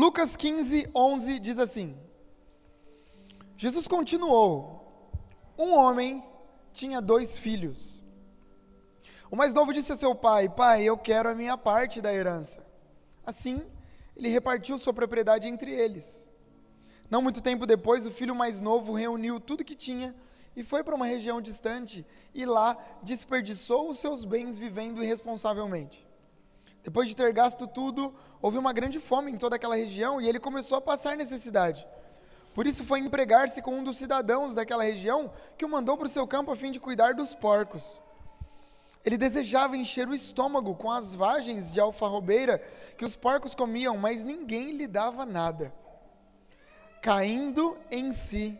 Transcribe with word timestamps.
Lucas 0.00 0.34
15, 0.34 0.88
11 0.94 1.38
diz 1.38 1.58
assim: 1.58 1.94
Jesus 3.54 3.86
continuou: 3.86 4.90
Um 5.58 5.74
homem 5.74 6.24
tinha 6.72 7.02
dois 7.02 7.36
filhos. 7.36 8.02
O 9.30 9.36
mais 9.36 9.52
novo 9.52 9.74
disse 9.74 9.92
a 9.92 9.96
seu 9.96 10.14
pai: 10.14 10.48
Pai, 10.48 10.84
eu 10.84 10.96
quero 10.96 11.28
a 11.28 11.34
minha 11.34 11.54
parte 11.58 12.00
da 12.00 12.14
herança. 12.14 12.64
Assim, 13.26 13.60
ele 14.16 14.30
repartiu 14.30 14.78
sua 14.78 14.94
propriedade 14.94 15.46
entre 15.46 15.70
eles. 15.70 16.26
Não 17.10 17.20
muito 17.20 17.42
tempo 17.42 17.66
depois, 17.66 18.06
o 18.06 18.10
filho 18.10 18.34
mais 18.34 18.58
novo 18.58 18.94
reuniu 18.94 19.38
tudo 19.38 19.62
que 19.62 19.74
tinha 19.74 20.16
e 20.56 20.64
foi 20.64 20.82
para 20.82 20.94
uma 20.94 21.04
região 21.04 21.42
distante 21.42 22.06
e 22.34 22.46
lá 22.46 22.74
desperdiçou 23.02 23.90
os 23.90 23.98
seus 23.98 24.24
bens 24.24 24.56
vivendo 24.56 25.04
irresponsavelmente. 25.04 26.09
Depois 26.82 27.08
de 27.08 27.14
ter 27.14 27.32
gasto 27.32 27.66
tudo, 27.66 28.14
houve 28.40 28.58
uma 28.58 28.72
grande 28.72 28.98
fome 28.98 29.30
em 29.30 29.36
toda 29.36 29.56
aquela 29.56 29.76
região 29.76 30.20
e 30.20 30.28
ele 30.28 30.40
começou 30.40 30.78
a 30.78 30.80
passar 30.80 31.16
necessidade. 31.16 31.86
Por 32.54 32.66
isso 32.66 32.84
foi 32.84 32.98
empregar-se 33.00 33.62
com 33.62 33.76
um 33.76 33.84
dos 33.84 33.98
cidadãos 33.98 34.54
daquela 34.54 34.82
região 34.82 35.32
que 35.56 35.64
o 35.64 35.68
mandou 35.68 35.96
para 35.96 36.06
o 36.06 36.10
seu 36.10 36.26
campo 36.26 36.50
a 36.50 36.56
fim 36.56 36.70
de 36.70 36.80
cuidar 36.80 37.14
dos 37.14 37.34
porcos. 37.34 38.00
Ele 39.04 39.16
desejava 39.16 39.76
encher 39.76 40.08
o 40.08 40.14
estômago 40.14 40.74
com 40.74 40.90
as 40.90 41.14
vagens 41.14 41.72
de 41.72 41.80
alfarrobeira 41.80 42.58
que 42.98 43.04
os 43.04 43.16
porcos 43.16 43.54
comiam, 43.54 43.96
mas 43.96 44.22
ninguém 44.22 44.72
lhe 44.72 44.86
dava 44.86 45.24
nada. 45.24 45.72
Caindo 47.00 47.78
em 47.90 48.12
si, 48.12 48.58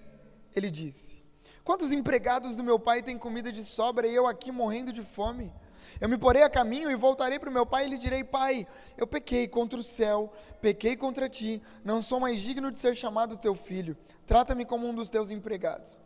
ele 0.54 0.70
disse: 0.70 1.22
Quantos 1.62 1.92
empregados 1.92 2.56
do 2.56 2.64
meu 2.64 2.78
pai 2.78 3.02
têm 3.02 3.18
comida 3.18 3.52
de 3.52 3.64
sobra 3.64 4.06
e 4.06 4.14
eu 4.14 4.26
aqui 4.26 4.50
morrendo 4.50 4.92
de 4.92 5.02
fome? 5.02 5.52
Eu 5.98 6.08
me 6.08 6.18
porei 6.18 6.42
a 6.42 6.50
caminho 6.50 6.90
e 6.90 6.94
voltarei 6.94 7.38
para 7.38 7.48
o 7.48 7.52
meu 7.52 7.64
pai 7.64 7.86
e 7.86 7.88
lhe 7.88 7.98
direi: 7.98 8.22
Pai, 8.22 8.66
eu 8.96 9.06
pequei 9.06 9.48
contra 9.48 9.78
o 9.78 9.82
céu, 9.82 10.32
pequei 10.60 10.96
contra 10.96 11.28
ti, 11.28 11.62
não 11.82 12.02
sou 12.02 12.20
mais 12.20 12.40
digno 12.40 12.70
de 12.70 12.78
ser 12.78 12.94
chamado 12.94 13.38
teu 13.38 13.54
filho. 13.54 13.96
Trata-me 14.26 14.64
como 14.64 14.86
um 14.86 14.94
dos 14.94 15.08
teus 15.08 15.30
empregados. 15.30 15.98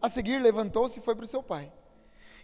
A 0.00 0.08
seguir, 0.08 0.38
levantou-se 0.38 0.98
e 0.98 1.02
foi 1.02 1.14
para 1.14 1.24
o 1.24 1.28
seu 1.28 1.42
pai. 1.42 1.72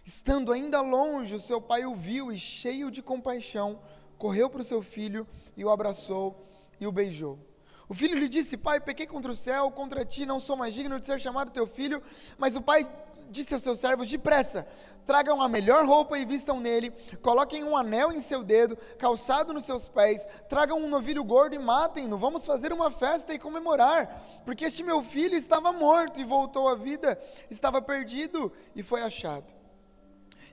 Estando 0.03 0.51
ainda 0.51 0.81
longe, 0.81 1.35
o 1.35 1.41
seu 1.41 1.61
pai 1.61 1.85
o 1.85 1.93
viu 1.93 2.31
e, 2.31 2.37
cheio 2.37 2.89
de 2.89 3.01
compaixão, 3.01 3.79
correu 4.17 4.49
para 4.49 4.61
o 4.61 4.65
seu 4.65 4.81
filho 4.81 5.27
e 5.55 5.63
o 5.63 5.69
abraçou 5.69 6.43
e 6.79 6.87
o 6.87 6.91
beijou. 6.91 7.37
O 7.89 7.93
filho 7.95 8.17
lhe 8.17 8.29
disse: 8.29 8.55
Pai, 8.55 8.79
pequei 8.79 9.07
contra 9.07 9.31
o 9.31 9.35
céu, 9.35 9.71
contra 9.71 10.05
ti, 10.05 10.25
não 10.25 10.39
sou 10.39 10.55
mais 10.55 10.75
digno 10.75 10.99
de 10.99 11.07
ser 11.07 11.19
chamado 11.19 11.51
teu 11.51 11.65
filho. 11.65 12.03
Mas 12.37 12.55
o 12.55 12.61
pai 12.61 12.87
disse 13.29 13.53
aos 13.53 13.63
seus 13.63 13.79
servos: 13.79 14.09
Depressa, 14.09 14.67
tragam 15.05 15.41
a 15.41 15.47
melhor 15.47 15.85
roupa 15.85 16.17
e 16.17 16.25
vistam 16.25 16.59
nele, 16.59 16.91
coloquem 17.21 17.63
um 17.63 17.75
anel 17.75 18.11
em 18.11 18.19
seu 18.19 18.43
dedo, 18.43 18.77
calçado 18.97 19.53
nos 19.53 19.65
seus 19.65 19.87
pés, 19.87 20.27
tragam 20.47 20.79
um 20.79 20.89
novilho 20.89 21.23
gordo 21.23 21.55
e 21.55 21.59
matem-no. 21.59 22.17
Vamos 22.17 22.45
fazer 22.45 22.71
uma 22.71 22.91
festa 22.91 23.33
e 23.33 23.39
comemorar, 23.39 24.41
porque 24.45 24.65
este 24.65 24.83
meu 24.83 25.01
filho 25.01 25.35
estava 25.35 25.71
morto 25.71 26.19
e 26.19 26.23
voltou 26.23 26.67
à 26.67 26.75
vida, 26.75 27.19
estava 27.49 27.81
perdido 27.81 28.51
e 28.75 28.83
foi 28.83 29.01
achado. 29.01 29.53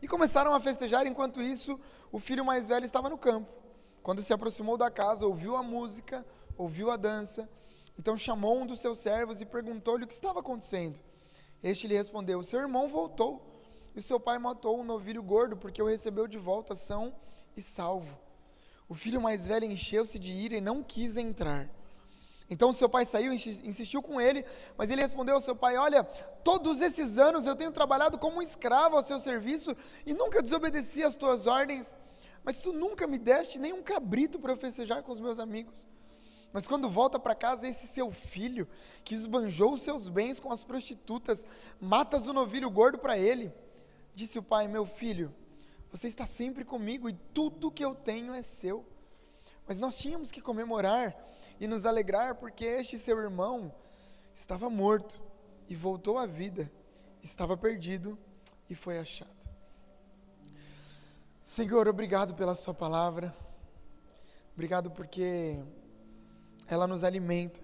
E 0.01 0.09
começaram 0.09 0.55
a 0.55 0.61
festejar, 0.61 1.07
enquanto 1.07 1.43
isso, 1.43 1.79
o 2.13 2.19
filho 2.19 2.45
mais 2.45 2.69
velho 2.69 2.85
estava 2.85 3.09
no 3.09 3.19
campo. 3.19 3.53
Quando 4.03 4.23
se 4.23 4.33
aproximou 4.33 4.77
da 4.77 4.91
casa, 4.91 5.27
ouviu 5.27 5.57
a 5.57 5.63
música, 5.63 6.25
ouviu 6.57 6.91
a 6.91 6.97
dança, 6.97 7.49
então 7.99 8.17
chamou 8.17 8.61
um 8.61 8.67
dos 8.67 8.81
seus 8.81 8.99
servos 8.99 9.41
e 9.41 9.45
perguntou-lhe 9.47 10.05
o 10.05 10.07
que 10.07 10.15
estava 10.15 10.41
acontecendo. 10.41 11.01
Este 11.63 11.87
lhe 11.87 11.97
respondeu: 11.97 12.43
Seu 12.43 12.61
irmão 12.61 12.89
voltou, 12.89 13.43
e 13.95 14.03
seu 14.03 14.21
pai 14.21 14.39
matou 14.39 14.79
um 14.79 14.85
novilho 14.85 15.23
gordo, 15.23 15.57
porque 15.57 15.83
o 15.83 15.87
recebeu 15.87 16.27
de 16.27 16.39
volta 16.39 16.75
são 16.75 17.15
e 17.57 17.63
salvo. 17.63 18.19
O 18.89 18.95
filho 18.95 19.21
mais 19.21 19.47
velho 19.47 19.65
encheu-se 19.65 20.19
de 20.19 20.33
ira 20.33 20.57
e 20.57 20.61
não 20.61 20.83
quis 20.83 21.17
entrar. 21.17 21.69
Então 22.49 22.73
seu 22.73 22.89
pai 22.89 23.05
saiu 23.05 23.33
e 23.33 23.35
insistiu 23.35 24.01
com 24.01 24.21
ele, 24.21 24.45
mas 24.77 24.91
ele 24.91 25.03
respondeu 25.03 25.35
ao 25.35 25.41
seu 25.41 25.57
pai: 25.57 25.77
Olha, 25.77 26.05
todos 26.45 26.81
esses 26.81 27.19
anos 27.19 27.47
eu 27.47 27.57
tenho 27.57 27.73
trabalhado 27.73 28.19
como 28.19 28.41
escravo 28.41 28.97
ao 28.97 29.03
seu 29.03 29.19
serviço 29.19 29.77
e 30.05 30.15
nunca 30.15 30.41
desobedeci 30.41 31.03
às 31.03 31.17
tuas 31.17 31.47
ordens, 31.47 31.97
mas 32.45 32.61
tu 32.61 32.73
nunca 32.73 33.07
me 33.07 33.19
deste 33.19 33.59
nem 33.59 33.73
um 33.73 33.83
cabrito 33.83 34.39
para 34.39 34.53
eu 34.53 34.57
festejar 34.57 35.03
com 35.03 35.11
os 35.11 35.19
meus 35.19 35.41
amigos. 35.41 35.89
Mas 36.57 36.67
quando 36.67 36.89
volta 36.89 37.19
para 37.19 37.35
casa, 37.35 37.69
esse 37.69 37.87
seu 37.87 38.11
filho, 38.11 38.67
que 39.05 39.15
esbanjou 39.15 39.75
os 39.75 39.83
seus 39.83 40.09
bens 40.09 40.41
com 40.41 40.51
as 40.51 40.65
prostitutas, 40.65 41.45
matas 41.79 42.27
o 42.29 42.33
novilho 42.33 42.71
gordo 42.71 42.99
para 42.99 43.19
ele. 43.19 43.53
Disse 44.15 44.39
o 44.39 44.43
pai: 44.43 44.67
Meu 44.67 44.87
filho, 44.87 45.35
você 45.93 46.09
está 46.09 46.25
sempre 46.25 46.65
comigo 46.65 47.11
e 47.11 47.13
tudo 47.13 47.71
que 47.71 47.85
eu 47.85 47.95
tenho 47.95 48.33
é 48.33 48.41
seu. 48.41 48.87
Mas 49.69 49.79
nós 49.79 49.99
tínhamos 49.99 50.31
que 50.31 50.41
comemorar 50.41 51.15
e 51.61 51.67
nos 51.67 51.85
alegrar, 51.85 52.37
porque 52.37 52.65
este 52.65 52.97
seu 52.97 53.19
irmão 53.19 53.71
estava 54.33 54.71
morto 54.71 55.21
e 55.69 55.77
voltou 55.77 56.17
à 56.17 56.25
vida, 56.25 56.73
estava 57.23 57.55
perdido 57.55 58.19
e 58.71 58.75
foi 58.75 58.99
achado. 58.99 59.47
Senhor, 61.43 61.87
obrigado 61.87 62.35
pela 62.35 62.55
Sua 62.55 62.73
palavra, 62.73 63.37
obrigado 64.55 64.91
porque 64.91 65.63
ela 66.69 66.87
nos 66.87 67.05
alimenta, 67.05 67.61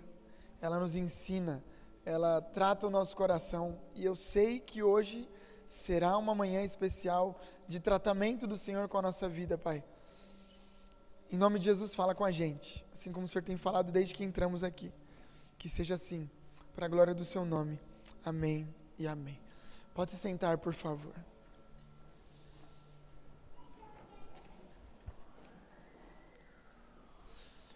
ela 0.60 0.78
nos 0.78 0.96
ensina, 0.96 1.62
ela 2.04 2.40
trata 2.40 2.86
o 2.86 2.90
nosso 2.90 3.16
coração. 3.16 3.78
E 3.94 4.04
eu 4.04 4.14
sei 4.14 4.60
que 4.60 4.82
hoje 4.82 5.28
será 5.66 6.16
uma 6.16 6.34
manhã 6.34 6.62
especial 6.62 7.40
de 7.66 7.80
tratamento 7.80 8.46
do 8.46 8.58
Senhor 8.58 8.88
com 8.88 8.98
a 8.98 9.02
nossa 9.02 9.28
vida, 9.28 9.56
Pai. 9.56 9.82
Em 11.30 11.36
nome 11.36 11.58
de 11.58 11.64
Jesus, 11.64 11.94
fala 11.94 12.14
com 12.14 12.24
a 12.24 12.30
gente, 12.30 12.84
assim 12.92 13.10
como 13.10 13.24
o 13.24 13.28
Senhor 13.28 13.42
tem 13.42 13.56
falado 13.56 13.90
desde 13.90 14.14
que 14.14 14.22
entramos 14.22 14.62
aqui. 14.62 14.92
Que 15.56 15.68
seja 15.68 15.94
assim, 15.94 16.28
para 16.74 16.86
a 16.86 16.88
glória 16.88 17.14
do 17.14 17.24
Seu 17.24 17.44
nome. 17.44 17.80
Amém 18.24 18.68
e 18.98 19.06
amém. 19.06 19.38
Pode 19.94 20.10
se 20.10 20.16
sentar, 20.16 20.58
por 20.58 20.74
favor. 20.74 21.14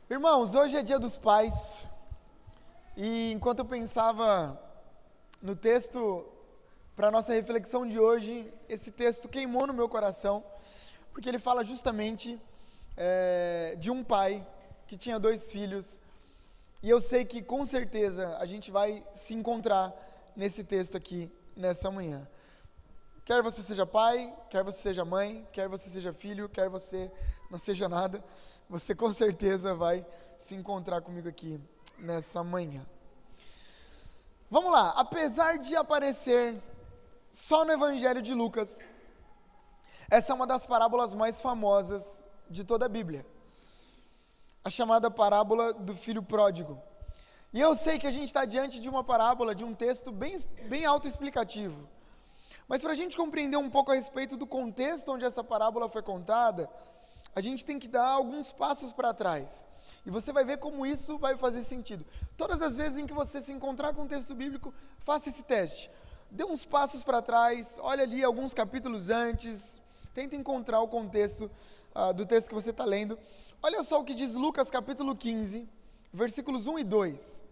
Irmãos, 0.09 0.55
hoje 0.55 0.77
é 0.77 0.85
dia 0.85 1.01
dos 1.01 1.17
pais, 1.17 1.91
e 2.97 3.33
enquanto 3.33 3.59
eu 3.59 3.65
pensava 3.65 4.57
no 5.43 5.57
texto 5.57 6.25
para 6.95 7.11
nossa 7.11 7.33
reflexão 7.33 7.85
de 7.85 7.99
hoje, 7.99 8.49
esse 8.69 8.93
texto 8.93 9.29
queimou 9.29 9.67
no 9.67 9.75
meu 9.75 9.89
coração, 9.89 10.45
porque 11.13 11.29
ele 11.29 11.41
fala 11.41 11.65
justamente 11.65 12.41
é, 12.97 13.75
de 13.81 13.91
um 13.91 14.05
pai 14.05 14.47
que 14.87 14.97
tinha 14.97 15.19
dois 15.19 15.51
filhos, 15.51 16.01
e 16.85 16.89
eu 16.89 17.01
sei 17.01 17.25
que 17.25 17.43
com 17.43 17.67
certeza 17.67 18.37
a 18.39 18.47
gente 18.47 18.71
vai 18.71 19.05
se 19.13 19.35
encontrar 19.35 19.93
nesse 20.37 20.63
texto 20.63 20.97
aqui, 20.97 21.29
nessa 21.57 21.91
manhã. 21.91 22.29
Quer 23.25 23.43
você 23.43 23.61
seja 23.61 23.85
pai, 23.85 24.33
quer 24.51 24.63
você 24.63 24.79
seja 24.79 25.05
mãe, 25.05 25.45
quer 25.53 25.69
você 25.69 25.91
seja 25.91 26.13
filho, 26.13 26.49
quer 26.49 26.69
você 26.69 27.11
não 27.51 27.59
seja 27.59 27.89
nada 27.89 28.23
você 28.69 28.95
com 28.95 29.13
certeza 29.13 29.75
vai 29.75 30.05
se 30.37 30.55
encontrar 30.55 31.01
comigo 31.01 31.29
aqui 31.29 31.61
nessa 31.99 32.43
manhã. 32.43 32.85
Vamos 34.51 34.73
lá, 34.73 34.91
apesar 34.91 35.59
de 35.59 35.75
aparecer 35.75 36.61
só 37.31 37.65
no 37.65 37.73
Evangelho 37.73 38.23
de 38.23 38.35
Lucas, 38.35 38.85
essa 40.11 40.33
é 40.33 40.35
uma 40.35 40.47
das 40.47 40.67
parábolas 40.67 41.15
mais 41.15 41.41
famosas 41.41 42.25
de 42.49 42.65
toda 42.65 42.87
a 42.87 42.89
Bíblia. 42.89 43.27
A 44.65 44.71
chamada 44.71 45.11
parábola 45.11 45.73
do 45.73 45.97
filho 45.97 46.23
pródigo. 46.23 46.81
E 47.53 47.61
eu 47.61 47.75
sei 47.75 47.99
que 47.99 48.07
a 48.07 48.11
gente 48.11 48.29
está 48.29 48.45
diante 48.45 48.81
de 48.81 48.89
uma 48.89 49.03
parábola, 49.03 49.55
de 49.55 49.65
um 49.65 49.75
texto 49.75 50.13
bem, 50.13 50.37
bem 50.69 50.85
autoexplicativo. 50.85 51.89
Mas 52.69 52.83
para 52.83 52.93
a 52.93 52.97
gente 52.97 53.17
compreender 53.17 53.57
um 53.57 53.71
pouco 53.71 53.93
a 53.93 53.95
respeito 53.95 54.37
do 54.37 54.47
contexto 54.47 55.13
onde 55.13 55.25
essa 55.25 55.43
parábola 55.43 55.89
foi 55.89 56.03
contada, 56.03 56.69
a 57.37 57.43
gente 57.43 57.67
tem 57.67 57.79
que 57.79 57.87
dar 57.87 58.07
alguns 58.07 58.51
passos 58.51 58.93
para 58.93 59.13
trás. 59.13 59.67
E 60.07 60.11
você 60.11 60.33
vai 60.33 60.43
ver 60.43 60.57
como 60.57 60.87
isso 60.87 61.19
vai 61.19 61.37
fazer 61.37 61.63
sentido. 61.63 62.03
Todas 62.35 62.63
as 62.63 62.79
vezes 62.79 62.97
em 62.97 63.07
que 63.07 63.13
você 63.13 63.43
se 63.43 63.53
encontrar 63.53 63.93
com 63.93 64.05
o 64.05 64.09
texto 64.09 64.35
bíblico, 64.35 64.73
faça 65.01 65.29
esse 65.29 65.43
teste. 65.43 65.91
Dê 66.31 66.45
uns 66.45 66.65
passos 66.65 67.05
para 67.05 67.21
trás, 67.21 67.79
olha 67.83 68.05
ali 68.05 68.25
alguns 68.25 68.55
capítulos 68.55 69.11
antes, 69.11 69.79
tenta 70.15 70.35
encontrar 70.35 70.81
o 70.81 70.89
contexto 70.89 71.51
uh, 71.95 72.15
do 72.15 72.25
texto 72.25 72.49
que 72.49 72.55
você 72.55 72.71
está 72.71 72.87
lendo. 72.87 73.19
Olha 73.63 73.85
só 73.85 74.01
o 74.01 74.05
que 74.05 74.15
diz 74.15 74.35
Lucas 74.35 74.71
capítulo 74.71 75.15
15, 75.15 75.69
versículos 76.15 76.67
1 76.67 76.79
e 76.79 76.85
2. 76.85 77.45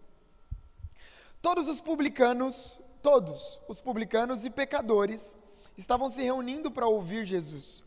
Todos 1.43 1.69
os 1.69 1.79
publicanos, 1.79 2.81
todos 3.03 3.61
os 3.69 3.81
publicanos 3.81 4.47
e 4.47 4.51
pecadores 4.51 5.37
estavam 5.77 6.09
se 6.09 6.23
reunindo 6.23 6.71
para 6.71 6.87
ouvir 6.87 7.27
Jesus. 7.27 7.84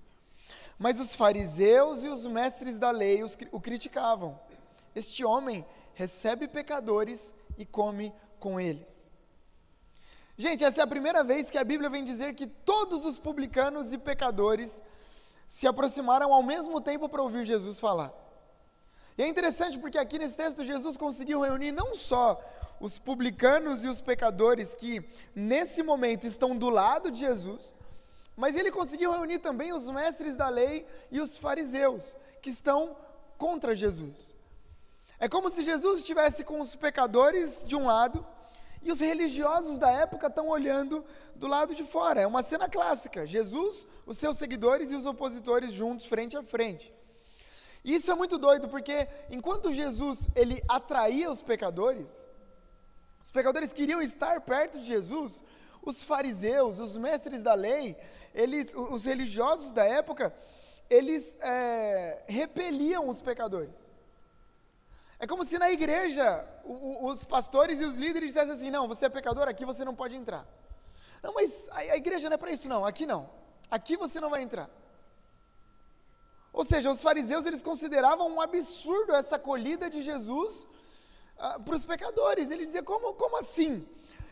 Mas 0.77 0.99
os 0.99 1.15
fariseus 1.15 2.03
e 2.03 2.07
os 2.07 2.25
mestres 2.25 2.77
da 2.77 2.91
lei 2.91 3.23
os, 3.23 3.37
o 3.51 3.59
criticavam. 3.59 4.39
Este 4.95 5.25
homem 5.25 5.65
recebe 5.93 6.47
pecadores 6.47 7.33
e 7.57 7.65
come 7.65 8.13
com 8.39 8.59
eles. 8.59 9.09
Gente, 10.37 10.63
essa 10.63 10.81
é 10.81 10.83
a 10.83 10.87
primeira 10.87 11.23
vez 11.23 11.49
que 11.49 11.57
a 11.57 11.63
Bíblia 11.63 11.89
vem 11.89 12.03
dizer 12.03 12.35
que 12.35 12.45
todos 12.45 13.05
os 13.05 13.17
publicanos 13.17 13.91
e 13.91 13.97
pecadores 13.97 14.83
se 15.47 15.65
aproximaram 15.65 16.31
ao 16.31 16.43
mesmo 16.43 16.79
tempo 16.79 17.09
para 17.09 17.23
ouvir 17.23 17.43
Jesus 17.43 17.79
falar. 17.79 18.13
E 19.17 19.23
é 19.23 19.27
interessante 19.27 19.79
porque 19.79 19.97
aqui 19.97 20.19
nesse 20.19 20.37
texto 20.37 20.63
Jesus 20.63 20.95
conseguiu 20.95 21.41
reunir 21.41 21.71
não 21.71 21.95
só 21.95 22.39
os 22.79 22.99
publicanos 22.99 23.83
e 23.83 23.87
os 23.87 23.99
pecadores 23.99 24.75
que 24.75 25.03
nesse 25.33 25.81
momento 25.81 26.27
estão 26.27 26.55
do 26.55 26.69
lado 26.69 27.09
de 27.09 27.19
Jesus, 27.19 27.73
mas 28.37 28.55
ele 28.55 28.71
conseguiu 28.71 29.11
reunir 29.11 29.39
também 29.39 29.73
os 29.73 29.89
mestres 29.89 30.37
da 30.37 30.47
lei 30.47 30.85
e 31.09 31.19
os 31.19 31.35
fariseus 31.35 32.15
que 32.39 32.51
estão 32.51 32.95
contra 33.35 33.75
Jesus. 33.75 34.35
É 35.19 35.27
como 35.27 35.49
se 35.49 35.63
Jesus 35.63 36.01
estivesse 36.01 36.43
com 36.43 36.59
os 36.59 36.75
pecadores 36.75 37.65
de 37.65 37.75
um 37.75 37.87
lado 37.87 38.23
e 38.83 38.91
os 38.91 38.99
religiosos 38.99 39.79
da 39.79 39.89
época 39.89 40.27
estão 40.27 40.47
olhando 40.47 41.03
do 41.35 41.47
lado 41.47 41.73
de 41.73 41.83
fora. 41.83 42.21
É 42.21 42.27
uma 42.27 42.43
cena 42.43 42.69
clássica: 42.69 43.25
Jesus, 43.25 43.87
os 44.05 44.19
seus 44.19 44.37
seguidores 44.37 44.91
e 44.91 44.95
os 44.95 45.07
opositores 45.07 45.73
juntos, 45.73 46.05
frente 46.05 46.37
a 46.37 46.43
frente. 46.43 46.93
E 47.83 47.95
isso 47.95 48.11
é 48.11 48.15
muito 48.15 48.37
doido, 48.37 48.67
porque 48.67 49.07
enquanto 49.31 49.73
Jesus 49.73 50.27
ele 50.35 50.61
atraía 50.69 51.31
os 51.31 51.41
pecadores, 51.41 52.23
os 53.21 53.31
pecadores 53.31 53.73
queriam 53.73 54.01
estar 54.01 54.41
perto 54.41 54.77
de 54.77 54.85
Jesus, 54.85 55.41
os 55.81 56.03
fariseus, 56.03 56.79
os 56.79 56.95
mestres 56.95 57.41
da 57.41 57.53
lei, 57.53 57.97
eles, 58.37 58.73
os 58.75 59.03
religiosos 59.05 59.71
da 59.71 59.83
época, 59.83 60.33
eles 60.89 61.35
é, 61.41 62.21
repeliam 62.27 63.09
os 63.09 63.19
pecadores. 63.19 63.89
É 65.19 65.25
como 65.25 65.43
se 65.43 65.57
na 65.57 65.71
igreja 65.71 66.47
os 66.63 67.23
pastores 67.23 67.81
e 67.81 67.85
os 67.85 67.97
líderes 67.97 68.29
dissessem 68.29 68.53
assim: 68.53 68.69
não, 68.69 68.87
você 68.87 69.07
é 69.07 69.09
pecador, 69.09 69.47
aqui 69.47 69.65
você 69.65 69.83
não 69.83 69.95
pode 69.95 70.15
entrar. 70.15 70.45
Não, 71.23 71.33
mas 71.33 71.67
a, 71.71 71.97
igreja 71.97 72.29
não 72.29 72.35
é 72.35 72.37
para 72.37 72.51
isso, 72.51 72.69
não, 72.69 72.85
aqui 72.85 73.07
não. 73.07 73.27
Aqui 73.71 73.97
você 73.97 74.21
não 74.21 74.29
vai 74.29 74.43
entrar. 74.43 74.69
Ou 76.53 76.63
seja, 76.63 76.91
os 76.91 77.01
fariseus 77.01 77.47
eles 77.47 77.63
consideravam 77.63 78.29
um 78.29 78.39
absurdo 78.39 79.15
essa 79.15 79.35
acolhida 79.37 79.89
de 79.89 80.03
Jesus 80.03 80.67
ah, 81.39 81.59
para 81.59 81.75
os 81.75 81.83
pecadores. 81.83 82.51
Ele 82.51 82.65
dizia: 82.65 82.83
como, 82.83 83.15
como 83.15 83.37
assim? 83.37 83.83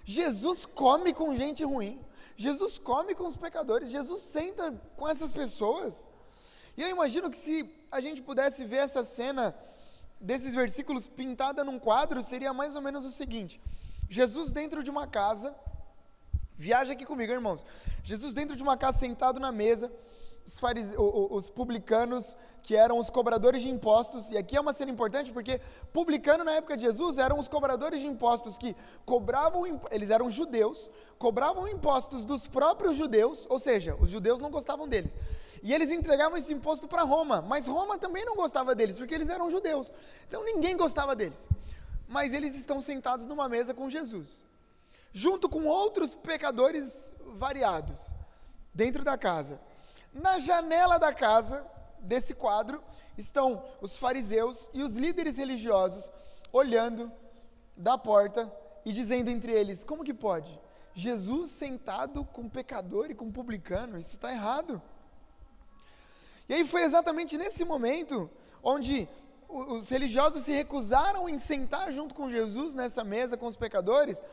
Jesus 0.06 0.64
come 0.64 1.12
com 1.12 1.36
gente 1.36 1.64
ruim, 1.64 2.00
Jesus 2.36 2.78
come 2.78 3.16
com 3.16 3.26
os 3.26 3.36
pecadores, 3.36 3.90
Jesus 3.90 4.22
senta 4.22 4.72
com 4.98 5.08
essas 5.08 5.32
pessoas. 5.32 6.06
E 6.78 6.82
eu 6.82 6.90
imagino 6.90 7.30
que 7.30 7.38
se 7.38 7.70
a 7.90 8.02
gente 8.02 8.22
pudesse 8.22 8.66
ver 8.66 8.78
essa 8.78 9.04
cena 9.04 9.56
desses 10.20 10.54
versículos 10.54 11.08
pintada 11.08 11.64
num 11.64 11.80
quadro, 11.80 12.22
seria 12.22 12.54
mais 12.54 12.76
ou 12.76 12.82
menos 12.82 13.06
o 13.06 13.12
seguinte: 13.12 13.62
Jesus 14.10 14.52
dentro 14.52 14.84
de 14.84 14.90
uma 14.90 15.08
casa, 15.08 15.56
viaja 16.58 16.94
aqui 16.94 17.06
comigo, 17.06 17.32
irmãos. 17.32 17.66
Jesus 18.04 18.34
dentro 18.34 18.56
de 18.56 18.64
uma 18.64 18.76
casa 18.76 19.00
sentado 19.00 19.40
na 19.40 19.52
mesa, 19.52 19.92
os, 20.46 20.60
farise... 20.60 20.96
os 20.98 21.50
publicanos, 21.50 22.38
que 22.62 22.76
eram 22.76 22.98
os 22.98 23.10
cobradores 23.10 23.62
de 23.62 23.70
impostos, 23.70 24.32
e 24.32 24.38
aqui 24.38 24.58
é 24.58 24.60
uma 24.60 24.74
cena 24.74 24.92
importante 24.92 25.32
porque 25.32 25.62
publicano 25.94 26.44
na 26.44 26.54
época 26.54 26.76
de 26.76 26.84
Jesus 26.84 27.20
eram 27.20 27.38
os 27.38 27.48
cobradores 27.48 28.02
de 28.02 28.08
impostos 28.08 28.58
que 28.58 28.76
cobravam, 29.06 29.80
eles 29.92 30.10
eram 30.10 30.30
judeus, 30.32 30.90
cobravam 31.20 31.68
impostos 31.68 32.26
dos 32.26 32.48
próprios 32.48 32.98
judeus, 32.98 33.46
ou 33.50 33.60
seja, 33.60 33.96
os 34.00 34.10
judeus 34.10 34.40
não 34.40 34.50
gostavam 34.50 34.88
deles. 34.88 35.16
E 35.62 35.74
eles 35.74 35.92
entregavam 35.92 36.38
esse 36.38 36.54
imposto 36.54 36.88
para 36.88 37.04
Roma, 37.04 37.42
mas 37.42 37.68
Roma 37.68 37.98
também 38.00 38.26
não 38.26 38.36
gostava 38.36 38.74
deles, 38.74 38.98
porque 38.98 39.14
eles 39.14 39.30
eram 39.30 39.50
judeus. 39.50 39.94
Então 40.28 40.44
ninguém 40.44 40.76
gostava 40.76 41.16
deles. 41.16 41.48
Mas 42.08 42.34
eles 42.34 42.56
estão 42.56 42.82
sentados 42.82 43.26
numa 43.26 43.48
mesa 43.48 43.74
com 43.74 43.90
Jesus, 43.90 44.44
junto 45.12 45.48
com 45.48 45.66
outros 45.66 46.16
pecadores 46.16 47.16
variados, 47.36 48.16
dentro 48.74 49.04
da 49.04 49.18
casa. 49.18 49.60
Na 50.16 50.40
janela 50.40 50.98
da 50.98 51.14
casa, 51.14 51.68
desse 52.00 52.34
quadro, 52.34 52.82
estão 53.18 53.62
os 53.82 53.98
fariseus 53.98 54.70
e 54.74 54.82
os 54.82 54.94
líderes 54.94 55.36
religiosos 55.36 56.10
olhando 56.54 57.12
da 57.76 57.98
porta 57.98 58.50
e 58.86 58.94
dizendo 58.94 59.30
entre 59.30 59.52
eles: 59.52 59.84
como 59.84 60.06
que 60.06 60.14
pode? 60.14 60.58
Jesus 60.94 61.52
sentado 61.52 62.24
com 62.24 62.48
pecador 62.48 63.12
e 63.12 63.14
com 63.14 63.30
publicano, 63.30 64.00
isso 64.00 64.12
está 64.12 64.32
errado. 64.32 64.82
E 66.48 66.54
aí 66.54 66.66
foi 66.66 66.84
exatamente 66.84 67.38
nesse 67.38 67.66
momento 67.66 68.30
onde 68.64 69.10
os 69.50 69.90
religiosos 69.90 70.44
se 70.44 70.54
recusaram 70.54 71.28
em 71.28 71.38
sentar 71.38 71.92
junto 71.92 72.16
com 72.16 72.32
Jesus 72.32 72.74
nessa 72.74 73.04
mesa 73.04 73.36
com 73.36 73.48
os 73.48 73.58
pecadores, 73.58 74.24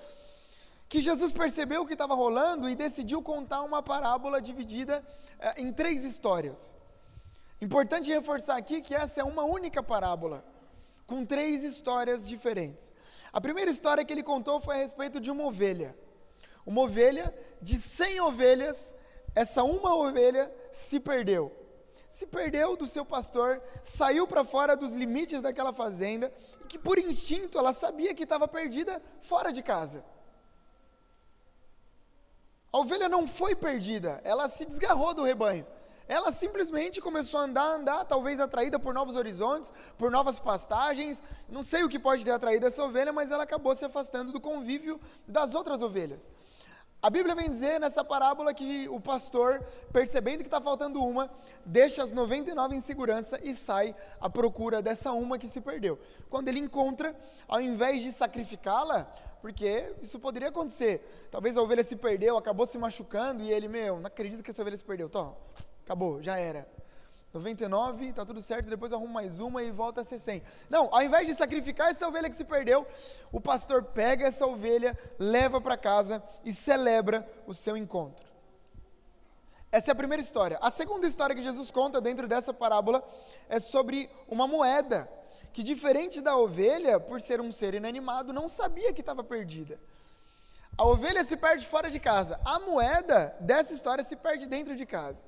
que 0.92 1.00
Jesus 1.00 1.32
percebeu 1.32 1.80
o 1.80 1.86
que 1.86 1.94
estava 1.94 2.14
rolando 2.14 2.68
e 2.68 2.74
decidiu 2.74 3.22
contar 3.22 3.62
uma 3.62 3.82
parábola 3.82 4.42
dividida 4.42 5.02
é, 5.38 5.58
em 5.58 5.72
três 5.72 6.04
histórias. 6.04 6.76
Importante 7.62 8.10
reforçar 8.10 8.58
aqui 8.58 8.82
que 8.82 8.94
essa 8.94 9.22
é 9.22 9.24
uma 9.24 9.42
única 9.42 9.82
parábola, 9.82 10.44
com 11.06 11.24
três 11.24 11.64
histórias 11.64 12.28
diferentes. 12.28 12.92
A 13.32 13.40
primeira 13.40 13.70
história 13.70 14.04
que 14.04 14.12
ele 14.12 14.22
contou 14.22 14.60
foi 14.60 14.74
a 14.74 14.78
respeito 14.80 15.18
de 15.18 15.30
uma 15.30 15.44
ovelha. 15.44 15.96
Uma 16.66 16.82
ovelha 16.82 17.34
de 17.62 17.78
100 17.78 18.20
ovelhas, 18.20 18.94
essa 19.34 19.64
uma 19.64 19.96
ovelha 19.96 20.54
se 20.70 21.00
perdeu. 21.00 21.50
Se 22.06 22.26
perdeu 22.26 22.76
do 22.76 22.86
seu 22.86 23.06
pastor, 23.06 23.62
saiu 23.82 24.28
para 24.28 24.44
fora 24.44 24.76
dos 24.76 24.92
limites 24.92 25.40
daquela 25.40 25.72
fazenda, 25.72 26.30
e 26.60 26.66
que 26.66 26.78
por 26.78 26.98
instinto 26.98 27.58
ela 27.58 27.72
sabia 27.72 28.14
que 28.14 28.24
estava 28.24 28.46
perdida 28.46 29.02
fora 29.22 29.50
de 29.50 29.62
casa. 29.62 30.11
A 32.72 32.78
ovelha 32.78 33.06
não 33.08 33.26
foi 33.26 33.54
perdida, 33.54 34.20
ela 34.24 34.48
se 34.48 34.64
desgarrou 34.64 35.12
do 35.12 35.22
rebanho. 35.22 35.66
Ela 36.08 36.32
simplesmente 36.32 37.00
começou 37.00 37.40
a 37.40 37.44
andar, 37.44 37.74
andar, 37.74 38.04
talvez 38.04 38.40
atraída 38.40 38.78
por 38.78 38.92
novos 38.92 39.14
horizontes, 39.14 39.72
por 39.96 40.10
novas 40.10 40.38
pastagens. 40.38 41.22
Não 41.48 41.62
sei 41.62 41.84
o 41.84 41.88
que 41.88 41.98
pode 41.98 42.24
ter 42.24 42.30
atraído 42.30 42.66
essa 42.66 42.82
ovelha, 42.82 43.12
mas 43.12 43.30
ela 43.30 43.44
acabou 43.44 43.74
se 43.74 43.84
afastando 43.84 44.32
do 44.32 44.40
convívio 44.40 45.00
das 45.28 45.54
outras 45.54 45.82
ovelhas. 45.82 46.30
A 47.00 47.10
Bíblia 47.10 47.34
vem 47.34 47.50
dizer 47.50 47.80
nessa 47.80 48.04
parábola 48.04 48.54
que 48.54 48.88
o 48.88 49.00
pastor, 49.00 49.60
percebendo 49.92 50.38
que 50.38 50.46
está 50.46 50.60
faltando 50.60 51.04
uma, 51.04 51.30
deixa 51.64 52.02
as 52.02 52.12
99 52.12 52.76
em 52.76 52.80
segurança 52.80 53.40
e 53.42 53.54
sai 53.54 53.94
à 54.20 54.30
procura 54.30 54.80
dessa 54.80 55.12
uma 55.12 55.36
que 55.36 55.48
se 55.48 55.60
perdeu. 55.60 55.98
Quando 56.30 56.48
ele 56.48 56.60
encontra, 56.60 57.14
ao 57.48 57.60
invés 57.60 58.02
de 58.02 58.12
sacrificá-la, 58.12 59.12
porque 59.42 59.92
isso 60.00 60.20
poderia 60.20 60.48
acontecer. 60.48 61.28
Talvez 61.30 61.56
a 61.56 61.62
ovelha 61.62 61.82
se 61.82 61.96
perdeu, 61.96 62.38
acabou 62.38 62.64
se 62.64 62.78
machucando 62.78 63.42
e 63.42 63.52
ele, 63.52 63.66
meu, 63.66 63.98
não 63.98 64.06
acredito 64.06 64.42
que 64.42 64.50
essa 64.50 64.62
ovelha 64.62 64.76
se 64.76 64.84
perdeu. 64.84 65.08
Então, 65.08 65.36
acabou, 65.84 66.22
já 66.22 66.38
era. 66.38 66.66
99, 67.34 68.12
tá 68.12 68.24
tudo 68.24 68.40
certo, 68.40 68.68
depois 68.68 68.92
arruma 68.92 69.14
mais 69.14 69.38
uma 69.40 69.62
e 69.62 69.72
volta 69.72 70.02
a 70.02 70.04
ser 70.04 70.18
100. 70.18 70.42
Não, 70.70 70.94
ao 70.94 71.02
invés 71.02 71.26
de 71.26 71.34
sacrificar 71.34 71.90
essa 71.90 72.06
ovelha 72.06 72.30
que 72.30 72.36
se 72.36 72.44
perdeu, 72.44 72.86
o 73.32 73.40
pastor 73.40 73.82
pega 73.82 74.26
essa 74.26 74.46
ovelha, 74.46 74.96
leva 75.18 75.60
para 75.60 75.76
casa 75.76 76.22
e 76.44 76.52
celebra 76.52 77.26
o 77.46 77.52
seu 77.52 77.76
encontro. 77.76 78.30
Essa 79.72 79.90
é 79.90 79.92
a 79.92 79.96
primeira 79.96 80.22
história. 80.22 80.58
A 80.60 80.70
segunda 80.70 81.06
história 81.06 81.34
que 81.34 81.42
Jesus 81.42 81.70
conta 81.70 82.00
dentro 82.00 82.28
dessa 82.28 82.52
parábola 82.52 83.02
é 83.48 83.58
sobre 83.58 84.08
uma 84.28 84.46
moeda 84.46 85.08
que, 85.52 85.62
diferente 85.62 86.20
da 86.20 86.36
ovelha, 86.36 86.98
por 86.98 87.20
ser 87.20 87.40
um 87.40 87.52
ser 87.52 87.74
inanimado, 87.74 88.32
não 88.32 88.48
sabia 88.48 88.92
que 88.92 89.00
estava 89.00 89.22
perdida. 89.22 89.78
A 90.76 90.84
ovelha 90.84 91.22
se 91.24 91.36
perde 91.36 91.66
fora 91.66 91.90
de 91.90 92.00
casa, 92.00 92.40
a 92.44 92.58
moeda 92.58 93.36
dessa 93.40 93.74
história 93.74 94.02
se 94.02 94.16
perde 94.16 94.46
dentro 94.46 94.74
de 94.74 94.86
casa. 94.86 95.22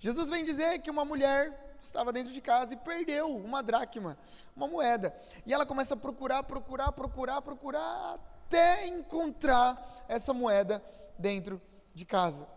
Jesus 0.00 0.28
vem 0.28 0.44
dizer 0.44 0.80
que 0.80 0.90
uma 0.90 1.04
mulher 1.04 1.76
estava 1.80 2.12
dentro 2.12 2.32
de 2.32 2.40
casa 2.40 2.74
e 2.74 2.76
perdeu 2.76 3.28
uma 3.34 3.62
dracma, 3.62 4.18
uma 4.56 4.66
moeda. 4.66 5.14
E 5.46 5.54
ela 5.54 5.64
começa 5.64 5.94
a 5.94 5.96
procurar, 5.96 6.42
procurar, 6.42 6.90
procurar, 6.92 7.40
procurar, 7.42 8.18
até 8.46 8.86
encontrar 8.86 10.04
essa 10.08 10.32
moeda 10.34 10.82
dentro 11.16 11.60
de 11.94 12.04
casa. 12.04 12.48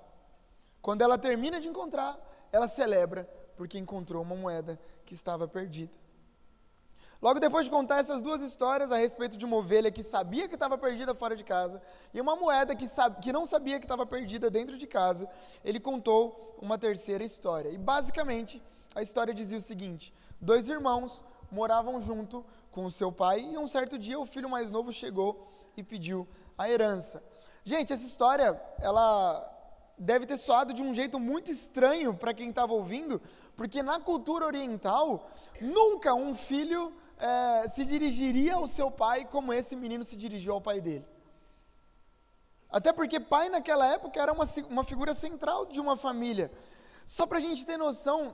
Quando 0.81 1.03
ela 1.03 1.17
termina 1.17 1.59
de 1.59 1.67
encontrar, 1.67 2.19
ela 2.51 2.67
celebra 2.67 3.29
porque 3.55 3.77
encontrou 3.77 4.23
uma 4.23 4.35
moeda 4.35 4.79
que 5.05 5.13
estava 5.13 5.47
perdida. 5.47 6.00
Logo 7.21 7.39
depois 7.39 7.65
de 7.65 7.71
contar 7.71 7.99
essas 7.99 8.23
duas 8.23 8.41
histórias 8.41 8.91
a 8.91 8.97
respeito 8.97 9.37
de 9.37 9.45
uma 9.45 9.57
ovelha 9.57 9.91
que 9.91 10.01
sabia 10.01 10.47
que 10.47 10.55
estava 10.55 10.75
perdida 10.75 11.13
fora 11.13 11.35
de 11.35 11.43
casa 11.43 11.79
e 12.11 12.19
uma 12.19 12.35
moeda 12.35 12.75
que, 12.75 12.87
que 13.21 13.31
não 13.31 13.45
sabia 13.45 13.77
que 13.77 13.85
estava 13.85 14.07
perdida 14.07 14.49
dentro 14.49 14.75
de 14.75 14.87
casa, 14.87 15.29
ele 15.63 15.79
contou 15.79 16.57
uma 16.59 16.79
terceira 16.79 17.23
história. 17.23 17.69
E 17.69 17.77
basicamente 17.77 18.59
a 18.95 19.03
história 19.03 19.35
dizia 19.35 19.59
o 19.59 19.61
seguinte: 19.61 20.11
dois 20.41 20.67
irmãos 20.67 21.23
moravam 21.51 22.01
junto 22.01 22.43
com 22.71 22.85
o 22.85 22.91
seu 22.91 23.11
pai 23.11 23.41
e 23.53 23.57
um 23.57 23.67
certo 23.67 23.99
dia 23.99 24.19
o 24.19 24.25
filho 24.25 24.49
mais 24.49 24.71
novo 24.71 24.91
chegou 24.91 25.47
e 25.77 25.83
pediu 25.83 26.27
a 26.57 26.67
herança. 26.67 27.23
Gente, 27.63 27.93
essa 27.93 28.05
história 28.05 28.59
ela 28.79 29.47
deve 29.95 30.25
ter 30.25 30.37
soado 30.37 30.73
de 30.73 30.81
um 30.81 30.91
jeito 30.91 31.19
muito 31.19 31.51
estranho 31.51 32.15
para 32.15 32.33
quem 32.33 32.49
estava 32.49 32.73
ouvindo, 32.73 33.21
porque 33.55 33.83
na 33.83 33.99
cultura 33.99 34.47
oriental 34.47 35.29
nunca 35.61 36.15
um 36.15 36.33
filho 36.33 36.91
é, 37.21 37.67
se 37.67 37.85
dirigiria 37.85 38.55
ao 38.55 38.67
seu 38.67 38.89
pai 38.89 39.25
como 39.25 39.53
esse 39.53 39.75
menino 39.75 40.03
se 40.03 40.15
dirigiu 40.15 40.53
ao 40.53 40.61
pai 40.61 40.81
dele. 40.81 41.05
Até 42.69 42.91
porque 42.91 43.19
pai 43.19 43.47
naquela 43.47 43.85
época 43.85 44.19
era 44.19 44.33
uma, 44.33 44.45
uma 44.69 44.83
figura 44.83 45.13
central 45.13 45.65
de 45.67 45.79
uma 45.79 45.95
família. 45.95 46.51
Só 47.05 47.27
para 47.27 47.37
a 47.37 47.41
gente 47.41 47.65
ter 47.65 47.77
noção, 47.77 48.33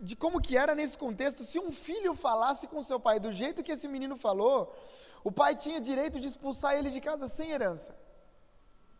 de 0.00 0.14
como 0.14 0.42
que 0.42 0.56
era 0.56 0.74
nesse 0.74 0.98
contexto, 0.98 1.42
se 1.42 1.58
um 1.58 1.70
filho 1.70 2.14
falasse 2.14 2.66
com 2.66 2.82
seu 2.82 3.00
pai 3.00 3.18
do 3.18 3.32
jeito 3.32 3.62
que 3.62 3.72
esse 3.72 3.88
menino 3.88 4.16
falou, 4.16 4.74
o 5.24 5.32
pai 5.32 5.54
tinha 5.54 5.80
direito 5.80 6.20
de 6.20 6.28
expulsar 6.28 6.74
ele 6.76 6.90
de 6.90 7.00
casa 7.00 7.28
sem 7.28 7.50
herança. 7.50 7.96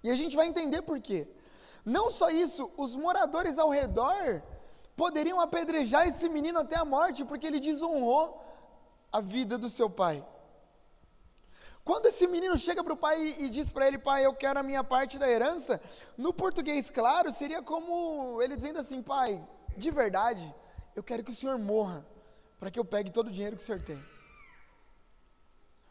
E 0.03 0.11
a 0.11 0.17
gente 0.17 0.37
vai 0.37 0.47
entender 0.47 0.83
por 0.83 1.01
quê. 1.01 1.29
Não 1.85 2.11
só 2.11 2.31
isso, 2.31 2.71
os 2.77 2.95
moradores 2.95 3.59
ao 3.59 3.69
redor 3.69 4.43
poderiam 4.97 5.39
apedrejar 5.41 6.09
esse 6.09 6.29
menino 6.29 6.61
até 6.61 6.77
a 6.77 6.85
morte, 6.85 7.25
porque 7.25 7.47
ele 7.47 7.61
desonrou 7.61 8.48
a 9.13 9.21
vida 9.21 9.57
do 9.59 9.71
seu 9.71 9.89
pai. 9.89 10.25
Quando 11.85 12.07
esse 12.07 12.27
menino 12.27 12.57
chega 12.59 12.85
para 12.85 12.93
o 12.93 12.97
pai 12.97 13.35
e, 13.39 13.49
diz 13.49 13.71
para 13.73 13.87
ele, 13.87 13.97
pai, 13.97 14.27
eu 14.27 14.35
quero 14.35 14.59
a 14.61 14.63
minha 14.63 14.85
parte 14.85 15.19
da 15.19 15.29
herança, 15.29 15.81
no 16.19 16.35
português 16.35 16.91
claro, 16.91 17.33
seria 17.33 17.63
como 17.63 18.43
ele 18.43 18.57
dizendo 18.57 18.79
assim, 18.79 19.01
pai, 19.03 19.43
de 19.75 19.91
verdade, 19.91 20.55
eu 20.95 21.03
quero 21.03 21.25
que 21.25 21.31
o 21.31 21.35
senhor 21.35 21.59
morra, 21.59 22.07
para 22.61 22.71
que 22.71 22.79
eu 22.79 22.85
pegue 22.85 23.11
todo 23.11 23.29
o 23.29 23.31
dinheiro 23.31 23.57
que 23.57 23.63
o 23.63 23.65
senhor 23.65 23.81
tem. 23.81 24.05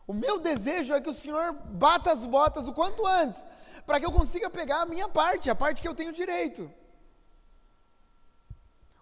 O 0.06 0.14
meu 0.14 0.38
desejo 0.40 0.94
é 0.94 1.02
que 1.02 1.10
o 1.10 1.14
senhor 1.14 1.52
bata 1.54 2.12
as 2.12 2.24
botas 2.24 2.68
o 2.68 2.74
quanto 2.74 3.06
antes, 3.06 3.48
para 3.86 4.00
que 4.00 4.06
eu 4.06 4.12
consiga 4.12 4.50
pegar 4.50 4.82
a 4.82 4.86
minha 4.86 5.10
parte, 5.10 5.50
a 5.50 5.56
parte 5.56 5.82
que 5.82 5.88
eu 5.88 5.96
tenho 5.96 6.14
direito. 6.14 6.72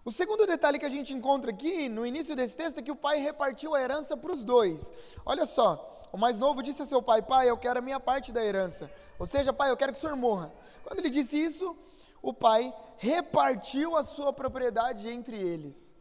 O 0.07 0.11
segundo 0.11 0.45
detalhe 0.45 0.77
que 0.77 0.85
a 0.85 0.89
gente 0.89 1.15
encontra 1.15 1.49
aqui 1.49 1.89
no 1.89 2.05
início 2.05 2.35
desse 2.35 2.55
texto 2.55 2.77
é 2.77 2.81
que 2.83 2.91
o 2.91 2.95
pai 2.95 3.17
repartiu 3.17 3.73
a 3.73 3.81
herança 3.81 4.15
para 4.15 4.31
os 4.31 4.45
dois. 4.45 4.93
Olha 5.25 5.47
só, 5.47 5.99
o 6.11 6.17
mais 6.17 6.37
novo 6.37 6.61
disse 6.61 6.83
a 6.83 6.85
seu 6.85 7.01
pai: 7.01 7.23
Pai, 7.23 7.49
eu 7.49 7.57
quero 7.57 7.79
a 7.79 7.81
minha 7.81 7.99
parte 7.99 8.31
da 8.31 8.45
herança. 8.45 8.87
Ou 9.17 9.25
seja, 9.25 9.51
pai, 9.51 9.71
eu 9.71 9.75
quero 9.75 9.91
que 9.91 9.97
o 9.97 10.01
senhor 10.01 10.15
morra. 10.15 10.53
Quando 10.83 10.99
ele 10.99 11.09
disse 11.09 11.43
isso, 11.43 11.75
o 12.21 12.31
pai 12.31 12.71
repartiu 12.97 13.97
a 13.97 14.03
sua 14.03 14.31
propriedade 14.31 15.09
entre 15.09 15.37
eles. 15.37 15.95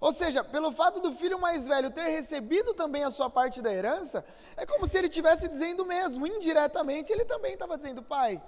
Ou 0.00 0.14
seja, 0.14 0.42
pelo 0.42 0.72
fato 0.72 0.98
do 0.98 1.12
filho 1.12 1.38
mais 1.38 1.68
velho 1.68 1.90
ter 1.90 2.08
recebido 2.08 2.72
também 2.72 3.04
a 3.04 3.10
sua 3.10 3.28
parte 3.28 3.60
da 3.60 3.70
herança, 3.70 4.24
é 4.56 4.64
como 4.64 4.88
se 4.88 4.96
ele 4.96 5.08
estivesse 5.08 5.46
dizendo 5.46 5.84
mesmo, 5.84 6.26
indiretamente, 6.26 7.12
ele 7.12 7.26
também 7.26 7.52
estava 7.52 7.76
dizendo: 7.76 8.02
Pai, 8.02 8.42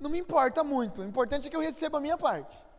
não 0.00 0.10
me 0.10 0.18
importa 0.18 0.64
muito, 0.64 1.02
o 1.02 1.04
importante 1.04 1.46
é 1.46 1.50
que 1.50 1.56
eu 1.56 1.60
receba 1.60 1.98
a 1.98 2.00
minha 2.00 2.18
parte. 2.18 2.69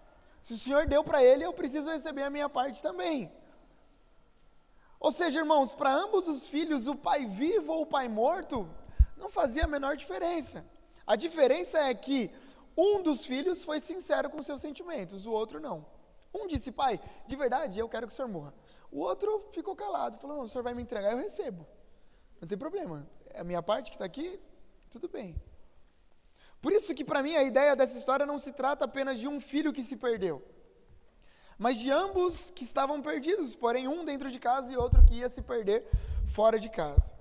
Se 0.42 0.54
o 0.54 0.58
Senhor 0.58 0.88
deu 0.88 1.04
para 1.04 1.24
ele, 1.24 1.46
eu 1.46 1.54
preciso 1.54 1.90
receber 1.90 2.24
a 2.24 2.30
minha 2.30 2.50
parte 2.50 2.82
também. 2.82 3.32
Ou 5.00 5.12
seja, 5.12 5.40
irmãos, 5.40 5.74
para 5.74 5.94
ambos 5.94 6.28
os 6.28 6.48
filhos, 6.48 6.88
o 6.88 6.96
pai 6.96 7.26
vivo 7.26 7.72
ou 7.74 7.84
o 7.84 7.86
pai 7.86 8.10
morto, 8.10 8.70
não 9.18 9.30
fazia 9.30 9.66
a 9.66 9.68
menor 9.68 9.96
diferença. 9.96 10.66
A 11.06 11.16
diferença 11.16 11.78
é 11.80 11.94
que 11.94 12.32
um 12.76 13.02
dos 13.02 13.26
filhos 13.26 13.64
foi 13.64 13.80
sincero 13.80 14.30
com 14.30 14.42
seus 14.42 14.62
sentimentos, 14.62 15.26
o 15.26 15.32
outro 15.32 15.60
não. 15.60 15.86
Um 16.34 16.48
disse, 16.48 16.72
pai, 16.72 17.00
de 17.28 17.36
verdade, 17.36 17.80
eu 17.80 17.90
quero 17.90 18.08
que 18.08 18.14
o 18.14 18.16
senhor 18.16 18.28
morra. 18.28 18.54
O 18.92 19.00
outro 19.00 19.50
ficou 19.52 19.76
calado, 19.76 20.18
falou, 20.18 20.38
não, 20.38 20.44
o 20.46 20.50
senhor 20.50 20.64
vai 20.64 20.74
me 20.74 20.82
entregar, 20.82 21.12
eu 21.12 21.18
recebo. 21.18 21.68
Não 22.40 22.48
tem 22.48 22.58
problema. 22.58 23.08
É 23.30 23.42
a 23.42 23.44
minha 23.44 23.62
parte 23.62 23.92
que 23.92 23.96
está 23.96 24.06
aqui, 24.06 24.40
tudo 24.90 25.08
bem. 25.08 25.36
Por 26.62 26.72
isso 26.72 26.94
que 26.94 27.04
para 27.04 27.24
mim 27.24 27.36
a 27.36 27.44
ideia 27.44 27.76
dessa 27.76 27.98
história 27.98 28.26
não 28.26 28.38
se 28.38 28.54
trata 28.54 28.86
apenas 28.86 29.18
de 29.18 29.28
um 29.28 29.40
filho 29.40 29.74
que 29.74 29.82
se 29.82 29.96
perdeu, 29.96 30.44
mas 31.58 31.78
de 31.80 31.90
ambos 31.90 32.52
que 32.52 32.64
estavam 32.64 33.02
perdidos, 33.02 33.56
porém 33.56 33.88
um 33.88 34.06
dentro 34.06 34.30
de 34.30 34.40
casa 34.40 34.72
e 34.72 34.78
outro 34.78 35.04
que 35.04 35.16
ia 35.16 35.30
se 35.30 35.42
perder 35.42 35.88
fora 36.28 36.60
de 36.60 36.70
casa. 36.70 37.16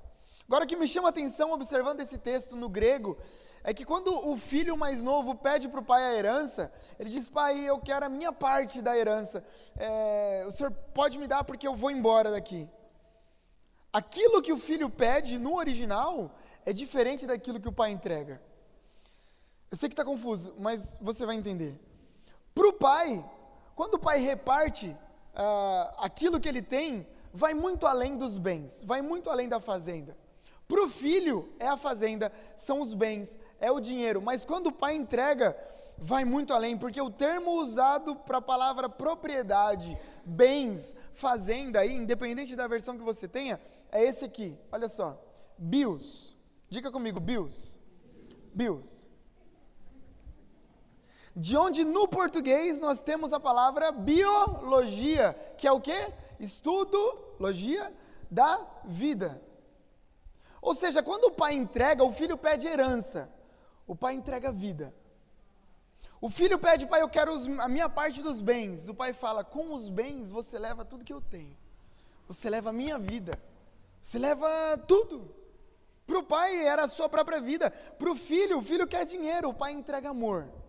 Agora 0.47 0.65
o 0.65 0.67
que 0.67 0.77
me 0.77 0.87
chama 0.87 1.09
a 1.09 1.11
atenção 1.11 1.53
observando 1.53 2.01
esse 2.01 2.19
texto 2.19 2.57
no 2.57 2.69
grego 2.69 3.17
é 3.63 3.73
que 3.73 3.85
quando 3.85 4.09
o 4.29 4.37
filho 4.37 4.77
mais 4.77 5.03
novo 5.03 5.35
pede 5.35 5.69
para 5.69 5.81
o 5.81 5.85
pai 5.85 6.03
a 6.03 6.15
herança, 6.15 6.73
ele 6.99 7.09
diz: 7.09 7.29
Pai, 7.29 7.61
eu 7.61 7.79
quero 7.79 8.05
a 8.05 8.09
minha 8.09 8.33
parte 8.33 8.83
da 8.83 8.97
herança. 8.97 9.45
É, 9.77 10.45
o 10.49 10.51
senhor 10.51 10.73
pode 10.93 11.19
me 11.19 11.27
dar 11.27 11.45
porque 11.45 11.69
eu 11.69 11.75
vou 11.75 11.91
embora 11.91 12.31
daqui. 12.31 12.69
Aquilo 13.93 14.43
que 14.43 14.53
o 14.53 14.59
filho 14.59 14.91
pede 14.91 15.39
no 15.39 15.57
original 15.57 16.35
é 16.65 16.73
diferente 16.73 17.27
daquilo 17.27 17.61
que 17.61 17.69
o 17.69 17.73
pai 17.73 17.91
entrega. 17.91 18.41
Eu 19.71 19.77
sei 19.77 19.89
que 19.89 19.93
está 19.93 20.05
confuso, 20.05 20.53
mas 20.59 20.99
você 21.01 21.25
vai 21.25 21.37
entender. 21.37 21.79
Para 22.53 22.67
o 22.67 22.73
pai, 22.73 23.25
quando 23.77 23.95
o 23.95 23.99
pai 24.01 24.19
reparte 24.19 24.89
uh, 24.89 25.95
aquilo 25.99 26.41
que 26.41 26.49
ele 26.49 26.61
tem, 26.61 27.07
vai 27.33 27.55
muito 27.55 27.87
além 27.87 28.17
dos 28.17 28.37
bens, 28.37 28.83
vai 28.83 29.01
muito 29.01 29.31
além 29.31 29.49
da 29.49 29.61
fazenda. 29.61 30.19
Para 30.67 30.83
o 30.83 30.89
filho, 30.89 31.49
é 31.61 31.69
a 31.69 31.77
fazenda, 31.77 32.33
são 32.57 32.81
os 32.81 32.93
bens, 32.95 33.39
é 33.61 33.71
o 33.71 33.79
dinheiro. 33.79 34.21
Mas 34.21 34.45
quando 34.45 34.69
o 34.69 34.73
pai 34.73 34.95
entrega, 34.95 35.57
vai 35.97 36.25
muito 36.25 36.53
além, 36.53 36.77
porque 36.77 37.01
o 37.01 37.11
termo 37.11 37.53
usado 37.53 38.17
para 38.17 38.39
a 38.39 38.43
palavra 38.43 38.89
propriedade, 38.89 39.97
bens, 40.25 40.97
fazenda, 41.13 41.79
aí, 41.79 41.93
independente 41.93 42.57
da 42.57 42.67
versão 42.67 42.99
que 42.99 43.05
você 43.05 43.29
tenha, 43.29 43.61
é 43.93 44.03
esse 44.03 44.25
aqui. 44.25 44.59
Olha 44.73 44.89
só. 44.89 45.17
Bios. 45.57 46.37
Diga 46.69 46.91
comigo, 46.91 47.21
bios. 47.21 47.79
Bios 48.53 49.00
de 51.41 51.57
onde 51.57 51.87
no 51.87 52.07
português 52.07 52.83
nós 52.83 53.01
temos 53.01 53.33
a 53.33 53.41
palavra 53.41 53.91
biologia, 53.91 55.33
que 55.57 55.67
é 55.67 55.73
o 55.73 55.81
quê? 55.81 56.13
Estudo, 56.39 56.99
logia 57.39 57.91
da 58.31 58.61
vida. 58.85 59.43
Ou 60.61 60.75
seja, 60.75 61.03
quando 61.03 61.25
o 61.25 61.31
pai 61.31 61.55
entrega, 61.55 62.05
o 62.05 62.13
filho 62.13 62.37
pede 62.37 62.67
herança, 62.67 63.33
o 63.87 63.97
pai 63.97 64.13
entrega 64.13 64.53
vida. 64.53 64.95
O 66.21 66.29
filho 66.29 66.59
pede, 66.59 66.87
pai, 66.87 67.01
eu 67.01 67.09
quero 67.09 67.33
os, 67.33 67.47
a 67.59 67.69
minha 67.69 67.89
parte 67.89 68.21
dos 68.21 68.43
bens. 68.43 68.91
O 68.91 68.95
pai 68.95 69.15
fala, 69.15 69.43
com 69.43 69.73
os 69.73 69.89
bens 69.89 70.31
você 70.31 70.59
leva 70.59 70.85
tudo 70.85 71.07
que 71.07 71.13
eu 71.13 71.23
tenho. 71.23 71.57
Você 72.29 72.51
leva 72.51 72.69
a 72.69 72.75
minha 72.75 72.99
vida. 72.99 73.43
Você 74.03 74.19
leva 74.19 74.47
tudo. 74.87 75.35
Para 76.07 76.19
o 76.19 76.23
pai 76.23 76.67
era 76.67 76.85
a 76.85 76.89
sua 76.89 77.09
própria 77.09 77.41
vida. 77.41 77.71
Para 77.71 78.11
o 78.11 78.15
filho, 78.15 78.59
o 78.59 78.63
filho 78.63 78.87
quer 78.87 79.07
dinheiro, 79.07 79.49
o 79.49 79.55
pai 79.55 79.73
entrega 79.73 80.11
amor. 80.11 80.60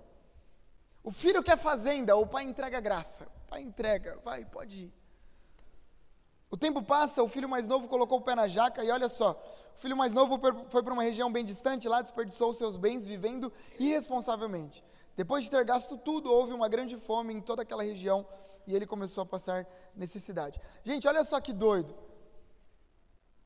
O 1.03 1.12
filho 1.12 1.41
quer 1.41 1.58
fazenda, 1.58 2.15
o 2.15 2.25
pai 2.25 2.43
entrega 2.43 2.79
graça. 2.79 3.27
O 3.46 3.50
pai 3.50 3.62
entrega, 3.62 4.20
vai, 4.24 4.46
pode 4.46 4.81
ir. 4.81 4.93
O 6.50 6.58
tempo 6.58 6.84
passa, 6.84 7.24
o 7.24 7.29
filho 7.29 7.48
mais 7.48 7.67
novo 7.67 7.88
colocou 7.88 8.20
o 8.20 8.22
pé 8.22 8.36
na 8.36 8.48
jaca 8.48 8.84
e 8.84 8.91
olha 8.91 9.08
só, 9.08 9.41
o 9.74 9.79
filho 9.79 9.96
mais 9.96 10.13
novo 10.13 10.38
foi 10.70 10.84
para 10.84 10.93
uma 10.93 11.01
região 11.01 11.31
bem 11.31 11.46
distante, 11.46 11.88
lá 11.88 12.01
desperdiçou 12.01 12.53
seus 12.53 12.75
bens 12.75 13.05
vivendo 13.05 13.51
irresponsavelmente. 13.79 14.84
Depois 15.15 15.46
de 15.46 15.50
ter 15.50 15.63
gasto 15.63 15.98
tudo, 15.98 16.31
houve 16.31 16.51
uma 16.51 16.67
grande 16.67 16.98
fome 16.98 17.34
em 17.34 17.41
toda 17.41 17.62
aquela 17.62 17.84
região 17.84 18.27
e 18.67 18.75
ele 18.75 18.86
começou 18.86 19.24
a 19.24 19.25
passar 19.25 19.65
necessidade. 19.96 20.60
Gente, 20.84 21.08
olha 21.08 21.24
só 21.24 21.39
que 21.39 21.53
doido. 21.53 21.96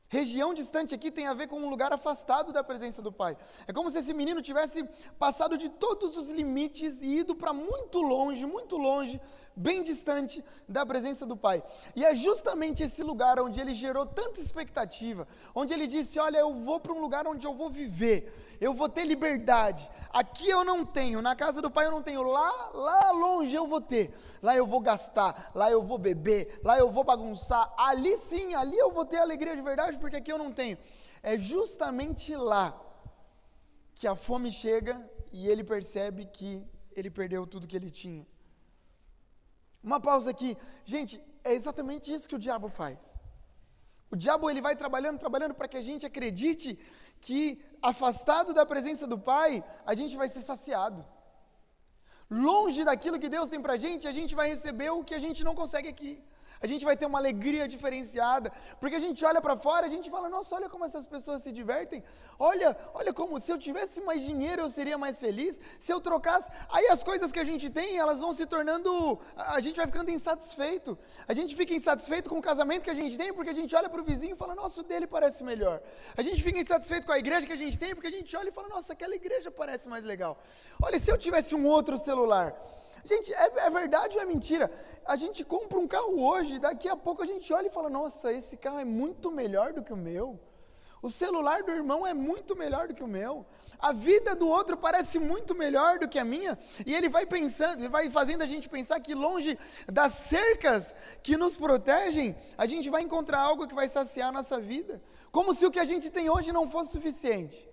Região 0.08 0.54
distante 0.54 0.94
aqui 0.94 1.10
tem 1.10 1.26
a 1.26 1.34
ver 1.34 1.48
com 1.48 1.58
um 1.60 1.68
lugar 1.68 1.92
afastado 1.92 2.52
da 2.52 2.62
presença 2.62 3.02
do 3.02 3.10
pai. 3.10 3.36
É 3.66 3.72
como 3.72 3.90
se 3.90 3.98
esse 3.98 4.14
menino 4.14 4.40
tivesse 4.40 4.84
passado 5.18 5.58
de 5.58 5.68
todos 5.68 6.16
os 6.16 6.30
limites 6.30 7.02
e 7.02 7.18
ido 7.18 7.34
para 7.34 7.52
muito 7.52 8.00
longe, 8.00 8.46
muito 8.46 8.76
longe, 8.76 9.20
bem 9.56 9.82
distante 9.82 10.44
da 10.68 10.84
presença 10.84 11.24
do 11.24 11.36
Pai. 11.36 11.62
E 11.96 12.04
é 12.04 12.14
justamente 12.14 12.82
esse 12.82 13.02
lugar 13.02 13.40
onde 13.40 13.60
ele 13.60 13.74
gerou 13.74 14.04
tanta 14.04 14.40
expectativa, 14.40 15.26
onde 15.54 15.72
ele 15.72 15.86
disse: 15.86 16.18
Olha, 16.18 16.38
eu 16.38 16.54
vou 16.54 16.78
para 16.78 16.92
um 16.92 17.00
lugar 17.00 17.26
onde 17.26 17.46
eu 17.46 17.54
vou 17.54 17.70
viver, 17.70 18.45
eu 18.60 18.72
vou 18.74 18.88
ter 18.88 19.04
liberdade. 19.04 19.90
Aqui 20.10 20.48
eu 20.48 20.64
não 20.64 20.84
tenho, 20.84 21.20
na 21.20 21.34
casa 21.34 21.60
do 21.60 21.70
Pai 21.70 21.86
eu 21.86 21.90
não 21.90 22.02
tenho, 22.02 22.22
lá, 22.22 22.70
lá 22.72 23.10
longe 23.12 23.54
eu 23.54 23.66
vou 23.66 23.80
ter. 23.80 24.14
Lá 24.42 24.56
eu 24.56 24.66
vou 24.66 24.80
gastar, 24.80 25.50
lá 25.54 25.70
eu 25.70 25.82
vou 25.82 25.98
beber, 25.98 26.60
lá 26.64 26.78
eu 26.78 26.90
vou 26.90 27.04
bagunçar. 27.04 27.72
Ali 27.76 28.16
sim, 28.16 28.54
ali 28.54 28.76
eu 28.76 28.90
vou 28.90 29.04
ter 29.04 29.18
alegria 29.18 29.54
de 29.54 29.62
verdade, 29.62 29.98
porque 29.98 30.16
aqui 30.16 30.32
eu 30.32 30.38
não 30.38 30.52
tenho. 30.52 30.78
É 31.22 31.38
justamente 31.38 32.34
lá 32.36 32.78
que 33.94 34.06
a 34.06 34.14
fome 34.14 34.50
chega 34.50 34.94
e 35.32 35.48
ele 35.48 35.64
percebe 35.64 36.26
que 36.26 36.64
ele 36.94 37.10
perdeu 37.10 37.46
tudo 37.46 37.66
que 37.66 37.76
ele 37.76 37.90
tinha. 37.90 38.26
Uma 39.82 40.00
pausa 40.00 40.30
aqui. 40.30 40.56
Gente, 40.84 41.22
é 41.44 41.52
exatamente 41.52 42.12
isso 42.12 42.28
que 42.28 42.34
o 42.34 42.38
diabo 42.38 42.68
faz. 42.68 43.20
O 44.10 44.16
diabo 44.16 44.50
ele 44.50 44.60
vai 44.60 44.74
trabalhando, 44.76 45.18
trabalhando 45.18 45.54
para 45.54 45.68
que 45.68 45.76
a 45.76 45.82
gente 45.88 46.06
acredite 46.06 46.78
que 47.20 47.40
afastado 47.82 48.52
da 48.54 48.64
presença 48.64 49.06
do 49.06 49.18
Pai, 49.18 49.64
a 49.84 49.94
gente 49.94 50.16
vai 50.16 50.28
ser 50.28 50.42
saciado. 50.42 51.04
Longe 52.30 52.84
daquilo 52.84 53.18
que 53.18 53.28
Deus 53.28 53.48
tem 53.48 53.60
para 53.60 53.74
a 53.74 53.82
gente, 53.84 54.06
a 54.06 54.12
gente 54.12 54.34
vai 54.34 54.48
receber 54.48 54.90
o 54.90 55.04
que 55.04 55.14
a 55.14 55.18
gente 55.18 55.42
não 55.44 55.54
consegue 55.54 55.88
aqui 55.88 56.12
a 56.60 56.66
gente 56.66 56.84
vai 56.84 56.96
ter 56.96 57.06
uma 57.06 57.18
alegria 57.18 57.66
diferenciada, 57.68 58.52
porque 58.80 58.96
a 58.96 59.00
gente 59.00 59.24
olha 59.24 59.40
para 59.40 59.56
fora, 59.56 59.86
a 59.86 59.88
gente 59.88 60.10
fala, 60.10 60.28
nossa, 60.28 60.54
olha 60.54 60.68
como 60.68 60.84
essas 60.84 61.06
pessoas 61.06 61.42
se 61.42 61.52
divertem, 61.52 62.02
olha, 62.38 62.76
olha 62.94 63.12
como 63.12 63.38
se 63.40 63.50
eu 63.52 63.58
tivesse 63.58 64.00
mais 64.00 64.22
dinheiro 64.22 64.62
eu 64.62 64.70
seria 64.70 64.98
mais 64.98 65.20
feliz, 65.20 65.60
se 65.78 65.92
eu 65.92 66.00
trocasse, 66.00 66.50
aí 66.70 66.86
as 66.88 67.02
coisas 67.02 67.30
que 67.32 67.38
a 67.38 67.44
gente 67.44 67.68
tem, 67.70 67.98
elas 67.98 68.20
vão 68.20 68.32
se 68.32 68.46
tornando, 68.46 69.18
a 69.36 69.60
gente 69.60 69.76
vai 69.76 69.86
ficando 69.86 70.10
insatisfeito, 70.10 70.98
a 71.26 71.34
gente 71.34 71.54
fica 71.54 71.74
insatisfeito 71.74 72.30
com 72.30 72.38
o 72.38 72.42
casamento 72.42 72.84
que 72.84 72.90
a 72.90 72.94
gente 72.94 73.16
tem, 73.16 73.32
porque 73.32 73.50
a 73.50 73.54
gente 73.54 73.74
olha 73.74 73.88
para 73.88 74.00
o 74.00 74.04
vizinho 74.04 74.34
e 74.34 74.36
fala, 74.36 74.54
nossa, 74.54 74.80
o 74.80 74.84
dele 74.84 75.06
parece 75.06 75.42
melhor, 75.44 75.80
a 76.16 76.22
gente 76.22 76.42
fica 76.42 76.58
insatisfeito 76.58 77.06
com 77.06 77.12
a 77.12 77.18
igreja 77.18 77.46
que 77.46 77.52
a 77.52 77.56
gente 77.64 77.78
tem, 77.78 77.94
porque 77.94 78.08
a 78.08 78.10
gente 78.10 78.36
olha 78.36 78.48
e 78.48 78.52
fala, 78.52 78.68
nossa, 78.68 78.92
aquela 78.92 79.14
igreja 79.14 79.50
parece 79.50 79.88
mais 79.88 80.04
legal, 80.04 80.38
olha, 80.82 80.98
se 80.98 81.10
eu 81.10 81.18
tivesse 81.18 81.54
um 81.54 81.66
outro 81.66 81.98
celular, 81.98 82.54
Gente, 83.06 83.32
é, 83.32 83.66
é 83.66 83.70
verdade 83.70 84.16
ou 84.16 84.22
é 84.22 84.26
mentira? 84.26 84.70
A 85.04 85.16
gente 85.16 85.44
compra 85.44 85.78
um 85.78 85.86
carro 85.86 86.20
hoje, 86.20 86.58
daqui 86.58 86.88
a 86.88 86.96
pouco 86.96 87.22
a 87.22 87.26
gente 87.26 87.52
olha 87.52 87.68
e 87.68 87.70
fala: 87.70 87.88
nossa, 87.88 88.32
esse 88.32 88.56
carro 88.56 88.78
é 88.78 88.84
muito 88.84 89.30
melhor 89.30 89.72
do 89.72 89.82
que 89.82 89.92
o 89.92 89.96
meu. 89.96 90.38
O 91.00 91.10
celular 91.10 91.62
do 91.62 91.70
irmão 91.70 92.04
é 92.06 92.12
muito 92.12 92.56
melhor 92.56 92.88
do 92.88 92.94
que 92.94 93.02
o 93.02 93.06
meu. 93.06 93.46
A 93.78 93.92
vida 93.92 94.34
do 94.34 94.48
outro 94.48 94.76
parece 94.76 95.18
muito 95.18 95.54
melhor 95.54 95.98
do 95.98 96.08
que 96.08 96.18
a 96.18 96.24
minha. 96.24 96.58
E 96.84 96.94
ele 96.94 97.08
vai 97.08 97.26
pensando, 97.26 97.88
vai 97.90 98.10
fazendo 98.10 98.42
a 98.42 98.46
gente 98.46 98.68
pensar 98.68 98.98
que 98.98 99.14
longe 99.14 99.58
das 99.86 100.14
cercas 100.14 100.94
que 101.22 101.36
nos 101.36 101.54
protegem, 101.54 102.34
a 102.56 102.66
gente 102.66 102.88
vai 102.88 103.02
encontrar 103.02 103.40
algo 103.40 103.68
que 103.68 103.74
vai 103.74 103.88
saciar 103.88 104.30
a 104.30 104.32
nossa 104.32 104.58
vida. 104.58 105.00
Como 105.30 105.54
se 105.54 105.66
o 105.66 105.70
que 105.70 105.78
a 105.78 105.84
gente 105.84 106.10
tem 106.10 106.30
hoje 106.30 106.50
não 106.50 106.68
fosse 106.68 106.92
suficiente. 106.92 107.68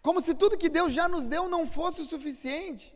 Como 0.00 0.20
se 0.20 0.32
tudo 0.34 0.56
que 0.56 0.68
Deus 0.68 0.92
já 0.92 1.08
nos 1.08 1.26
deu 1.26 1.48
não 1.48 1.66
fosse 1.66 2.00
o 2.00 2.06
suficiente. 2.06 2.93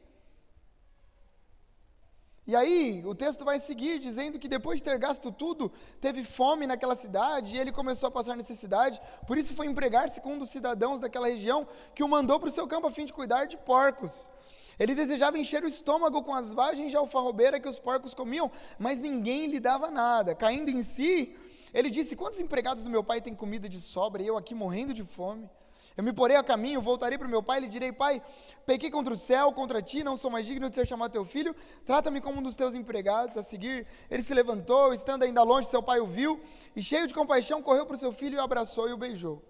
E 2.49 2.57
aí, 2.57 3.03
o 3.05 3.15
texto 3.15 3.45
vai 3.45 3.61
seguir 3.61 3.99
dizendo 3.99 4.39
que 4.39 4.49
depois 4.49 4.79
de 4.79 4.83
ter 4.83 4.99
gasto 4.99 5.31
tudo, 5.31 5.71
teve 6.01 6.25
fome 6.25 6.67
naquela 6.67 6.97
cidade 6.97 7.55
e 7.55 7.59
ele 7.59 7.71
começou 7.71 8.07
a 8.07 8.11
passar 8.11 8.35
necessidade, 8.35 8.99
por 9.27 9.37
isso 9.37 9.53
foi 9.53 9.67
empregar-se 9.67 10.19
com 10.23 10.33
um 10.33 10.39
dos 10.39 10.49
cidadãos 10.49 10.99
daquela 10.99 11.29
região 11.29 11.69
que 11.95 12.03
o 12.03 12.09
mandou 12.09 12.41
para 12.41 12.49
o 12.49 12.51
seu 12.51 12.67
campo 12.67 12.87
a 12.87 12.91
fim 12.91 13.05
de 13.05 13.13
cuidar 13.13 13.45
de 13.45 13.59
porcos. 13.59 14.31
Ele 14.79 14.95
desejava 14.95 15.37
encher 15.37 15.63
o 15.63 15.69
estômago 15.69 16.23
com 16.23 16.35
as 16.35 16.55
vagens 16.55 16.91
de 16.91 16.97
alfarrobeira 16.97 17.61
que 17.61 17.69
os 17.69 17.79
porcos 17.79 18.15
comiam, 18.15 18.51
mas 18.79 18.99
ninguém 18.99 19.49
lhe 19.49 19.61
dava 19.61 19.91
nada. 19.91 20.35
Caindo 20.35 20.71
em 20.71 20.83
si, 20.83 21.37
ele 21.75 21.91
disse: 21.91 22.17
Quantos 22.17 22.41
empregados 22.41 22.83
do 22.83 22.89
meu 22.89 23.05
pai 23.05 23.21
têm 23.21 23.35
comida 23.35 23.69
de 23.69 23.79
sobra 23.79 24.23
e 24.23 24.27
eu 24.27 24.39
aqui 24.39 24.55
morrendo 24.55 24.95
de 24.95 25.05
fome? 25.05 25.51
Eu 25.99 26.05
me 26.05 26.13
porei 26.13 26.37
a 26.37 26.45
caminho, 26.45 26.81
voltarei 26.81 27.19
para 27.19 27.27
o 27.27 27.31
meu 27.31 27.43
pai 27.43 27.59
e 27.59 27.63
lhe 27.63 27.67
direi: 27.67 27.91
Pai, 27.91 28.23
pequei 28.65 28.89
contra 28.89 29.13
o 29.13 29.17
céu, 29.17 29.53
contra 29.53 29.83
ti, 29.83 30.05
não 30.05 30.17
sou 30.17 30.31
mais 30.31 30.47
digno 30.47 30.71
de 30.71 30.77
ser 30.77 30.87
chamado 30.87 31.11
teu 31.11 31.25
filho, 31.25 31.57
trata-me 31.85 32.21
como 32.21 32.39
um 32.39 32.43
dos 32.43 32.55
teus 32.55 32.77
empregados. 32.77 33.37
A 33.37 33.43
seguir, 33.43 33.85
ele 34.09 34.23
se 34.23 34.33
levantou, 34.33 34.95
estando 34.95 35.25
ainda 35.25 35.43
longe, 35.43 35.67
seu 35.67 35.83
pai 35.83 35.99
o 35.99 36.07
viu, 36.07 36.41
e 36.77 36.81
cheio 36.81 37.09
de 37.09 37.13
compaixão, 37.13 37.61
correu 37.61 37.85
para 37.85 37.97
o 37.97 37.99
seu 37.99 38.13
filho 38.13 38.37
e 38.37 38.39
o 38.39 38.43
abraçou 38.43 38.89
e 38.89 38.93
o 38.93 38.97
beijou. 38.97 39.43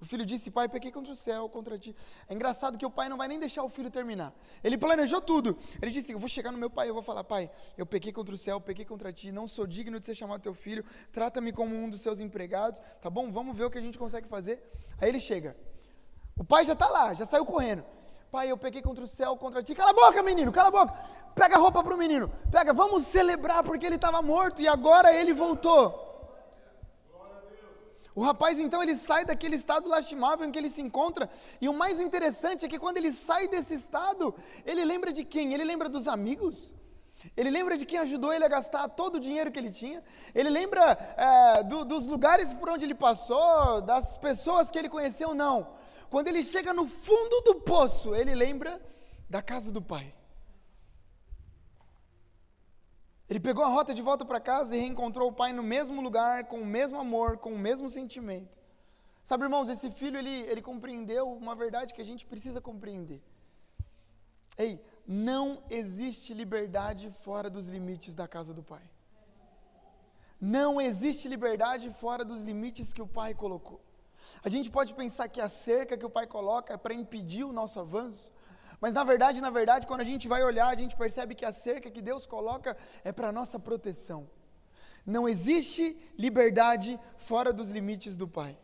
O 0.00 0.06
filho 0.06 0.24
disse: 0.24 0.50
Pai, 0.50 0.66
pequei 0.66 0.90
contra 0.90 1.12
o 1.12 1.14
céu, 1.14 1.46
contra 1.50 1.78
ti. 1.78 1.94
É 2.26 2.32
engraçado 2.32 2.78
que 2.78 2.86
o 2.86 2.90
pai 2.90 3.10
não 3.10 3.18
vai 3.18 3.28
nem 3.28 3.38
deixar 3.38 3.62
o 3.62 3.68
filho 3.68 3.90
terminar. 3.90 4.34
Ele 4.64 4.78
planejou 4.78 5.20
tudo. 5.20 5.58
Ele 5.82 5.90
disse: 5.90 6.12
Eu 6.12 6.18
vou 6.18 6.28
chegar 6.28 6.50
no 6.52 6.56
meu 6.56 6.70
pai, 6.70 6.88
eu 6.88 6.94
vou 6.94 7.02
falar: 7.02 7.22
Pai, 7.22 7.50
eu 7.76 7.84
pequei 7.84 8.12
contra 8.12 8.34
o 8.34 8.38
céu, 8.38 8.58
pequei 8.58 8.86
contra 8.86 9.12
ti, 9.12 9.30
não 9.30 9.46
sou 9.46 9.66
digno 9.66 10.00
de 10.00 10.06
ser 10.06 10.14
chamado 10.14 10.40
teu 10.40 10.54
filho, 10.54 10.82
trata-me 11.12 11.52
como 11.52 11.74
um 11.74 11.90
dos 11.90 12.00
seus 12.00 12.18
empregados. 12.18 12.80
Tá 13.02 13.10
bom? 13.10 13.30
Vamos 13.30 13.54
ver 13.54 13.64
o 13.64 13.70
que 13.70 13.76
a 13.76 13.82
gente 13.82 13.98
consegue 13.98 14.26
fazer. 14.26 14.58
Aí 14.98 15.10
ele 15.10 15.20
chega. 15.20 15.54
O 16.36 16.44
pai 16.44 16.64
já 16.64 16.72
está 16.72 16.88
lá, 16.88 17.14
já 17.14 17.26
saiu 17.26 17.44
correndo. 17.44 17.84
Pai, 18.30 18.50
eu 18.50 18.56
peguei 18.56 18.80
contra 18.80 19.04
o 19.04 19.06
céu, 19.06 19.36
contra 19.36 19.62
ti. 19.62 19.74
Cala 19.74 19.90
a 19.90 19.94
boca, 19.94 20.22
menino, 20.22 20.50
cala 20.50 20.68
a 20.68 20.70
boca. 20.70 20.94
Pega 21.34 21.56
a 21.56 21.58
roupa 21.58 21.82
para 21.82 21.94
o 21.94 21.98
menino. 21.98 22.30
Pega, 22.50 22.72
vamos 22.72 23.04
celebrar 23.04 23.62
porque 23.62 23.84
ele 23.84 23.96
estava 23.96 24.22
morto 24.22 24.62
e 24.62 24.68
agora 24.68 25.12
ele 25.12 25.34
voltou. 25.34 26.12
O 28.14 28.22
rapaz 28.22 28.58
então 28.58 28.82
ele 28.82 28.96
sai 28.96 29.24
daquele 29.24 29.56
estado 29.56 29.88
lastimável 29.88 30.46
em 30.46 30.52
que 30.52 30.58
ele 30.58 30.68
se 30.68 30.82
encontra, 30.82 31.30
e 31.60 31.68
o 31.68 31.72
mais 31.72 31.98
interessante 31.98 32.64
é 32.64 32.68
que 32.68 32.78
quando 32.78 32.98
ele 32.98 33.12
sai 33.12 33.48
desse 33.48 33.74
estado, 33.74 34.34
ele 34.66 34.84
lembra 34.84 35.12
de 35.12 35.24
quem? 35.24 35.54
Ele 35.54 35.64
lembra 35.64 35.88
dos 35.88 36.06
amigos, 36.06 36.74
ele 37.34 37.50
lembra 37.50 37.74
de 37.76 37.86
quem 37.86 37.98
ajudou 38.00 38.30
ele 38.32 38.44
a 38.44 38.48
gastar 38.48 38.86
todo 38.88 39.14
o 39.16 39.20
dinheiro 39.20 39.50
que 39.50 39.58
ele 39.58 39.70
tinha, 39.70 40.02
ele 40.34 40.50
lembra 40.50 40.82
é, 41.16 41.62
do, 41.62 41.86
dos 41.86 42.06
lugares 42.06 42.52
por 42.52 42.68
onde 42.68 42.84
ele 42.84 42.94
passou, 42.94 43.80
das 43.80 44.18
pessoas 44.18 44.70
que 44.70 44.78
ele 44.78 44.90
conheceu, 44.90 45.32
não. 45.32 45.80
Quando 46.12 46.28
ele 46.28 46.42
chega 46.42 46.74
no 46.78 46.86
fundo 46.86 47.36
do 47.40 47.54
poço, 47.54 48.14
ele 48.14 48.34
lembra 48.34 48.70
da 49.34 49.40
casa 49.50 49.72
do 49.76 49.80
pai. 49.80 50.14
Ele 53.30 53.40
pegou 53.40 53.64
a 53.64 53.68
rota 53.76 53.94
de 53.98 54.02
volta 54.08 54.24
para 54.30 54.38
casa 54.38 54.76
e 54.76 54.80
reencontrou 54.80 55.26
o 55.30 55.36
pai 55.40 55.54
no 55.54 55.62
mesmo 55.62 56.02
lugar, 56.06 56.44
com 56.50 56.58
o 56.60 56.66
mesmo 56.66 56.98
amor, 57.04 57.38
com 57.38 57.52
o 57.54 57.58
mesmo 57.58 57.88
sentimento. 57.88 58.60
Sabe, 59.22 59.44
irmãos, 59.44 59.70
esse 59.74 59.90
filho 59.90 60.18
ele, 60.18 60.36
ele 60.50 60.60
compreendeu 60.60 61.32
uma 61.32 61.54
verdade 61.54 61.94
que 61.94 62.02
a 62.02 62.08
gente 62.10 62.26
precisa 62.26 62.60
compreender. 62.60 63.22
Ei, 64.58 64.84
não 65.06 65.62
existe 65.70 66.34
liberdade 66.34 67.10
fora 67.24 67.48
dos 67.48 67.68
limites 67.68 68.14
da 68.14 68.28
casa 68.28 68.52
do 68.52 68.62
pai. 68.62 68.84
Não 70.38 70.78
existe 70.78 71.26
liberdade 71.26 71.88
fora 72.02 72.22
dos 72.22 72.42
limites 72.42 72.92
que 72.92 73.00
o 73.00 73.06
pai 73.20 73.32
colocou. 73.44 73.80
A 74.44 74.48
gente 74.48 74.70
pode 74.70 74.94
pensar 74.94 75.28
que 75.28 75.40
a 75.40 75.48
cerca 75.48 75.96
que 75.96 76.06
o 76.06 76.10
pai 76.10 76.26
coloca 76.26 76.74
é 76.74 76.76
para 76.76 76.94
impedir 76.94 77.44
o 77.44 77.52
nosso 77.52 77.78
avanço, 77.80 78.32
mas 78.80 78.92
na 78.92 79.04
verdade, 79.04 79.40
na 79.40 79.50
verdade, 79.50 79.86
quando 79.86 80.00
a 80.00 80.04
gente 80.04 80.26
vai 80.26 80.42
olhar, 80.42 80.68
a 80.68 80.74
gente 80.74 80.96
percebe 80.96 81.34
que 81.34 81.44
a 81.44 81.52
cerca 81.52 81.90
que 81.90 82.02
Deus 82.02 82.26
coloca 82.26 82.76
é 83.04 83.12
para 83.12 83.30
nossa 83.30 83.58
proteção. 83.58 84.28
Não 85.06 85.28
existe 85.28 86.00
liberdade 86.18 86.98
fora 87.16 87.52
dos 87.52 87.70
limites 87.70 88.16
do 88.16 88.26
pai. 88.26 88.58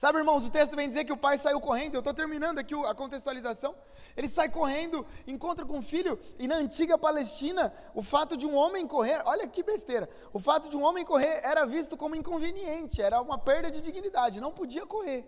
Sabe, 0.00 0.16
irmãos, 0.16 0.46
o 0.46 0.50
texto 0.50 0.74
vem 0.74 0.88
dizer 0.88 1.04
que 1.04 1.12
o 1.12 1.16
pai 1.24 1.36
saiu 1.36 1.60
correndo, 1.60 1.94
eu 1.94 1.98
estou 1.98 2.14
terminando 2.14 2.58
aqui 2.58 2.74
a 2.86 2.94
contextualização. 2.94 3.74
Ele 4.16 4.30
sai 4.30 4.48
correndo, 4.48 5.06
encontra 5.26 5.62
com 5.66 5.76
o 5.76 5.82
filho, 5.82 6.18
e 6.38 6.48
na 6.48 6.54
antiga 6.54 6.96
Palestina, 6.96 7.70
o 7.94 8.02
fato 8.02 8.34
de 8.34 8.46
um 8.46 8.54
homem 8.54 8.86
correr, 8.86 9.20
olha 9.26 9.46
que 9.46 9.62
besteira, 9.62 10.08
o 10.32 10.38
fato 10.38 10.70
de 10.70 10.76
um 10.78 10.82
homem 10.82 11.04
correr 11.04 11.42
era 11.44 11.66
visto 11.66 11.98
como 11.98 12.16
inconveniente, 12.16 13.02
era 13.02 13.20
uma 13.20 13.36
perda 13.36 13.70
de 13.70 13.82
dignidade, 13.82 14.40
não 14.40 14.50
podia 14.50 14.86
correr. 14.86 15.22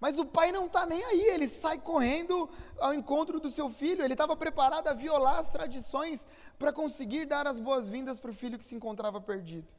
Mas 0.00 0.16
o 0.16 0.24
pai 0.24 0.50
não 0.52 0.64
está 0.64 0.86
nem 0.86 1.04
aí, 1.04 1.24
ele 1.34 1.46
sai 1.46 1.76
correndo 1.76 2.48
ao 2.80 2.94
encontro 2.94 3.38
do 3.38 3.50
seu 3.50 3.68
filho, 3.68 4.02
ele 4.02 4.14
estava 4.14 4.34
preparado 4.34 4.88
a 4.88 4.94
violar 4.94 5.38
as 5.38 5.50
tradições 5.50 6.26
para 6.58 6.72
conseguir 6.72 7.26
dar 7.26 7.46
as 7.46 7.58
boas-vindas 7.58 8.18
para 8.18 8.30
o 8.30 8.34
filho 8.34 8.56
que 8.56 8.64
se 8.64 8.74
encontrava 8.74 9.20
perdido. 9.20 9.70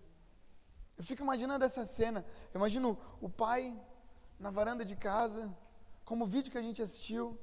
Eu 0.97 1.03
fico 1.03 1.21
imaginando 1.21 1.63
essa 1.63 1.85
cena, 1.85 2.25
eu 2.53 2.57
imagino 2.57 2.97
o 3.21 3.29
pai 3.29 3.79
na 4.39 4.49
varanda 4.49 4.83
de 4.83 4.95
casa, 4.95 5.55
como 6.03 6.25
o 6.25 6.27
vídeo 6.27 6.51
que 6.51 6.57
a 6.57 6.61
gente 6.61 6.81
assistiu, 6.81 7.37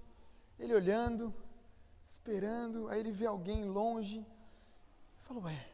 ele 0.59 0.75
olhando, 0.75 1.33
esperando, 2.03 2.89
aí 2.89 2.99
ele 3.01 3.13
vê 3.13 3.27
alguém 3.27 3.65
longe, 3.65 4.19
e 4.19 5.23
fala, 5.27 5.41
ué, 5.41 5.67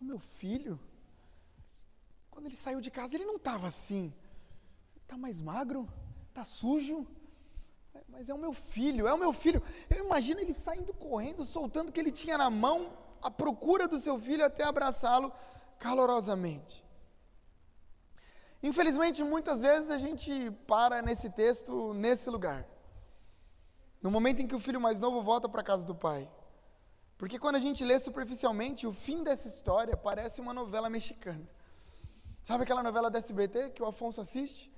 é 0.00 0.02
o 0.02 0.04
meu 0.04 0.18
filho? 0.18 0.78
Quando 2.30 2.46
ele 2.46 2.56
saiu 2.56 2.80
de 2.80 2.90
casa, 2.90 3.16
ele 3.16 3.24
não 3.24 3.36
estava 3.36 3.66
assim, 3.66 4.12
está 5.02 5.16
mais 5.16 5.40
magro, 5.40 5.88
está 6.28 6.44
sujo, 6.44 7.06
mas 8.08 8.28
é 8.28 8.34
o 8.34 8.38
meu 8.38 8.52
filho, 8.52 9.08
é 9.08 9.12
o 9.12 9.18
meu 9.18 9.32
filho. 9.32 9.62
Eu 9.88 10.04
imagino 10.04 10.40
ele 10.40 10.54
saindo 10.54 10.94
correndo, 10.94 11.44
soltando 11.44 11.88
o 11.88 11.92
que 11.92 11.98
ele 11.98 12.12
tinha 12.12 12.38
na 12.38 12.48
mão, 12.48 12.96
à 13.20 13.30
procura 13.30 13.88
do 13.88 13.98
seu 13.98 14.18
filho 14.18 14.44
até 14.44 14.64
abraçá-lo 14.64 15.32
calorosamente. 15.80 16.84
Infelizmente, 18.62 19.24
muitas 19.24 19.62
vezes 19.62 19.90
a 19.90 19.96
gente 19.96 20.32
para 20.66 21.00
nesse 21.00 21.30
texto, 21.30 21.94
nesse 21.94 22.28
lugar. 22.28 22.60
No 24.02 24.10
momento 24.10 24.40
em 24.40 24.46
que 24.46 24.54
o 24.54 24.60
filho 24.60 24.80
mais 24.80 25.00
novo 25.00 25.22
volta 25.22 25.48
para 25.48 25.62
a 25.62 25.64
casa 25.64 25.84
do 25.84 25.94
pai. 25.94 26.30
Porque 27.18 27.38
quando 27.38 27.56
a 27.56 27.64
gente 27.66 27.84
lê 27.84 27.98
superficialmente, 27.98 28.86
o 28.86 28.92
fim 28.92 29.22
dessa 29.22 29.48
história 29.48 29.96
parece 29.96 30.40
uma 30.40 30.54
novela 30.54 30.88
mexicana. 30.88 31.46
Sabe 32.42 32.62
aquela 32.62 32.82
novela 32.82 33.10
da 33.10 33.18
SBT 33.18 33.70
que 33.70 33.82
o 33.82 33.86
Afonso 33.86 34.20
assiste? 34.20 34.70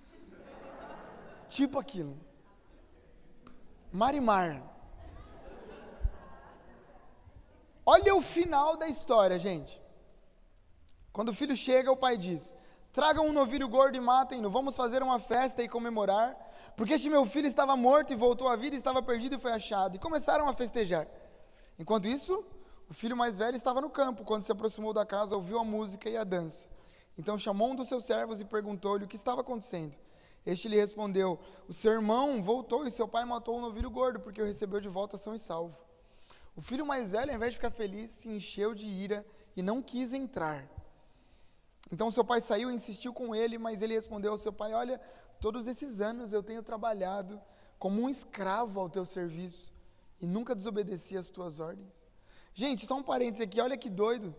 tipo 1.48 1.78
aquilo. 1.78 2.18
Marimar. 3.92 4.62
Olha 7.84 8.14
o 8.14 8.22
final 8.22 8.76
da 8.76 8.88
história, 8.88 9.38
gente. 9.38 9.81
Quando 11.12 11.28
o 11.28 11.34
filho 11.34 11.54
chega, 11.54 11.92
o 11.92 11.96
pai 11.96 12.16
diz: 12.16 12.56
Tragam 12.92 13.26
um 13.26 13.32
novilho 13.32 13.68
gordo 13.68 13.96
e 13.96 14.00
matem-no, 14.00 14.50
vamos 14.50 14.76
fazer 14.76 15.02
uma 15.02 15.18
festa 15.18 15.62
e 15.62 15.68
comemorar, 15.68 16.36
porque 16.76 16.94
este 16.94 17.10
meu 17.10 17.26
filho 17.26 17.46
estava 17.46 17.76
morto 17.76 18.12
e 18.12 18.16
voltou 18.16 18.48
à 18.48 18.56
vida, 18.56 18.76
estava 18.76 19.02
perdido 19.02 19.36
e 19.36 19.38
foi 19.38 19.52
achado. 19.52 19.96
E 19.96 19.98
começaram 19.98 20.48
a 20.48 20.52
festejar. 20.52 21.06
Enquanto 21.78 22.06
isso, 22.06 22.44
o 22.88 22.94
filho 22.94 23.16
mais 23.16 23.38
velho 23.38 23.56
estava 23.56 23.80
no 23.80 23.90
campo, 23.90 24.24
quando 24.24 24.42
se 24.42 24.52
aproximou 24.52 24.92
da 24.92 25.06
casa, 25.06 25.34
ouviu 25.34 25.58
a 25.58 25.64
música 25.64 26.08
e 26.08 26.16
a 26.16 26.24
dança. 26.24 26.66
Então 27.16 27.38
chamou 27.38 27.70
um 27.70 27.74
dos 27.74 27.88
seus 27.88 28.04
servos 28.04 28.40
e 28.40 28.44
perguntou-lhe 28.44 29.04
o 29.04 29.08
que 29.08 29.16
estava 29.16 29.42
acontecendo. 29.42 29.96
Este 30.44 30.68
lhe 30.68 30.76
respondeu: 30.76 31.38
O 31.68 31.72
seu 31.72 31.92
irmão 31.92 32.42
voltou 32.42 32.86
e 32.86 32.90
seu 32.90 33.06
pai 33.06 33.24
matou 33.24 33.58
o 33.58 33.60
novilho 33.60 33.90
gordo, 33.90 34.18
porque 34.20 34.40
o 34.40 34.44
recebeu 34.44 34.80
de 34.80 34.88
volta 34.88 35.16
são 35.16 35.34
e 35.34 35.38
salvo. 35.38 35.76
O 36.54 36.60
filho 36.60 36.84
mais 36.84 37.12
velho, 37.12 37.30
ao 37.30 37.36
invés 37.36 37.52
de 37.52 37.58
ficar 37.58 37.70
feliz, 37.70 38.10
se 38.10 38.28
encheu 38.28 38.74
de 38.74 38.86
ira 38.86 39.24
e 39.56 39.62
não 39.62 39.80
quis 39.80 40.12
entrar. 40.12 40.68
Então 41.92 42.10
seu 42.10 42.24
pai 42.24 42.40
saiu 42.40 42.70
e 42.70 42.74
insistiu 42.74 43.12
com 43.12 43.34
ele, 43.34 43.58
mas 43.58 43.82
ele 43.82 43.94
respondeu 43.94 44.32
ao 44.32 44.38
seu 44.38 44.52
pai: 44.52 44.72
Olha, 44.72 44.98
todos 45.38 45.66
esses 45.66 46.00
anos 46.00 46.32
eu 46.32 46.42
tenho 46.42 46.62
trabalhado 46.62 47.38
como 47.78 48.00
um 48.00 48.08
escravo 48.08 48.80
ao 48.80 48.88
teu 48.88 49.04
serviço 49.04 49.70
e 50.18 50.26
nunca 50.26 50.54
desobedeci 50.54 51.18
às 51.18 51.30
tuas 51.30 51.60
ordens. 51.60 52.02
Gente, 52.54 52.86
só 52.86 52.94
um 52.96 53.02
parênteses 53.02 53.42
aqui, 53.46 53.60
olha 53.60 53.76
que 53.76 53.90
doido. 53.90 54.34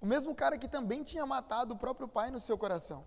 O 0.00 0.06
mesmo 0.06 0.34
cara 0.34 0.58
que 0.58 0.68
também 0.68 1.02
tinha 1.02 1.24
matado 1.24 1.74
o 1.74 1.78
próprio 1.78 2.08
pai 2.08 2.30
no 2.30 2.40
seu 2.40 2.58
coração, 2.58 3.06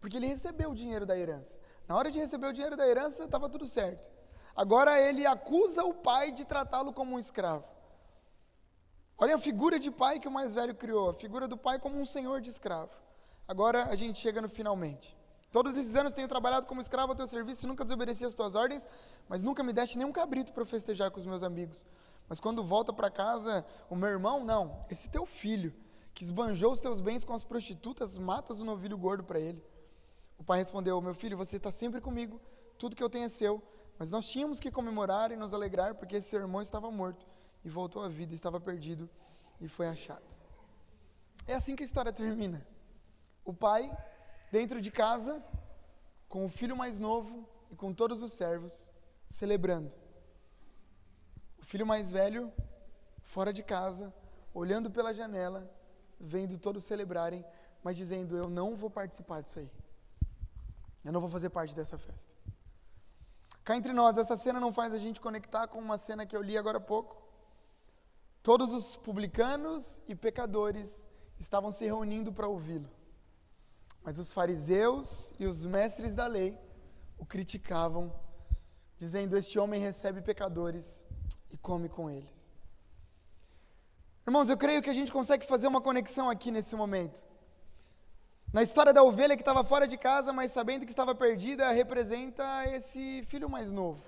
porque 0.00 0.16
ele 0.16 0.26
recebeu 0.26 0.70
o 0.72 0.74
dinheiro 0.74 1.06
da 1.06 1.16
herança. 1.16 1.58
Na 1.86 1.96
hora 1.96 2.10
de 2.10 2.18
receber 2.18 2.48
o 2.48 2.52
dinheiro 2.52 2.76
da 2.76 2.86
herança, 2.86 3.24
estava 3.24 3.48
tudo 3.48 3.66
certo. 3.66 4.10
agora 4.56 5.00
ele 5.00 5.24
acusa 5.26 5.84
o 5.84 5.94
pai 5.94 6.32
de 6.32 6.44
tratá-lo 6.44 6.92
como 6.92 7.14
um 7.14 7.18
escravo. 7.18 7.73
Olha 9.16 9.36
a 9.36 9.38
figura 9.38 9.78
de 9.78 9.92
pai 9.92 10.18
que 10.18 10.26
o 10.26 10.30
mais 10.30 10.54
velho 10.54 10.74
criou, 10.74 11.10
a 11.10 11.14
figura 11.14 11.46
do 11.46 11.56
pai 11.56 11.78
como 11.78 12.00
um 12.00 12.04
senhor 12.04 12.40
de 12.40 12.50
escravo. 12.50 12.90
Agora 13.46 13.84
a 13.84 13.94
gente 13.94 14.18
chega 14.18 14.42
no 14.42 14.48
finalmente. 14.48 15.16
Todos 15.52 15.76
esses 15.76 15.94
anos 15.94 16.12
tenho 16.12 16.26
trabalhado 16.26 16.66
como 16.66 16.80
escravo 16.80 17.12
ao 17.12 17.16
teu 17.16 17.26
serviço, 17.28 17.68
nunca 17.68 17.84
desobedeci 17.84 18.24
às 18.24 18.34
tuas 18.34 18.56
ordens, 18.56 18.88
mas 19.28 19.40
nunca 19.40 19.62
me 19.62 19.72
deste 19.72 19.96
nenhum 19.96 20.10
cabrito 20.10 20.52
para 20.52 20.64
festejar 20.64 21.12
com 21.12 21.20
os 21.20 21.26
meus 21.26 21.44
amigos. 21.44 21.86
Mas 22.28 22.40
quando 22.40 22.64
volta 22.64 22.92
para 22.92 23.08
casa, 23.08 23.64
o 23.88 23.94
meu 23.94 24.08
irmão, 24.08 24.42
não, 24.42 24.80
esse 24.90 25.08
teu 25.08 25.24
filho, 25.24 25.72
que 26.12 26.24
esbanjou 26.24 26.72
os 26.72 26.80
teus 26.80 26.98
bens 26.98 27.22
com 27.22 27.34
as 27.34 27.44
prostitutas, 27.44 28.18
matas 28.18 28.60
o 28.60 28.64
novilho 28.64 28.98
gordo 28.98 29.22
para 29.22 29.38
ele. 29.38 29.62
O 30.36 30.42
pai 30.42 30.58
respondeu: 30.58 31.00
Meu 31.00 31.14
filho, 31.14 31.36
você 31.36 31.56
está 31.56 31.70
sempre 31.70 32.00
comigo, 32.00 32.40
tudo 32.76 32.96
que 32.96 33.02
eu 33.02 33.10
tenho 33.10 33.26
é 33.26 33.28
seu. 33.28 33.62
Mas 33.96 34.10
nós 34.10 34.26
tínhamos 34.26 34.58
que 34.58 34.72
comemorar 34.72 35.30
e 35.30 35.36
nos 35.36 35.54
alegrar, 35.54 35.94
porque 35.94 36.16
esse 36.16 36.30
seu 36.30 36.40
irmão 36.40 36.60
estava 36.60 36.90
morto 36.90 37.24
e 37.64 37.68
voltou 37.68 38.02
à 38.02 38.08
vida, 38.08 38.34
estava 38.34 38.60
perdido 38.60 39.08
e 39.60 39.68
foi 39.68 39.86
achado. 39.86 40.24
É 41.46 41.54
assim 41.54 41.74
que 41.74 41.82
a 41.82 41.86
história 41.86 42.12
termina. 42.12 42.66
O 43.44 43.52
pai 43.52 43.90
dentro 44.50 44.80
de 44.80 44.90
casa, 44.90 45.42
com 46.28 46.44
o 46.44 46.48
filho 46.48 46.76
mais 46.76 47.00
novo 47.00 47.48
e 47.70 47.76
com 47.76 47.92
todos 47.92 48.22
os 48.22 48.32
servos, 48.32 48.92
celebrando. 49.28 49.94
O 51.58 51.64
filho 51.64 51.86
mais 51.86 52.10
velho, 52.10 52.52
fora 53.22 53.52
de 53.52 53.62
casa, 53.62 54.14
olhando 54.52 54.90
pela 54.90 55.14
janela, 55.14 55.70
vendo 56.20 56.58
todos 56.58 56.84
celebrarem, 56.84 57.44
mas 57.82 57.96
dizendo: 57.96 58.36
Eu 58.36 58.48
não 58.48 58.76
vou 58.76 58.90
participar 58.90 59.40
disso 59.40 59.58
aí. 59.58 59.70
Eu 61.04 61.12
não 61.12 61.20
vou 61.20 61.30
fazer 61.30 61.50
parte 61.50 61.74
dessa 61.74 61.98
festa. 61.98 62.32
Cá 63.62 63.76
entre 63.76 63.92
nós, 63.92 64.18
essa 64.18 64.36
cena 64.36 64.60
não 64.60 64.72
faz 64.72 64.92
a 64.92 64.98
gente 64.98 65.20
conectar 65.20 65.66
com 65.66 65.78
uma 65.78 65.96
cena 65.96 66.26
que 66.26 66.36
eu 66.36 66.42
li 66.42 66.56
agora 66.56 66.78
há 66.78 66.80
pouco. 66.80 67.23
Todos 68.44 68.74
os 68.74 68.94
publicanos 68.94 70.02
e 70.06 70.14
pecadores 70.14 71.06
estavam 71.38 71.70
se 71.72 71.86
reunindo 71.86 72.30
para 72.30 72.46
ouvi-lo. 72.46 72.90
Mas 74.02 74.18
os 74.18 74.34
fariseus 74.34 75.32
e 75.40 75.46
os 75.46 75.64
mestres 75.64 76.14
da 76.14 76.26
lei 76.26 76.54
o 77.16 77.24
criticavam, 77.24 78.12
dizendo: 78.98 79.34
Este 79.34 79.58
homem 79.58 79.80
recebe 79.80 80.20
pecadores 80.20 81.06
e 81.50 81.56
come 81.56 81.88
com 81.88 82.10
eles. 82.10 82.50
Irmãos, 84.26 84.50
eu 84.50 84.58
creio 84.58 84.82
que 84.82 84.90
a 84.90 84.94
gente 84.94 85.10
consegue 85.10 85.46
fazer 85.46 85.66
uma 85.66 85.80
conexão 85.80 86.28
aqui 86.28 86.50
nesse 86.50 86.76
momento. 86.76 87.26
Na 88.52 88.62
história 88.62 88.92
da 88.92 89.02
ovelha 89.02 89.36
que 89.36 89.42
estava 89.42 89.64
fora 89.64 89.88
de 89.88 89.96
casa, 89.96 90.34
mas 90.34 90.52
sabendo 90.52 90.84
que 90.84 90.92
estava 90.92 91.14
perdida, 91.14 91.70
representa 91.70 92.66
esse 92.66 93.22
filho 93.22 93.48
mais 93.48 93.72
novo. 93.72 94.04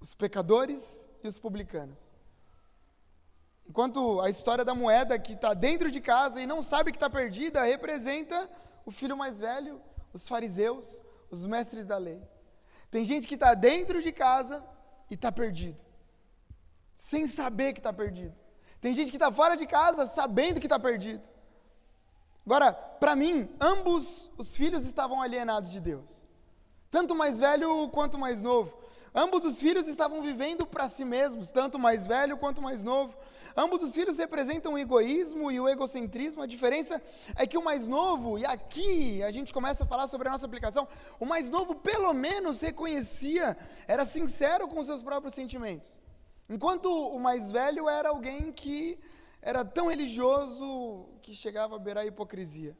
Os 0.00 0.14
pecadores 0.14 1.10
e 1.22 1.28
os 1.28 1.38
publicanos. 1.38 2.13
Enquanto 3.66 4.20
a 4.20 4.28
história 4.28 4.64
da 4.64 4.74
moeda 4.74 5.18
que 5.18 5.32
está 5.32 5.54
dentro 5.54 5.90
de 5.90 6.00
casa 6.00 6.40
e 6.40 6.46
não 6.46 6.62
sabe 6.62 6.92
que 6.92 6.96
está 6.96 7.08
perdida 7.08 7.62
representa 7.62 8.50
o 8.84 8.90
filho 8.90 9.16
mais 9.16 9.40
velho, 9.40 9.80
os 10.12 10.28
fariseus, 10.28 11.02
os 11.30 11.44
mestres 11.44 11.86
da 11.86 11.96
lei. 11.96 12.22
Tem 12.90 13.04
gente 13.04 13.26
que 13.26 13.34
está 13.34 13.54
dentro 13.54 14.00
de 14.02 14.12
casa 14.12 14.64
e 15.10 15.14
está 15.14 15.32
perdido, 15.32 15.82
sem 16.94 17.26
saber 17.26 17.72
que 17.72 17.80
está 17.80 17.92
perdido. 17.92 18.34
Tem 18.80 18.94
gente 18.94 19.10
que 19.10 19.16
está 19.16 19.32
fora 19.32 19.56
de 19.56 19.66
casa 19.66 20.06
sabendo 20.06 20.60
que 20.60 20.66
está 20.66 20.78
perdido. 20.78 21.26
Agora, 22.44 22.72
para 22.72 23.16
mim, 23.16 23.48
ambos 23.58 24.30
os 24.36 24.54
filhos 24.54 24.84
estavam 24.84 25.22
alienados 25.22 25.70
de 25.70 25.80
Deus, 25.80 26.22
tanto 26.90 27.14
mais 27.14 27.38
velho 27.38 27.88
quanto 27.88 28.18
mais 28.18 28.42
novo. 28.42 28.83
Ambos 29.16 29.44
os 29.44 29.60
filhos 29.60 29.86
estavam 29.86 30.20
vivendo 30.20 30.66
para 30.66 30.88
si 30.88 31.04
mesmos, 31.04 31.52
tanto 31.52 31.78
mais 31.78 32.04
velho 32.04 32.36
quanto 32.36 32.60
mais 32.60 32.82
novo. 32.82 33.14
Ambos 33.56 33.80
os 33.80 33.94
filhos 33.94 34.18
representam 34.18 34.72
o 34.72 34.78
egoísmo 34.78 35.52
e 35.52 35.60
o 35.60 35.68
egocentrismo. 35.68 36.42
A 36.42 36.46
diferença 36.46 37.00
é 37.36 37.46
que 37.46 37.56
o 37.56 37.62
mais 37.62 37.86
novo, 37.86 38.36
e 38.36 38.44
aqui 38.44 39.22
a 39.22 39.30
gente 39.30 39.52
começa 39.52 39.84
a 39.84 39.86
falar 39.86 40.08
sobre 40.08 40.26
a 40.26 40.32
nossa 40.32 40.46
aplicação, 40.46 40.88
o 41.20 41.24
mais 41.24 41.48
novo 41.48 41.76
pelo 41.76 42.12
menos 42.12 42.60
reconhecia, 42.60 43.56
era 43.86 44.04
sincero 44.04 44.66
com 44.66 44.82
seus 44.82 45.00
próprios 45.00 45.32
sentimentos. 45.32 46.00
Enquanto 46.50 46.86
o 46.86 47.20
mais 47.20 47.52
velho 47.52 47.88
era 47.88 48.08
alguém 48.08 48.50
que 48.50 48.98
era 49.40 49.64
tão 49.64 49.86
religioso 49.86 51.06
que 51.22 51.32
chegava 51.32 51.76
a 51.76 51.78
beirar 51.78 52.02
a 52.02 52.06
hipocrisia. 52.08 52.76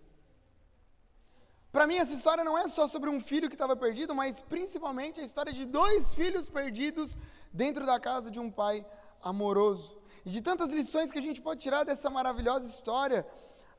Para 1.74 1.88
mim, 1.88 1.96
essa 1.96 2.12
história 2.12 2.44
não 2.44 2.56
é 2.56 2.68
só 2.68 2.86
sobre 2.86 3.10
um 3.10 3.20
filho 3.20 3.48
que 3.48 3.56
estava 3.56 3.74
perdido, 3.74 4.14
mas 4.14 4.40
principalmente 4.40 5.20
a 5.20 5.24
história 5.24 5.52
de 5.52 5.64
dois 5.64 6.14
filhos 6.14 6.48
perdidos 6.48 7.18
dentro 7.52 7.84
da 7.84 7.98
casa 7.98 8.30
de 8.30 8.38
um 8.38 8.48
pai 8.48 8.86
amoroso. 9.20 10.00
E 10.24 10.30
de 10.30 10.40
tantas 10.40 10.68
lições 10.68 11.10
que 11.10 11.18
a 11.18 11.26
gente 11.28 11.42
pode 11.42 11.60
tirar 11.60 11.82
dessa 11.82 12.08
maravilhosa 12.08 12.68
história, 12.68 13.26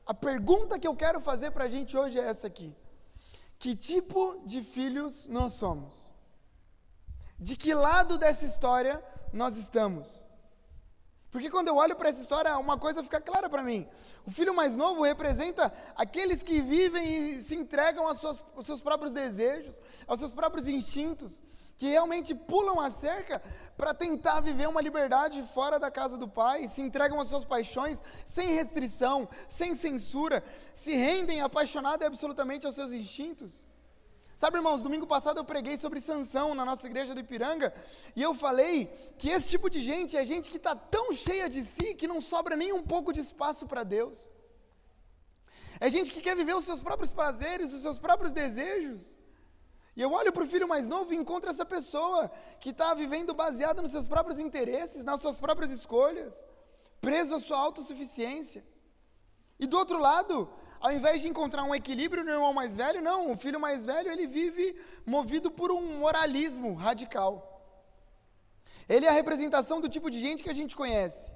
a 0.04 0.12
pergunta 0.12 0.78
que 0.78 0.86
eu 0.86 0.94
quero 0.94 1.22
fazer 1.22 1.52
para 1.52 1.64
a 1.64 1.68
gente 1.68 1.96
hoje 1.96 2.20
é 2.20 2.24
essa 2.32 2.46
aqui: 2.46 2.76
Que 3.58 3.74
tipo 3.74 4.42
de 4.44 4.62
filhos 4.62 5.26
nós 5.28 5.54
somos? 5.54 6.10
De 7.38 7.56
que 7.56 7.72
lado 7.72 8.18
dessa 8.18 8.44
história 8.44 9.02
nós 9.32 9.56
estamos? 9.56 10.22
Porque 11.36 11.50
quando 11.50 11.68
eu 11.68 11.76
olho 11.76 11.94
para 11.94 12.08
essa 12.08 12.22
história, 12.22 12.56
uma 12.56 12.78
coisa 12.78 13.02
fica 13.02 13.20
clara 13.20 13.46
para 13.46 13.62
mim. 13.62 13.86
O 14.24 14.30
filho 14.30 14.54
mais 14.54 14.74
novo 14.74 15.02
representa 15.02 15.70
aqueles 15.94 16.42
que 16.42 16.62
vivem 16.62 17.32
e 17.32 17.42
se 17.42 17.54
entregam 17.54 18.06
aos 18.08 18.20
seus, 18.20 18.42
aos 18.54 18.64
seus 18.64 18.80
próprios 18.80 19.12
desejos, 19.12 19.78
aos 20.06 20.18
seus 20.18 20.32
próprios 20.32 20.66
instintos, 20.66 21.42
que 21.76 21.90
realmente 21.90 22.34
pulam 22.34 22.80
a 22.80 22.90
cerca 22.90 23.42
para 23.76 23.92
tentar 23.92 24.40
viver 24.40 24.66
uma 24.66 24.80
liberdade 24.80 25.42
fora 25.52 25.78
da 25.78 25.90
casa 25.90 26.16
do 26.16 26.26
pai, 26.26 26.66
se 26.68 26.80
entregam 26.80 27.20
às 27.20 27.28
suas 27.28 27.44
paixões 27.44 28.02
sem 28.24 28.54
restrição, 28.54 29.28
sem 29.46 29.74
censura, 29.74 30.42
se 30.72 30.96
rendem 30.96 31.42
apaixonados 31.42 32.06
absolutamente 32.06 32.64
aos 32.64 32.74
seus 32.74 32.92
instintos. 32.92 33.62
Sabe, 34.40 34.58
irmãos, 34.58 34.82
domingo 34.82 35.06
passado 35.06 35.38
eu 35.38 35.44
preguei 35.50 35.78
sobre 35.78 35.98
Sansão 35.98 36.54
na 36.54 36.62
nossa 36.62 36.86
igreja 36.86 37.14
do 37.14 37.20
Ipiranga, 37.20 37.72
e 38.14 38.22
eu 38.22 38.34
falei 38.34 38.84
que 39.16 39.30
esse 39.30 39.48
tipo 39.48 39.70
de 39.70 39.80
gente 39.80 40.14
é 40.14 40.26
gente 40.26 40.50
que 40.50 40.58
está 40.58 40.76
tão 40.76 41.10
cheia 41.10 41.48
de 41.48 41.62
si 41.62 41.94
que 41.94 42.06
não 42.06 42.20
sobra 42.20 42.54
nem 42.54 42.70
um 42.70 42.82
pouco 42.82 43.14
de 43.14 43.20
espaço 43.20 43.66
para 43.66 43.82
Deus. 43.82 44.28
É 45.80 45.88
gente 45.88 46.12
que 46.12 46.20
quer 46.20 46.36
viver 46.36 46.54
os 46.54 46.66
seus 46.66 46.82
próprios 46.82 47.14
prazeres, 47.14 47.72
os 47.72 47.80
seus 47.80 47.98
próprios 47.98 48.30
desejos. 48.30 49.16
E 49.96 50.02
eu 50.02 50.12
olho 50.12 50.30
para 50.30 50.44
o 50.44 50.46
filho 50.46 50.68
mais 50.68 50.86
novo 50.86 51.14
e 51.14 51.16
encontro 51.16 51.48
essa 51.48 51.64
pessoa 51.64 52.30
que 52.60 52.68
está 52.68 52.92
vivendo 52.92 53.32
baseada 53.32 53.80
nos 53.80 53.92
seus 53.92 54.06
próprios 54.06 54.38
interesses, 54.38 55.02
nas 55.02 55.22
suas 55.22 55.40
próprias 55.40 55.70
escolhas, 55.70 56.44
preso 57.00 57.34
à 57.34 57.40
sua 57.40 57.56
autossuficiência. 57.56 58.62
E 59.58 59.66
do 59.66 59.78
outro 59.78 59.98
lado, 59.98 60.52
ao 60.80 60.92
invés 60.92 61.22
de 61.22 61.28
encontrar 61.28 61.64
um 61.64 61.74
equilíbrio 61.74 62.24
no 62.24 62.30
irmão 62.30 62.52
mais 62.52 62.76
velho, 62.76 63.02
não, 63.02 63.32
o 63.32 63.36
filho 63.36 63.60
mais 63.60 63.84
velho 63.84 64.10
ele 64.10 64.26
vive 64.26 64.76
movido 65.04 65.50
por 65.50 65.70
um 65.70 65.98
moralismo 65.98 66.74
radical. 66.74 67.52
Ele 68.88 69.06
é 69.06 69.08
a 69.08 69.12
representação 69.12 69.80
do 69.80 69.88
tipo 69.88 70.10
de 70.10 70.20
gente 70.20 70.42
que 70.42 70.50
a 70.50 70.54
gente 70.54 70.76
conhece. 70.76 71.34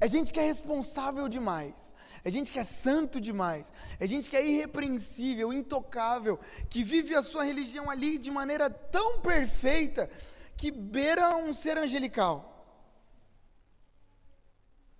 É 0.00 0.08
gente 0.08 0.32
que 0.32 0.40
é 0.40 0.42
responsável 0.42 1.28
demais. 1.28 1.94
É 2.22 2.30
gente 2.30 2.50
que 2.50 2.58
é 2.58 2.64
santo 2.64 3.20
demais. 3.20 3.72
É 3.98 4.06
gente 4.06 4.28
que 4.28 4.36
é 4.36 4.46
irrepreensível, 4.46 5.52
intocável, 5.52 6.38
que 6.68 6.82
vive 6.82 7.14
a 7.14 7.22
sua 7.22 7.44
religião 7.44 7.90
ali 7.90 8.18
de 8.18 8.30
maneira 8.30 8.68
tão 8.68 9.20
perfeita 9.20 10.10
que 10.56 10.70
beira 10.70 11.36
um 11.36 11.52
ser 11.52 11.78
angelical. 11.78 12.53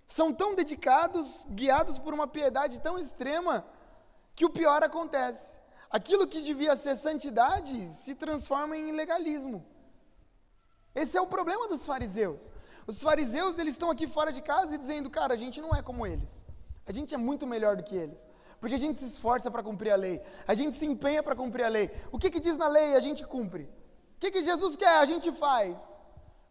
São 0.07 0.33
tão 0.33 0.53
dedicados, 0.53 1.45
guiados 1.49 1.97
por 1.97 2.13
uma 2.13 2.27
piedade 2.27 2.79
tão 2.79 2.97
extrema, 2.99 3.65
que 4.35 4.45
o 4.45 4.49
pior 4.49 4.83
acontece. 4.83 5.57
Aquilo 5.89 6.27
que 6.27 6.41
devia 6.41 6.75
ser 6.75 6.97
santidade 6.97 7.89
se 7.93 8.15
transforma 8.15 8.75
em 8.75 8.91
legalismo. 8.91 9.65
Esse 10.93 11.17
é 11.17 11.21
o 11.21 11.27
problema 11.27 11.67
dos 11.67 11.85
fariseus. 11.85 12.51
Os 12.87 13.01
fariseus, 13.01 13.57
eles 13.57 13.73
estão 13.73 13.89
aqui 13.89 14.07
fora 14.07 14.31
de 14.31 14.41
casa 14.41 14.75
e 14.75 14.77
dizendo, 14.77 15.09
cara, 15.09 15.33
a 15.33 15.37
gente 15.37 15.59
não 15.61 15.73
é 15.73 15.81
como 15.81 16.05
eles. 16.05 16.43
A 16.85 16.91
gente 16.91 17.13
é 17.13 17.17
muito 17.17 17.47
melhor 17.47 17.75
do 17.75 17.83
que 17.83 17.95
eles. 17.95 18.27
Porque 18.59 18.75
a 18.75 18.79
gente 18.79 18.99
se 18.99 19.05
esforça 19.05 19.49
para 19.49 19.63
cumprir 19.63 19.91
a 19.91 19.95
lei. 19.95 20.21
A 20.47 20.53
gente 20.53 20.75
se 20.77 20.85
empenha 20.85 21.21
para 21.23 21.35
cumprir 21.35 21.63
a 21.63 21.69
lei. 21.69 21.91
O 22.11 22.17
que, 22.17 22.29
que 22.29 22.39
diz 22.39 22.57
na 22.57 22.67
lei, 22.67 22.95
a 22.95 22.99
gente 22.99 23.25
cumpre. 23.25 23.63
O 24.15 24.19
que, 24.19 24.31
que 24.31 24.43
Jesus 24.43 24.75
quer, 24.75 24.99
a 24.99 25.05
gente 25.05 25.31
faz. 25.31 25.89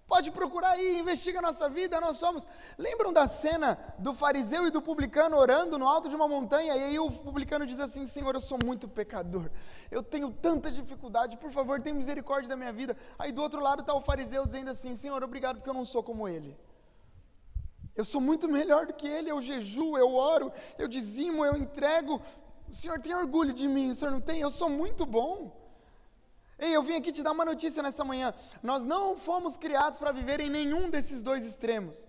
Pode 0.07 0.31
procurar 0.31 0.73
aí, 0.73 0.99
investiga 0.99 1.38
a 1.38 1.43
nossa 1.43 1.69
vida, 1.69 1.99
nós 1.99 2.19
somos. 2.19 2.47
Lembram 2.77 3.11
da 3.11 3.27
cena 3.27 3.79
do 3.99 4.14
fariseu 4.14 4.67
e 4.67 4.71
do 4.71 4.83
publicano 4.83 5.37
orando 5.37 5.79
no 5.79 5.88
alto 5.88 6.11
de 6.11 6.14
uma 6.14 6.29
montanha? 6.29 6.77
E 6.77 6.85
aí 6.85 6.99
o 6.99 7.11
publicano 7.11 7.64
diz 7.64 7.81
assim: 7.81 8.05
Senhor, 8.05 8.35
eu 8.35 8.40
sou 8.40 8.59
muito 8.62 8.87
pecador, 8.87 9.51
eu 9.90 10.03
tenho 10.03 10.31
tanta 10.31 10.71
dificuldade, 10.71 11.38
por 11.38 11.51
favor, 11.51 11.81
tenha 11.81 11.95
misericórdia 11.95 12.51
da 12.51 12.57
minha 12.57 12.73
vida. 12.73 12.95
Aí 13.19 13.33
do 13.33 13.40
outro 13.40 13.62
lado 13.62 13.81
está 13.81 13.95
o 13.95 14.03
fariseu 14.03 14.45
dizendo 14.45 14.71
assim: 14.71 14.95
Senhor, 14.95 15.23
obrigado 15.25 15.57
porque 15.57 15.71
eu 15.71 15.75
não 15.75 15.87
sou 15.87 16.03
como 16.03 16.29
ele. 16.29 16.55
Eu 17.97 18.05
sou 18.05 18.21
muito 18.21 18.47
melhor 18.47 18.87
do 18.87 18.93
que 18.93 19.07
ele, 19.07 19.31
eu 19.31 19.40
jejuo, 19.40 19.97
eu 19.97 20.14
oro, 20.14 20.53
eu 20.77 20.87
dizimo, 20.87 21.47
eu 21.47 21.57
entrego. 21.57 22.21
O 22.69 22.75
Senhor 22.75 23.01
tem 23.01 23.14
orgulho 23.14 23.55
de 23.55 23.67
mim, 23.69 23.90
o 23.90 23.95
Senhor 23.95 24.11
não 24.11 24.21
tem? 24.21 24.40
Eu 24.40 24.51
sou 24.51 24.69
muito 24.69 25.07
bom. 25.07 25.63
Ei, 26.59 26.75
eu 26.75 26.83
vim 26.83 26.97
aqui 26.97 27.11
te 27.11 27.23
dar 27.23 27.33
uma 27.33 27.45
notícia 27.45 27.83
nessa 27.83 28.05
manhã. 28.05 28.33
Nós 28.62 28.85
não 28.85 29.17
fomos 29.17 29.57
criados 29.57 29.99
para 29.99 30.12
viver 30.12 30.40
em 30.40 30.51
nenhum 30.51 30.88
desses 30.88 31.23
dois 31.23 31.45
extremos. 31.45 32.07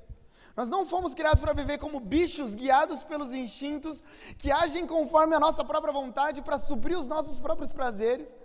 Nós 0.56 0.70
não 0.70 0.86
fomos 0.86 1.14
criados 1.14 1.42
para 1.42 1.52
viver 1.52 1.78
como 1.78 2.00
bichos 2.00 2.56
guiados 2.56 3.04
pelos 3.04 3.34
instintos, 3.34 4.06
que 4.38 4.50
agem 4.52 4.88
conforme 4.88 5.36
a 5.36 5.40
nossa 5.40 5.66
própria 5.66 5.92
vontade 5.92 6.42
para 6.42 6.58
suprir 6.58 6.98
os 6.98 7.10
nossos 7.10 7.40
próprios 7.40 7.74
prazeres. 7.74 8.38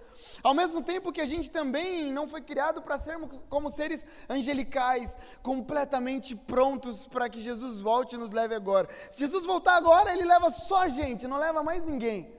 Ao 0.43 0.53
mesmo 0.53 0.83
tempo 0.83 1.13
que 1.13 1.21
a 1.21 1.27
gente 1.27 1.49
também 1.49 2.11
não 2.11 2.27
foi 2.27 2.41
criado 2.41 2.83
para 2.83 2.99
sermos 2.99 3.31
como 3.49 3.71
seres 3.71 4.05
angelicais, 4.29 5.17
completamente 5.41 6.35
prontos 6.35 7.07
para 7.07 7.29
que 7.29 7.41
Jesus 7.41 7.81
volte 7.81 8.17
e 8.17 8.19
nos 8.19 8.33
leve 8.33 8.57
agora. 8.57 8.89
Se 9.09 9.21
Jesus 9.21 9.47
voltar 9.47 9.77
agora, 9.77 10.13
ele 10.13 10.25
leva 10.25 10.51
só 10.51 10.79
a 10.79 10.89
gente, 10.89 11.29
não 11.29 11.39
leva 11.39 11.63
mais 11.63 11.85
ninguém. 11.85 12.35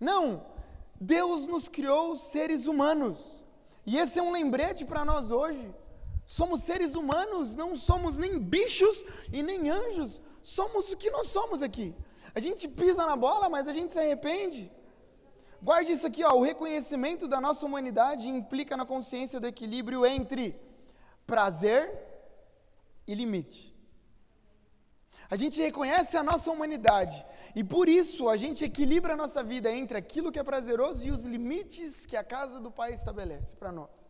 Não, 0.00 0.44
Deus 1.00 1.46
nos 1.46 1.68
criou 1.68 2.16
seres 2.16 2.66
humanos. 2.66 3.44
E 3.86 3.98
esse 3.98 4.18
é 4.18 4.22
um 4.22 4.32
lembrete 4.32 4.84
para 4.84 5.04
nós 5.04 5.30
hoje. 5.30 5.74
Somos 6.24 6.62
seres 6.62 6.94
humanos, 6.94 7.54
não 7.54 7.76
somos 7.76 8.16
nem 8.18 8.38
bichos 8.38 9.04
e 9.32 9.42
nem 9.42 9.68
anjos. 9.68 10.22
Somos 10.42 10.90
o 10.90 10.96
que 10.96 11.10
nós 11.10 11.28
somos 11.28 11.62
aqui. 11.62 11.94
A 12.34 12.40
gente 12.40 12.66
pisa 12.66 13.04
na 13.06 13.16
bola, 13.16 13.48
mas 13.48 13.68
a 13.68 13.72
gente 13.72 13.92
se 13.92 13.98
arrepende. 13.98 14.70
Guarde 15.62 15.92
isso 15.92 16.06
aqui, 16.06 16.22
ó, 16.22 16.34
o 16.34 16.42
reconhecimento 16.42 17.26
da 17.26 17.40
nossa 17.40 17.64
humanidade 17.64 18.28
implica 18.28 18.76
na 18.76 18.84
consciência 18.84 19.40
do 19.40 19.46
equilíbrio 19.46 20.04
entre 20.04 20.60
prazer 21.26 21.90
e 23.06 23.14
limite. 23.14 23.73
A 25.34 25.36
gente 25.36 25.60
reconhece 25.60 26.16
a 26.16 26.22
nossa 26.22 26.48
humanidade 26.48 27.16
e 27.56 27.64
por 27.64 27.88
isso 27.88 28.28
a 28.28 28.36
gente 28.36 28.64
equilibra 28.64 29.14
a 29.14 29.16
nossa 29.16 29.42
vida 29.42 29.68
entre 29.68 29.98
aquilo 29.98 30.30
que 30.30 30.38
é 30.38 30.44
prazeroso 30.44 31.04
e 31.04 31.10
os 31.10 31.24
limites 31.24 32.06
que 32.06 32.16
a 32.16 32.22
casa 32.22 32.60
do 32.60 32.70
Pai 32.70 32.92
estabelece 32.94 33.56
para 33.56 33.72
nós. 33.72 34.08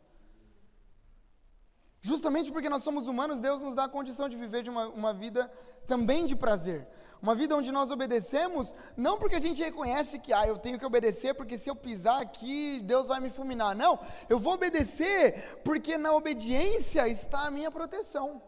Justamente 1.98 2.52
porque 2.52 2.68
nós 2.68 2.82
somos 2.82 3.08
humanos, 3.08 3.40
Deus 3.40 3.62
nos 3.62 3.74
dá 3.74 3.84
a 3.84 3.88
condição 3.88 4.28
de 4.28 4.36
viver 4.36 4.62
de 4.62 4.68
uma, 4.68 4.86
uma 4.88 5.14
vida 5.14 5.50
também 5.86 6.26
de 6.26 6.36
prazer. 6.36 6.86
Uma 7.22 7.34
vida 7.34 7.56
onde 7.56 7.72
nós 7.72 7.90
obedecemos, 7.90 8.74
não 8.94 9.18
porque 9.18 9.36
a 9.36 9.40
gente 9.40 9.64
reconhece 9.64 10.18
que, 10.18 10.30
ah, 10.30 10.46
eu 10.46 10.58
tenho 10.58 10.78
que 10.78 10.84
obedecer, 10.84 11.32
porque 11.32 11.56
se 11.56 11.70
eu 11.70 11.74
pisar 11.74 12.20
aqui, 12.20 12.82
Deus 12.84 13.08
vai 13.08 13.18
me 13.18 13.30
fulminar. 13.30 13.74
Não, 13.74 13.98
eu 14.28 14.38
vou 14.38 14.52
obedecer 14.52 15.58
porque 15.64 15.96
na 15.96 16.12
obediência 16.14 17.08
está 17.08 17.46
a 17.46 17.50
minha 17.50 17.70
proteção. 17.70 18.42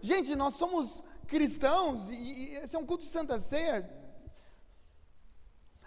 Gente, 0.00 0.34
nós 0.36 0.54
somos 0.54 1.04
cristãos, 1.26 2.10
e, 2.10 2.14
e 2.14 2.54
esse 2.56 2.74
é 2.74 2.78
um 2.78 2.86
culto 2.86 3.04
de 3.04 3.10
Santa 3.10 3.38
Ceia, 3.38 3.88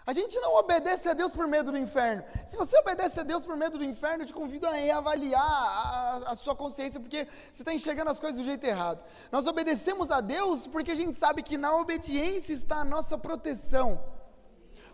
a 0.06 0.14
gente 0.14 0.40
não 0.40 0.56
obedece 0.56 1.08
a 1.08 1.14
Deus 1.14 1.32
por 1.32 1.48
medo 1.48 1.72
do 1.72 1.78
inferno. 1.78 2.24
Se 2.48 2.58
você 2.58 2.78
obedece 2.80 3.20
a 3.20 3.24
Deus 3.24 3.46
por 3.46 3.56
medo 3.56 3.78
do 3.78 3.84
inferno, 3.84 4.24
eu 4.24 4.28
te 4.28 4.34
convido 4.34 4.66
a 4.68 4.72
reavaliar 4.72 5.42
a, 5.42 6.32
a 6.32 6.36
sua 6.36 6.56
consciência, 6.56 7.00
porque 7.00 7.28
você 7.52 7.62
está 7.62 7.74
enxergando 7.74 8.10
as 8.10 8.20
coisas 8.20 8.40
do 8.40 8.44
jeito 8.44 8.64
errado. 8.66 9.04
Nós 9.32 9.46
obedecemos 9.46 10.10
a 10.10 10.20
Deus 10.20 10.66
porque 10.66 10.92
a 10.92 10.96
gente 10.96 11.16
sabe 11.16 11.44
que 11.44 11.58
na 11.58 11.76
obediência 11.76 12.54
está 12.54 12.78
a 12.78 12.86
nossa 12.86 13.18
proteção. 13.18 14.04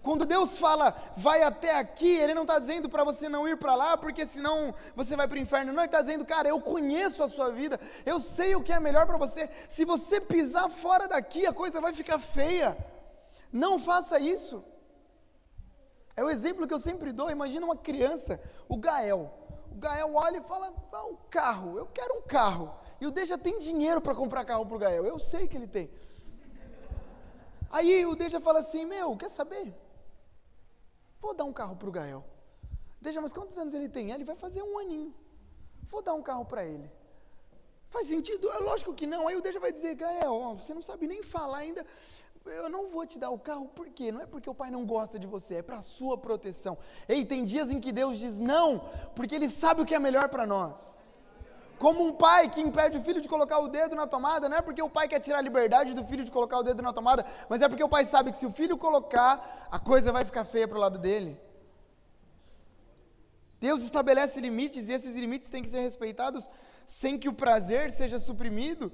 Quando 0.02 0.26
Deus 0.26 0.58
fala, 0.58 0.96
vai 1.16 1.44
até 1.44 1.78
aqui, 1.78 2.16
Ele 2.16 2.34
não 2.34 2.44
está 2.44 2.60
dizendo 2.60 2.88
para 2.88 3.04
você 3.04 3.28
não 3.28 3.48
ir 3.48 3.58
para 3.58 3.76
lá, 3.76 3.98
porque 3.98 4.26
senão 4.26 4.74
você 4.96 5.16
vai 5.16 5.28
para 5.28 5.36
o 5.36 5.42
inferno. 5.42 5.74
Não, 5.74 5.84
Ele 5.84 5.88
está 5.88 6.02
dizendo, 6.02 6.26
cara, 6.26 6.48
eu 6.48 6.62
conheço 6.62 7.24
a 7.24 7.28
sua 7.28 7.50
vida, 7.50 7.80
eu 8.06 8.20
sei 8.20 8.56
o 8.56 8.62
que 8.62 8.72
é 8.72 8.80
melhor 8.80 9.06
para 9.06 9.18
você. 9.18 9.50
Se 9.68 9.84
você 9.86 10.22
pisar 10.22 10.70
fora 10.70 11.08
daqui, 11.08 11.46
a 11.46 11.54
coisa 11.54 11.82
vai 11.82 11.94
ficar 11.94 12.20
feia. 12.20 12.78
Não 13.52 13.80
faça 13.80 14.20
isso. 14.20 14.64
É 16.16 16.24
o 16.24 16.30
exemplo 16.30 16.68
que 16.68 16.74
eu 16.74 16.80
sempre 16.80 17.12
dou. 17.12 17.30
Imagina 17.30 17.66
uma 17.66 17.76
criança, 17.76 18.40
o 18.68 18.78
Gael. 18.78 19.32
O 19.72 19.76
Gael 19.76 20.16
olha 20.16 20.38
e 20.38 20.44
fala: 20.44 20.74
ah, 20.92 21.06
um 21.06 21.16
carro, 21.30 21.78
eu 21.78 21.86
quero 21.88 22.18
um 22.18 22.22
carro. 22.22 22.74
E 23.00 23.06
o 23.06 23.12
Deja 23.12 23.38
tem 23.38 23.60
dinheiro 23.60 24.02
para 24.02 24.16
comprar 24.16 24.44
carro 24.44 24.66
para 24.66 24.76
o 24.76 24.80
Gael. 24.80 25.06
Eu 25.06 25.20
sei 25.20 25.48
que 25.48 25.56
ele 25.56 25.68
tem. 25.68 25.90
Aí 27.70 28.06
o 28.06 28.16
Deja 28.16 28.40
fala 28.40 28.60
assim: 28.60 28.86
Meu, 28.86 29.16
quer 29.16 29.30
saber? 29.30 29.74
Vou 31.20 31.34
dar 31.34 31.46
um 31.46 31.54
carro 31.54 31.76
para 31.76 31.90
o 31.90 31.92
Gael. 31.92 32.24
Deja, 33.02 33.22
mas 33.22 33.34
quantos 33.34 33.58
anos 33.58 33.74
ele 33.74 33.90
tem? 33.90 34.12
Ele 34.12 34.24
vai 34.24 34.36
fazer 34.36 34.62
um 34.62 34.78
aninho. 34.80 35.14
Vou 35.90 36.02
dar 36.02 36.14
um 36.14 36.22
carro 36.22 36.46
para 36.46 36.66
ele. 36.66 36.90
Faz 37.90 38.08
sentido? 38.08 38.50
É 38.52 38.58
lógico 38.58 38.94
que 38.94 39.08
não. 39.08 39.28
Aí 39.28 39.36
o 39.36 39.42
Deja 39.42 39.60
vai 39.60 39.72
dizer: 39.72 39.96
Gael, 39.96 40.58
você 40.60 40.74
não 40.74 40.82
sabe 40.82 41.08
nem 41.08 41.24
falar 41.24 41.60
ainda 41.60 41.86
eu 42.50 42.70
não 42.70 42.90
vou 42.90 43.06
te 43.06 43.20
dar 43.20 43.30
o 43.30 43.40
carro, 43.40 43.68
por 43.68 43.88
quê? 43.90 44.12
Não 44.12 44.22
é 44.22 44.26
porque 44.26 44.50
o 44.50 44.56
pai 44.56 44.72
não 44.72 44.86
gosta 44.86 45.20
de 45.20 45.28
você, 45.28 45.56
é 45.56 45.62
para 45.62 45.82
sua 45.82 46.18
proteção. 46.18 46.78
Ei, 47.08 47.26
tem 47.26 47.44
dias 47.44 47.70
em 47.70 47.80
que 47.80 47.92
Deus 47.92 48.18
diz 48.18 48.40
não, 48.40 48.90
porque 49.16 49.36
Ele 49.36 49.50
sabe 49.50 49.82
o 49.82 49.86
que 49.86 49.96
é 49.96 50.00
melhor 50.00 50.30
para 50.30 50.46
nós. 50.46 50.97
Como 51.80 52.06
um 52.06 52.14
pai 52.14 52.50
que 52.50 52.62
impede 52.62 52.98
o 52.98 53.02
filho 53.02 53.22
de 53.22 53.28
colocar 53.28 53.60
o 53.60 53.68
dedo 53.68 53.96
na 53.96 54.08
tomada, 54.08 54.50
não 54.50 54.58
é 54.58 54.62
porque 54.62 54.82
o 54.82 54.90
pai 54.90 55.08
quer 55.08 55.20
tirar 55.20 55.40
a 55.40 55.42
liberdade 55.42 55.94
do 55.94 56.04
filho 56.04 56.24
de 56.24 56.32
colocar 56.32 56.58
o 56.58 56.64
dedo 56.64 56.82
na 56.82 56.92
tomada, 56.92 57.26
mas 57.50 57.62
é 57.62 57.70
porque 57.70 57.84
o 57.84 57.90
pai 57.90 58.04
sabe 58.06 58.32
que 58.32 58.38
se 58.38 58.46
o 58.46 58.52
filho 58.52 58.78
colocar, 58.78 59.68
a 59.72 59.80
coisa 59.80 60.12
vai 60.12 60.26
ficar 60.26 60.46
feia 60.46 60.68
para 60.68 60.78
o 60.78 60.82
lado 60.82 60.98
dele. 60.98 61.40
Deus 63.60 63.84
estabelece 63.84 64.40
limites 64.40 64.88
e 64.88 64.94
esses 64.94 65.16
limites 65.16 65.50
têm 65.50 65.64
que 65.64 65.70
ser 65.70 65.82
respeitados 65.82 66.50
sem 66.86 67.18
que 67.18 67.30
o 67.30 67.34
prazer 67.34 67.92
seja 67.92 68.20
suprimido, 68.20 68.92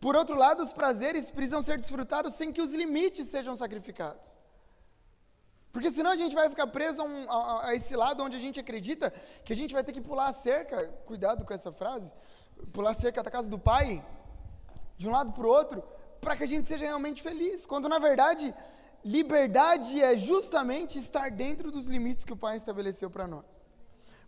por 0.00 0.14
outro 0.14 0.36
lado, 0.36 0.62
os 0.62 0.72
prazeres 0.72 1.30
precisam 1.30 1.62
ser 1.62 1.78
desfrutados 1.78 2.34
sem 2.34 2.52
que 2.52 2.60
os 2.60 2.72
limites 2.72 3.28
sejam 3.28 3.56
sacrificados. 3.56 4.36
Porque 5.72 5.90
senão 5.90 6.10
a 6.10 6.16
gente 6.16 6.34
vai 6.34 6.48
ficar 6.48 6.66
preso 6.66 7.02
a, 7.02 7.04
um, 7.04 7.30
a, 7.30 7.66
a, 7.68 7.74
esse 7.74 7.94
lado 7.94 8.22
onde 8.22 8.36
a 8.36 8.40
gente 8.40 8.58
acredita 8.58 9.12
que 9.44 9.52
a 9.52 9.56
gente 9.56 9.74
vai 9.74 9.84
ter 9.84 9.92
que 9.92 10.00
pular 10.00 10.28
a 10.28 10.32
cerca, 10.32 10.86
cuidado 11.04 11.44
com 11.44 11.52
essa 11.52 11.70
frase, 11.70 12.12
pular 12.72 12.90
a 12.90 12.94
cerca 12.94 13.22
da 13.22 13.30
casa 13.30 13.50
do 13.50 13.58
pai, 13.58 14.04
de 14.96 15.08
um 15.08 15.12
lado 15.12 15.32
para 15.32 15.46
o 15.46 15.48
outro, 15.48 15.82
para 16.20 16.36
que 16.36 16.44
a 16.44 16.48
gente 16.48 16.66
seja 16.66 16.84
realmente 16.86 17.22
feliz. 17.22 17.66
Quando 17.66 17.88
na 17.88 17.98
verdade, 17.98 18.54
liberdade 19.04 20.02
é 20.02 20.16
justamente 20.16 20.98
estar 20.98 21.30
dentro 21.30 21.70
dos 21.70 21.86
limites 21.86 22.24
que 22.24 22.32
o 22.32 22.36
pai 22.36 22.56
estabeleceu 22.56 23.10
para 23.10 23.26
nós. 23.26 23.44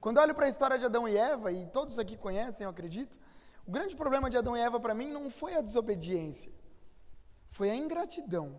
Quando 0.01 0.19
olho 0.19 0.35
para 0.35 0.47
a 0.47 0.49
história 0.49 0.79
de 0.79 0.85
Adão 0.85 1.09
e 1.09 1.17
Eva, 1.17 1.51
e 1.51 1.67
todos 1.67 1.99
aqui 1.99 2.17
conhecem, 2.17 2.65
eu 2.65 2.71
acredito, 2.71 3.19
o 3.67 3.71
grande 3.71 3.97
problema 3.97 4.31
de 4.31 4.37
Adão 4.37 4.57
e 4.57 4.61
Eva 4.61 4.79
para 4.79 4.95
mim 4.95 5.11
não 5.11 5.29
foi 5.29 5.55
a 5.55 5.61
desobediência, 5.61 6.53
foi 7.49 7.71
a 7.71 7.75
ingratidão, 7.75 8.59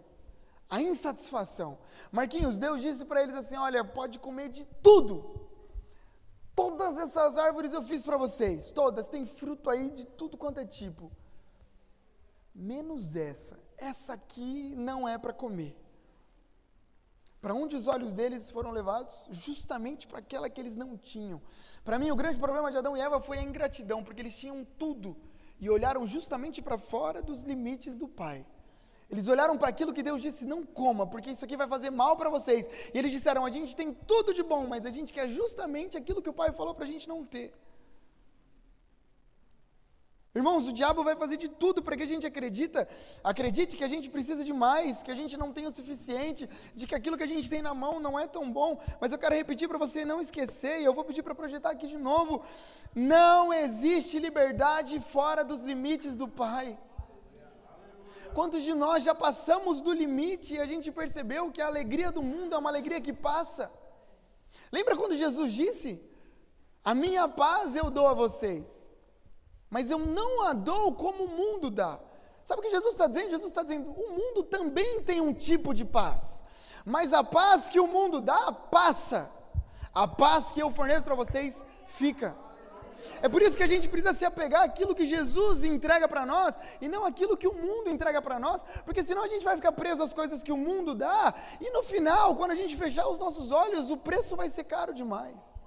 a 0.69 0.81
insatisfação. 0.81 1.79
Marquinhos, 2.11 2.59
Deus 2.59 2.81
disse 2.81 3.03
para 3.03 3.23
eles 3.23 3.35
assim: 3.35 3.55
olha, 3.55 3.83
pode 3.83 4.19
comer 4.19 4.49
de 4.49 4.65
tudo. 4.65 5.47
Todas 6.55 6.97
essas 6.97 7.37
árvores 7.37 7.73
eu 7.73 7.81
fiz 7.81 8.03
para 8.03 8.17
vocês, 8.17 8.71
todas, 8.71 9.07
tem 9.07 9.25
fruto 9.25 9.69
aí 9.69 9.89
de 9.89 10.05
tudo 10.05 10.37
quanto 10.37 10.59
é 10.59 10.65
tipo. 10.65 11.11
Menos 12.53 13.15
essa. 13.15 13.57
Essa 13.77 14.13
aqui 14.13 14.73
não 14.75 15.07
é 15.07 15.17
para 15.17 15.31
comer. 15.31 15.75
Para 17.41 17.53
onde 17.53 17.77
os 17.77 17.87
olhos 17.87 18.13
deles 18.13 18.49
foram 18.49 18.71
levados? 18.71 19.27
Justamente 19.31 20.05
para 20.05 20.19
aquela 20.19 20.49
que 20.49 20.59
eles 20.59 20.75
não 20.75 20.97
tinham. 20.97 21.41
Para 21.85 21.97
mim, 21.97 22.11
o 22.11 22.15
grande 22.15 22.37
problema 22.37 22.69
de 22.69 22.77
Adão 22.77 22.97
e 22.97 22.99
Eva 22.99 23.21
foi 23.21 23.37
a 23.37 23.43
ingratidão, 23.43 24.03
porque 24.03 24.21
eles 24.21 24.37
tinham 24.37 24.65
tudo 24.77 25.15
e 25.61 25.69
olharam 25.69 26.05
justamente 26.05 26.61
para 26.61 26.77
fora 26.77 27.21
dos 27.21 27.43
limites 27.43 27.97
do 27.97 28.09
Pai. 28.09 28.45
Eles 29.09 29.27
olharam 29.27 29.57
para 29.57 29.69
aquilo 29.69 29.93
que 29.93 30.03
Deus 30.03 30.21
disse: 30.21 30.45
não 30.45 30.63
coma, 30.63 31.07
porque 31.07 31.31
isso 31.31 31.43
aqui 31.43 31.57
vai 31.57 31.67
fazer 31.67 31.89
mal 31.89 32.15
para 32.15 32.29
vocês. 32.29 32.69
E 32.93 32.97
eles 32.97 33.11
disseram: 33.11 33.45
a 33.45 33.49
gente 33.49 33.75
tem 33.75 33.91
tudo 33.91 34.33
de 34.33 34.43
bom, 34.43 34.67
mas 34.67 34.85
a 34.85 34.91
gente 34.91 35.11
quer 35.11 35.27
justamente 35.27 35.97
aquilo 35.97 36.21
que 36.21 36.29
o 36.29 36.33
Pai 36.33 36.51
falou 36.51 36.75
para 36.75 36.85
a 36.85 36.87
gente 36.87 37.07
não 37.07 37.25
ter. 37.25 37.51
Irmãos, 40.35 40.67
o 40.67 40.73
diabo 40.79 41.03
vai 41.03 41.15
fazer 41.15 41.37
de 41.37 41.49
tudo 41.49 41.81
para 41.81 41.97
que 41.97 42.03
a 42.03 42.07
gente 42.07 42.25
acredita, 42.25 42.87
acredite 43.23 43.75
que 43.75 43.83
a 43.83 43.87
gente 43.87 44.11
precisa 44.11 44.43
de 44.45 44.53
mais, 44.53 45.01
que 45.01 45.09
a 45.09 45.15
gente 45.15 45.35
não 45.35 45.51
tem 45.51 45.65
o 45.65 45.71
suficiente, 45.71 46.47
de 46.75 46.85
que 46.85 46.93
aquilo 46.93 47.17
que 47.17 47.23
a 47.23 47.27
gente 47.27 47.49
tem 47.49 47.63
na 47.63 47.73
mão 47.73 47.99
não 47.99 48.17
é 48.17 48.27
tão 48.27 48.49
bom. 48.49 48.79
Mas 49.01 49.11
eu 49.11 49.17
quero 49.17 49.33
repetir 49.33 49.67
para 49.67 49.79
você 49.79 50.05
não 50.05 50.21
esquecer, 50.21 50.79
e 50.79 50.85
eu 50.85 50.93
vou 50.93 51.03
pedir 51.03 51.23
para 51.23 51.33
projetar 51.33 51.71
aqui 51.71 51.87
de 51.87 51.97
novo: 51.97 52.43
não 52.93 53.51
existe 53.51 54.19
liberdade 54.19 54.99
fora 54.99 55.43
dos 55.43 55.63
limites 55.63 56.15
do 56.15 56.27
Pai. 56.27 56.77
Quantos 58.33 58.63
de 58.63 58.73
nós 58.73 59.03
já 59.03 59.13
passamos 59.13 59.81
do 59.81 59.91
limite 59.91 60.55
e 60.55 60.59
a 60.59 60.65
gente 60.65 60.91
percebeu 60.91 61.51
que 61.51 61.61
a 61.61 61.67
alegria 61.67 62.11
do 62.11 62.23
mundo 62.23 62.55
é 62.55 62.57
uma 62.57 62.69
alegria 62.69 63.01
que 63.01 63.13
passa? 63.13 63.71
Lembra 64.71 64.95
quando 64.95 65.15
Jesus 65.15 65.53
disse: 65.53 66.01
A 66.83 66.93
minha 66.93 67.27
paz 67.27 67.75
eu 67.75 67.89
dou 67.89 68.07
a 68.07 68.13
vocês 68.13 68.89
mas 69.69 69.91
eu 69.91 69.99
não 69.99 70.43
a 70.43 70.53
dou 70.53 70.93
como 70.93 71.25
o 71.25 71.27
mundo 71.27 71.69
dá. 71.69 71.99
Sabe 72.43 72.61
o 72.61 72.63
que 72.63 72.71
Jesus 72.71 72.93
está 72.93 73.05
dizendo? 73.05 73.29
Jesus 73.29 73.51
está 73.51 73.61
dizendo: 73.61 73.91
o 73.91 74.11
mundo 74.11 74.43
também 74.43 75.01
tem 75.03 75.21
um 75.21 75.33
tipo 75.33 75.73
de 75.73 75.85
paz, 75.85 76.43
mas 76.83 77.13
a 77.13 77.23
paz 77.23 77.69
que 77.69 77.79
o 77.79 77.87
mundo 77.87 78.19
dá 78.19 78.51
passa, 78.51 79.29
a 79.93 80.07
paz 80.07 80.51
que 80.51 80.61
eu 80.61 80.71
forneço 80.71 81.05
para 81.05 81.15
vocês 81.15 81.65
fica. 81.85 82.35
É 83.21 83.29
por 83.29 83.41
isso 83.41 83.57
que 83.57 83.63
a 83.63 83.67
gente 83.67 83.87
precisa 83.87 84.13
se 84.13 84.25
apegar 84.25 84.63
àquilo 84.63 84.95
que 84.95 85.05
Jesus 85.05 85.63
entrega 85.63 86.07
para 86.07 86.25
nós 86.25 86.57
e 86.81 86.87
não 86.87 87.05
aquilo 87.05 87.37
que 87.37 87.47
o 87.47 87.53
mundo 87.53 87.89
entrega 87.89 88.21
para 88.21 88.39
nós, 88.39 88.63
porque 88.85 89.03
senão 89.03 89.23
a 89.23 89.27
gente 89.27 89.43
vai 89.43 89.55
ficar 89.55 89.71
preso 89.71 90.03
às 90.03 90.13
coisas 90.13 90.43
que 90.43 90.51
o 90.51 90.57
mundo 90.57 90.95
dá 90.95 91.33
e 91.59 91.69
no 91.71 91.83
final, 91.83 92.35
quando 92.35 92.51
a 92.51 92.55
gente 92.55 92.75
fechar 92.75 93.07
os 93.07 93.19
nossos 93.19 93.51
olhos, 93.51 93.89
o 93.89 93.97
preço 93.97 94.35
vai 94.35 94.49
ser 94.49 94.63
caro 94.63 94.93
demais. 94.93 95.57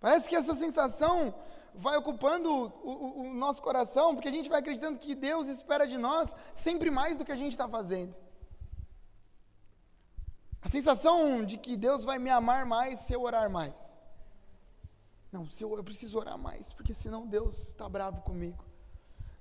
Parece 0.00 0.28
que 0.28 0.34
essa 0.34 0.54
sensação 0.54 1.34
vai 1.74 1.96
ocupando 1.96 2.50
o, 2.50 2.90
o, 2.90 3.20
o, 3.22 3.34
nosso 3.34 3.62
coração, 3.62 4.14
porque 4.14 4.28
a 4.28 4.32
gente 4.32 4.48
vai 4.48 4.58
acreditando 4.58 4.98
que 4.98 5.14
Deus 5.14 5.48
espera 5.48 5.86
de 5.86 5.96
nós 5.96 6.36
sempre 6.52 6.90
mais 6.90 7.16
do 7.16 7.24
que 7.24 7.32
a 7.32 7.36
gente 7.36 7.52
está 7.52 7.68
fazendo. 7.68 8.16
A 10.60 10.68
sensação 10.68 11.44
de 11.44 11.56
que 11.56 11.76
Deus 11.76 12.04
vai 12.04 12.18
me 12.18 12.30
amar 12.30 12.64
mais 12.66 13.00
se 13.00 13.12
eu 13.12 13.22
orar 13.22 13.50
mais. 13.50 13.91
Não, 15.32 15.48
se 15.48 15.64
eu, 15.64 15.74
eu 15.74 15.82
preciso 15.82 16.18
orar 16.18 16.36
mais, 16.36 16.74
porque 16.74 16.92
senão 16.92 17.26
Deus 17.26 17.68
está 17.68 17.88
bravo 17.88 18.20
comigo. 18.20 18.62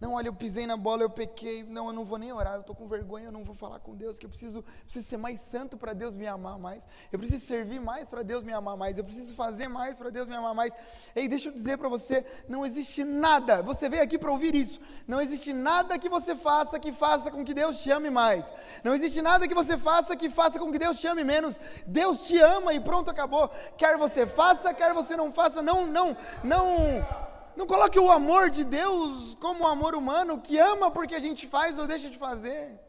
Não, 0.02 0.14
olha, 0.14 0.30
eu 0.30 0.34
pisei 0.34 0.66
na 0.66 0.76
bola, 0.76 1.04
eu 1.04 1.10
pequei. 1.12 1.62
Não, 1.62 1.86
eu 1.86 1.94
não 1.94 2.04
vou 2.04 2.18
nem 2.18 2.34
orar, 2.34 2.56
eu 2.56 2.62
estou 2.62 2.76
com 2.76 2.88
vergonha, 2.88 3.26
eu 3.26 3.32
não 3.32 3.44
vou 3.44 3.54
falar 3.54 3.80
com 3.80 3.96
Deus, 3.96 4.18
que 4.18 4.26
eu 4.26 4.30
preciso, 4.30 4.64
preciso 4.84 5.08
ser 5.08 5.18
mais 5.18 5.40
santo 5.40 5.78
para 5.78 5.94
Deus 5.94 6.16
me 6.16 6.26
amar 6.26 6.58
mais. 6.58 6.88
Eu 7.12 7.20
preciso 7.20 7.46
servir 7.46 7.80
mais 7.80 8.10
para 8.10 8.24
Deus 8.24 8.42
me 8.42 8.52
amar 8.52 8.76
mais. 8.76 8.98
Eu 8.98 9.04
preciso 9.04 9.36
fazer 9.36 9.68
mais 9.68 9.98
para 9.98 10.10
Deus 10.10 10.28
me 10.28 10.34
amar 10.34 10.56
mais. 10.56 10.74
Ei, 11.16 11.28
deixa 11.28 11.50
eu 11.50 11.54
dizer 11.54 11.78
para 11.78 11.88
você: 11.88 12.26
não 12.50 12.66
existe 12.66 13.04
nada, 13.04 13.62
você 13.62 13.88
veio 13.88 14.02
aqui 14.02 14.18
para 14.18 14.32
ouvir 14.32 14.56
isso. 14.56 14.82
Não 15.08 15.22
existe 15.22 15.54
nada 15.54 16.00
que 16.00 16.10
você 16.10 16.36
faça 16.36 16.80
que 16.80 16.92
faça 16.92 17.30
com 17.30 17.46
que 17.46 17.54
Deus 17.54 17.80
te 17.80 17.92
ame 17.92 18.10
mais. 18.10 18.52
Não 18.84 18.96
existe 18.96 19.22
nada 19.22 19.48
que 19.48 19.54
você 19.54 19.78
faça 19.78 20.16
que 20.16 20.32
faça 20.32 20.58
com 20.58 20.72
que 20.72 20.80
Deus 20.80 21.00
te 21.00 21.06
ame 21.06 21.24
menos. 21.24 21.62
Deus 21.86 22.26
te 22.26 22.40
ama 22.40 22.74
e 22.74 22.80
pronto, 22.80 23.12
acabou. 23.12 23.50
Quer 23.78 24.00
você 24.00 24.26
faça, 24.26 24.74
quer 24.74 24.96
você 24.96 25.16
não 25.16 25.32
faça, 25.32 25.62
não, 25.62 25.86
não, 25.86 26.18
não 26.44 27.31
não 27.56 27.68
coloque 27.68 28.00
o 28.00 28.12
amor 28.12 28.50
de 28.50 28.64
Deus 28.64 29.36
como 29.40 29.64
o 29.64 29.68
amor 29.68 29.96
humano, 29.96 30.42
que 30.42 30.58
ama 30.58 30.90
porque 30.92 31.16
a 31.16 31.20
gente 31.20 31.48
faz 31.48 31.78
ou 31.78 31.88
deixa 31.88 32.10
de 32.10 32.18
fazer. 32.18 32.80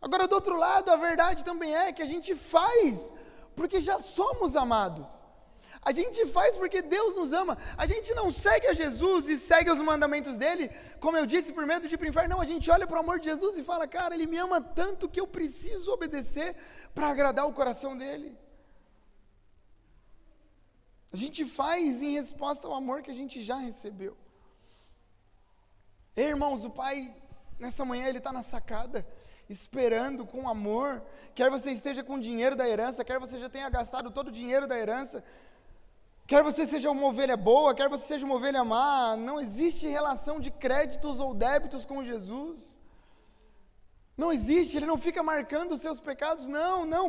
Agora, 0.00 0.28
do 0.28 0.34
outro 0.34 0.56
lado, 0.56 0.90
a 0.90 0.96
verdade 0.96 1.44
também 1.44 1.74
é 1.76 1.92
que 1.92 2.02
a 2.02 2.06
gente 2.06 2.34
faz 2.34 3.12
porque 3.56 3.80
já 3.80 3.98
somos 3.98 4.54
amados. 4.54 5.22
A 5.82 5.92
gente 5.92 6.26
faz 6.26 6.56
porque 6.56 6.80
Deus 6.82 7.16
nos 7.16 7.32
ama. 7.32 7.56
A 7.76 7.86
gente 7.86 8.12
não 8.14 8.30
segue 8.30 8.66
a 8.66 8.74
Jesus 8.74 9.28
e 9.28 9.38
segue 9.38 9.70
os 9.70 9.80
mandamentos 9.80 10.36
dele, 10.36 10.70
como 11.00 11.16
eu 11.16 11.26
disse, 11.26 11.52
por 11.52 11.64
medo 11.66 11.88
de 11.88 11.94
ir 11.94 11.98
para 11.98 12.06
o 12.06 12.08
inferno. 12.08 12.30
Não, 12.34 12.40
a 12.40 12.44
gente 12.44 12.70
olha 12.70 12.86
para 12.86 12.98
o 12.98 13.00
amor 13.00 13.18
de 13.18 13.26
Jesus 13.26 13.58
e 13.58 13.64
fala, 13.64 13.86
cara, 13.86 14.14
ele 14.14 14.26
me 14.26 14.36
ama 14.36 14.60
tanto 14.60 15.08
que 15.08 15.20
eu 15.20 15.26
preciso 15.26 15.90
obedecer 15.92 16.54
para 16.94 17.08
agradar 17.08 17.46
o 17.46 17.52
coração 17.52 17.96
dele. 17.96 18.36
A 21.12 21.16
gente 21.16 21.46
faz 21.46 22.02
em 22.02 22.12
resposta 22.12 22.66
ao 22.66 22.74
amor 22.74 23.02
que 23.02 23.10
a 23.10 23.14
gente 23.14 23.42
já 23.42 23.56
recebeu. 23.56 24.16
Ei, 26.14 26.26
irmãos, 26.26 26.64
o 26.64 26.70
Pai, 26.70 27.14
nessa 27.58 27.84
manhã, 27.84 28.06
Ele 28.06 28.18
está 28.18 28.32
na 28.32 28.42
sacada, 28.42 29.06
esperando 29.48 30.26
com 30.26 30.48
amor. 30.48 31.02
Quer 31.34 31.50
você 31.50 31.70
esteja 31.70 32.04
com 32.04 32.18
dinheiro 32.18 32.54
da 32.54 32.68
herança, 32.68 33.04
quer 33.04 33.18
você 33.18 33.38
já 33.38 33.48
tenha 33.48 33.68
gastado 33.70 34.10
todo 34.10 34.28
o 34.28 34.32
dinheiro 34.32 34.66
da 34.66 34.78
herança, 34.78 35.24
quer 36.26 36.42
você 36.42 36.66
seja 36.66 36.90
uma 36.90 37.06
ovelha 37.06 37.36
boa, 37.36 37.74
quer 37.74 37.88
você 37.88 38.06
seja 38.06 38.26
uma 38.26 38.34
ovelha 38.34 38.62
má, 38.64 39.16
não 39.16 39.40
existe 39.40 39.86
relação 39.86 40.38
de 40.38 40.50
créditos 40.50 41.20
ou 41.20 41.32
débitos 41.34 41.86
com 41.86 42.04
Jesus. 42.04 42.77
Não 44.18 44.32
existe, 44.32 44.76
ele 44.76 44.84
não 44.84 44.98
fica 44.98 45.22
marcando 45.22 45.70
os 45.70 45.80
seus 45.80 46.00
pecados, 46.00 46.48
não, 46.48 46.84
não. 46.84 47.08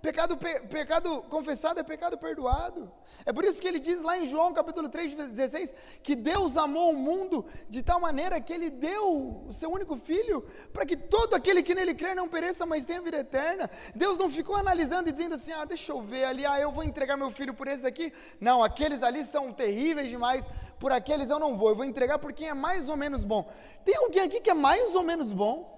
Pecado, 0.00 0.36
pe, 0.36 0.60
pecado 0.68 1.24
confessado 1.28 1.80
é 1.80 1.82
pecado 1.82 2.16
perdoado. 2.16 2.92
É 3.26 3.32
por 3.32 3.44
isso 3.44 3.60
que 3.60 3.66
ele 3.66 3.80
diz 3.80 4.00
lá 4.02 4.16
em 4.16 4.24
João 4.24 4.52
capítulo 4.52 4.88
3, 4.88 5.14
16, 5.14 5.74
que 6.00 6.14
Deus 6.14 6.56
amou 6.56 6.92
o 6.92 6.96
mundo 6.96 7.44
de 7.68 7.82
tal 7.82 7.98
maneira 7.98 8.40
que 8.40 8.52
ele 8.52 8.70
deu 8.70 9.44
o 9.48 9.52
seu 9.52 9.68
único 9.68 9.96
filho, 9.96 10.46
para 10.72 10.86
que 10.86 10.96
todo 10.96 11.34
aquele 11.34 11.60
que 11.60 11.74
nele 11.74 11.92
crer 11.92 12.14
não 12.14 12.28
pereça, 12.28 12.64
mas 12.64 12.84
tenha 12.84 13.02
vida 13.02 13.18
eterna. 13.18 13.68
Deus 13.92 14.16
não 14.16 14.30
ficou 14.30 14.54
analisando 14.54 15.08
e 15.08 15.12
dizendo 15.12 15.34
assim: 15.34 15.50
ah, 15.50 15.64
deixa 15.64 15.90
eu 15.90 16.02
ver 16.02 16.22
ali, 16.22 16.46
ah, 16.46 16.60
eu 16.60 16.70
vou 16.70 16.84
entregar 16.84 17.16
meu 17.16 17.32
filho 17.32 17.52
por 17.52 17.66
esse 17.66 17.84
aqui. 17.84 18.12
Não, 18.40 18.62
aqueles 18.62 19.02
ali 19.02 19.26
são 19.26 19.52
terríveis 19.52 20.08
demais, 20.08 20.48
por 20.78 20.92
aqueles 20.92 21.30
eu 21.30 21.40
não 21.40 21.58
vou, 21.58 21.70
eu 21.70 21.74
vou 21.74 21.84
entregar 21.84 22.20
por 22.20 22.32
quem 22.32 22.46
é 22.46 22.54
mais 22.54 22.88
ou 22.88 22.96
menos 22.96 23.24
bom. 23.24 23.50
Tem 23.84 23.96
alguém 23.96 24.22
aqui 24.22 24.40
que 24.40 24.50
é 24.50 24.54
mais 24.54 24.94
ou 24.94 25.02
menos 25.02 25.32
bom? 25.32 25.73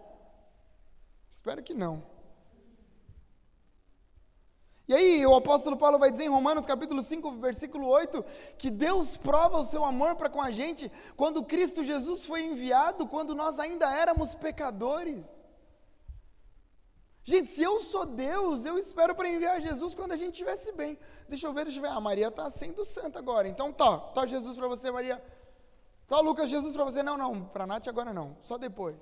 Espero 1.46 1.62
que 1.62 1.74
não. 1.74 2.02
E 4.88 4.92
aí, 4.92 5.24
o 5.24 5.32
apóstolo 5.36 5.76
Paulo 5.76 5.96
vai 5.96 6.10
dizer 6.10 6.24
em 6.24 6.28
Romanos 6.28 6.66
capítulo 6.66 7.00
5, 7.00 7.36
versículo 7.36 7.86
8, 7.86 8.24
que 8.58 8.68
Deus 8.68 9.16
prova 9.16 9.58
o 9.58 9.64
seu 9.64 9.84
amor 9.84 10.16
para 10.16 10.28
com 10.28 10.42
a 10.42 10.50
gente 10.50 10.90
quando 11.16 11.44
Cristo 11.44 11.84
Jesus 11.84 12.26
foi 12.26 12.42
enviado, 12.42 13.06
quando 13.06 13.32
nós 13.32 13.60
ainda 13.60 13.88
éramos 13.96 14.34
pecadores. 14.34 15.44
Gente, 17.22 17.46
se 17.46 17.62
eu 17.62 17.78
sou 17.78 18.04
Deus, 18.04 18.64
eu 18.64 18.76
espero 18.76 19.14
para 19.14 19.28
enviar 19.28 19.60
Jesus 19.60 19.94
quando 19.94 20.10
a 20.10 20.16
gente 20.16 20.32
estivesse 20.32 20.72
bem. 20.72 20.98
Deixa 21.28 21.46
eu 21.46 21.52
ver, 21.52 21.62
deixa 21.62 21.78
eu 21.78 21.82
ver. 21.82 21.90
Ah, 21.90 22.00
Maria 22.00 22.26
está 22.26 22.50
sendo 22.50 22.84
santa 22.84 23.20
agora. 23.20 23.46
Então 23.46 23.72
tá, 23.72 23.98
tá 23.98 24.26
Jesus 24.26 24.56
para 24.56 24.66
você, 24.66 24.90
Maria. 24.90 25.22
Tá 26.08 26.18
Lucas, 26.18 26.50
Jesus 26.50 26.74
para 26.74 26.82
você. 26.82 27.04
Não, 27.04 27.16
não, 27.16 27.44
para 27.44 27.68
Nath 27.68 27.86
agora 27.86 28.12
não, 28.12 28.36
só 28.42 28.58
depois. 28.58 28.96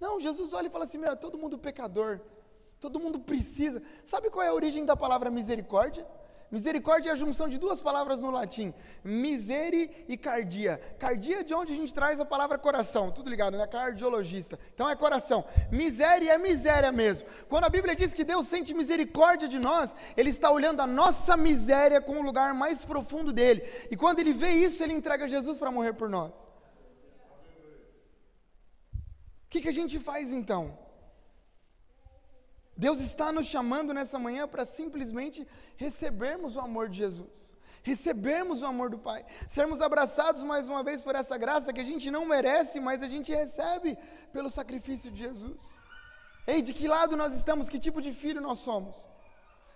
Não, 0.00 0.20
Jesus 0.20 0.52
olha 0.52 0.66
e 0.66 0.70
fala 0.70 0.84
assim: 0.84 0.98
meu, 0.98 1.12
é 1.12 1.16
todo 1.16 1.38
mundo 1.38 1.58
pecador, 1.58 2.20
todo 2.80 3.00
mundo 3.00 3.18
precisa. 3.18 3.82
Sabe 4.04 4.30
qual 4.30 4.44
é 4.44 4.48
a 4.48 4.54
origem 4.54 4.84
da 4.84 4.96
palavra 4.96 5.30
misericórdia? 5.30 6.06
Misericórdia 6.50 7.10
é 7.10 7.12
a 7.12 7.16
junção 7.16 7.48
de 7.48 7.58
duas 7.58 7.80
palavras 7.80 8.20
no 8.20 8.30
latim, 8.30 8.72
miseri 9.02 10.04
e 10.06 10.16
cardia. 10.16 10.80
Cardia 10.96 11.40
é 11.40 11.42
de 11.42 11.52
onde 11.52 11.72
a 11.72 11.76
gente 11.76 11.92
traz 11.92 12.20
a 12.20 12.24
palavra 12.24 12.56
coração, 12.56 13.10
tudo 13.10 13.28
ligado, 13.28 13.56
né? 13.56 13.66
Cardiologista. 13.66 14.56
Então 14.72 14.88
é 14.88 14.94
coração. 14.94 15.44
Miséria 15.72 16.32
é 16.32 16.38
miséria 16.38 16.92
mesmo. 16.92 17.26
Quando 17.48 17.64
a 17.64 17.68
Bíblia 17.68 17.96
diz 17.96 18.14
que 18.14 18.22
Deus 18.22 18.46
sente 18.46 18.72
misericórdia 18.72 19.48
de 19.48 19.58
nós, 19.58 19.94
Ele 20.16 20.30
está 20.30 20.48
olhando 20.50 20.80
a 20.80 20.86
nossa 20.86 21.36
miséria 21.36 22.00
com 22.00 22.20
o 22.20 22.22
lugar 22.22 22.54
mais 22.54 22.84
profundo 22.84 23.32
dele. 23.32 23.64
E 23.90 23.96
quando 23.96 24.20
Ele 24.20 24.32
vê 24.32 24.50
isso, 24.50 24.82
Ele 24.84 24.92
entrega 24.92 25.26
Jesus 25.26 25.58
para 25.58 25.72
morrer 25.72 25.94
por 25.94 26.08
nós. 26.08 26.48
O 29.45 29.45
que, 29.56 29.62
que 29.62 29.68
a 29.68 29.78
gente 29.80 29.98
faz 29.98 30.32
então? 30.32 30.78
Deus 32.76 33.00
está 33.00 33.32
nos 33.32 33.46
chamando 33.46 33.94
nessa 33.94 34.18
manhã 34.18 34.46
para 34.46 34.66
simplesmente 34.66 35.46
recebermos 35.76 36.56
o 36.56 36.60
amor 36.60 36.88
de 36.90 36.98
Jesus, 36.98 37.54
recebermos 37.82 38.60
o 38.60 38.66
amor 38.66 38.90
do 38.90 38.98
Pai, 38.98 39.24
sermos 39.48 39.80
abraçados 39.80 40.42
mais 40.42 40.68
uma 40.68 40.82
vez 40.82 41.02
por 41.02 41.14
essa 41.14 41.38
graça 41.38 41.72
que 41.72 41.80
a 41.80 41.88
gente 41.90 42.10
não 42.10 42.26
merece, 42.26 42.78
mas 42.78 43.02
a 43.02 43.08
gente 43.08 43.32
recebe 43.32 43.96
pelo 44.32 44.50
sacrifício 44.50 45.10
de 45.10 45.20
Jesus. 45.20 45.74
Ei, 46.46 46.60
de 46.60 46.74
que 46.74 46.86
lado 46.86 47.16
nós 47.16 47.34
estamos? 47.34 47.68
Que 47.68 47.78
tipo 47.78 48.02
de 48.02 48.12
filho 48.12 48.40
nós 48.40 48.58
somos? 48.58 49.08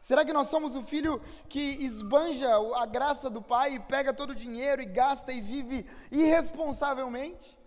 Será 0.01 0.25
que 0.25 0.33
nós 0.33 0.49
somos 0.49 0.75
o 0.75 0.83
filho 0.83 1.21
que 1.49 1.61
esbanja 1.85 2.49
a 2.77 2.87
graça 2.87 3.29
do 3.31 3.43
Pai 3.43 3.75
e 3.75 3.81
pega 3.81 4.13
todo 4.13 4.31
o 4.31 4.35
dinheiro 4.35 4.83
e 4.83 4.87
gasta 4.87 5.33
e 5.33 5.41
vive 5.41 5.87
irresponsavelmente? 6.11 7.60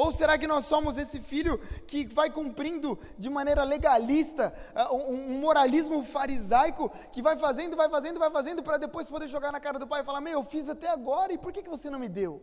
Ou 0.00 0.14
será 0.14 0.38
que 0.38 0.46
nós 0.46 0.64
somos 0.64 0.96
esse 0.96 1.18
filho 1.18 1.58
que 1.84 2.06
vai 2.06 2.30
cumprindo 2.30 2.96
de 3.18 3.28
maneira 3.28 3.64
legalista, 3.64 4.54
uh, 4.76 4.94
um 4.94 5.40
moralismo 5.40 6.04
farisaico, 6.04 6.88
que 7.10 7.20
vai 7.20 7.36
fazendo, 7.36 7.76
vai 7.76 7.88
fazendo, 7.88 8.20
vai 8.20 8.30
fazendo, 8.30 8.62
para 8.62 8.76
depois 8.76 9.08
poder 9.08 9.26
jogar 9.26 9.50
na 9.50 9.58
cara 9.58 9.76
do 9.76 9.88
pai 9.88 10.02
e 10.02 10.04
falar: 10.04 10.20
Meu, 10.20 10.34
eu 10.34 10.44
fiz 10.44 10.68
até 10.68 10.88
agora, 10.88 11.32
e 11.32 11.38
por 11.44 11.52
que, 11.52 11.64
que 11.64 11.68
você 11.68 11.90
não 11.90 11.98
me 11.98 12.08
deu? 12.08 12.40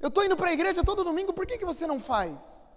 Eu 0.00 0.08
estou 0.08 0.24
indo 0.24 0.36
para 0.36 0.48
a 0.48 0.52
igreja 0.52 0.82
todo 0.82 1.04
domingo, 1.04 1.32
por 1.32 1.46
que, 1.46 1.58
que 1.58 1.64
você 1.72 1.86
não 1.86 2.00
faz? 2.00 2.68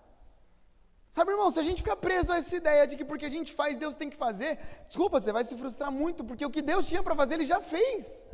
Sabe, 1.10 1.32
irmão, 1.32 1.50
se 1.50 1.60
a 1.60 1.64
gente 1.64 1.82
ficar 1.82 1.96
preso 1.96 2.32
a 2.32 2.38
essa 2.38 2.56
ideia 2.56 2.86
de 2.86 2.96
que 2.96 3.04
porque 3.04 3.26
a 3.26 3.32
gente 3.32 3.52
faz, 3.52 3.78
Deus 3.78 3.96
tem 3.96 4.12
que 4.12 4.16
fazer, 4.28 4.60
desculpa, 4.88 5.20
você 5.20 5.32
vai 5.32 5.44
se 5.44 5.58
frustrar 5.58 5.92
muito, 5.92 6.24
porque 6.24 6.46
o 6.46 6.52
que 6.52 6.62
Deus 6.62 6.88
tinha 6.88 7.02
para 7.02 7.16
fazer, 7.16 7.34
Ele 7.34 7.46
já 7.46 7.62
fez. 7.62 8.28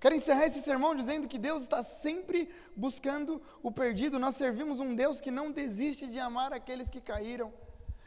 Quero 0.00 0.14
encerrar 0.14 0.46
esse 0.46 0.62
sermão 0.62 0.94
dizendo 0.94 1.28
que 1.28 1.38
Deus 1.38 1.62
está 1.64 1.84
sempre 1.84 2.48
buscando 2.74 3.40
o 3.62 3.70
perdido. 3.70 4.18
Nós 4.18 4.34
servimos 4.34 4.80
um 4.80 4.94
Deus 4.94 5.20
que 5.20 5.30
não 5.30 5.52
desiste 5.52 6.06
de 6.08 6.18
amar 6.18 6.54
aqueles 6.54 6.88
que 6.88 7.02
caíram. 7.02 7.52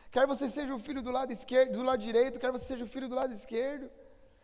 Quer 0.10 0.26
você 0.26 0.50
seja 0.50 0.74
o 0.74 0.80
filho 0.80 1.04
do 1.04 1.12
lado 1.12 1.32
esquerdo, 1.32 1.74
do 1.74 1.84
lado 1.84 2.00
direito, 2.00 2.40
quer 2.40 2.52
você 2.52 2.66
seja 2.66 2.86
o 2.86 2.88
filho 2.88 3.08
do 3.08 3.16
lado 3.16 3.32
esquerdo. 3.32 3.92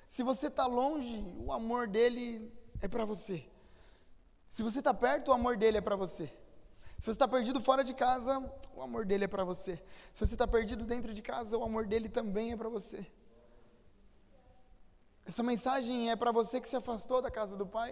Se 0.08 0.22
você 0.24 0.48
está 0.48 0.68
longe, 0.68 1.24
o 1.40 1.52
amor 1.52 1.88
dele 1.88 2.52
é 2.82 2.88
para 2.88 3.04
você. 3.04 3.44
Se 4.48 4.62
você 4.64 4.80
está 4.80 4.94
perto, 4.94 5.30
o 5.30 5.34
amor 5.34 5.58
dele 5.58 5.78
é 5.78 5.82
para 5.82 5.96
você. 5.96 6.26
Se 7.00 7.06
você 7.06 7.12
está 7.12 7.28
perdido 7.28 7.62
fora 7.62 7.84
de 7.84 7.94
casa, 7.94 8.44
o 8.76 8.82
amor 8.82 9.06
dele 9.06 9.26
é 9.26 9.28
para 9.28 9.44
você. 9.44 9.82
Se 10.12 10.26
você 10.26 10.36
está 10.36 10.48
perdido 10.48 10.84
dentro 10.84 11.14
de 11.14 11.22
casa, 11.22 11.58
o 11.58 11.64
amor 11.64 11.88
dele 11.88 12.10
também 12.10 12.52
é 12.52 12.58
para 12.58 12.70
você. 12.70 13.08
Essa 15.30 15.44
mensagem 15.44 16.10
é 16.10 16.16
para 16.16 16.32
você 16.32 16.60
que 16.60 16.68
se 16.68 16.76
afastou 16.76 17.22
da 17.22 17.30
casa 17.30 17.56
do 17.56 17.66
Pai. 17.78 17.92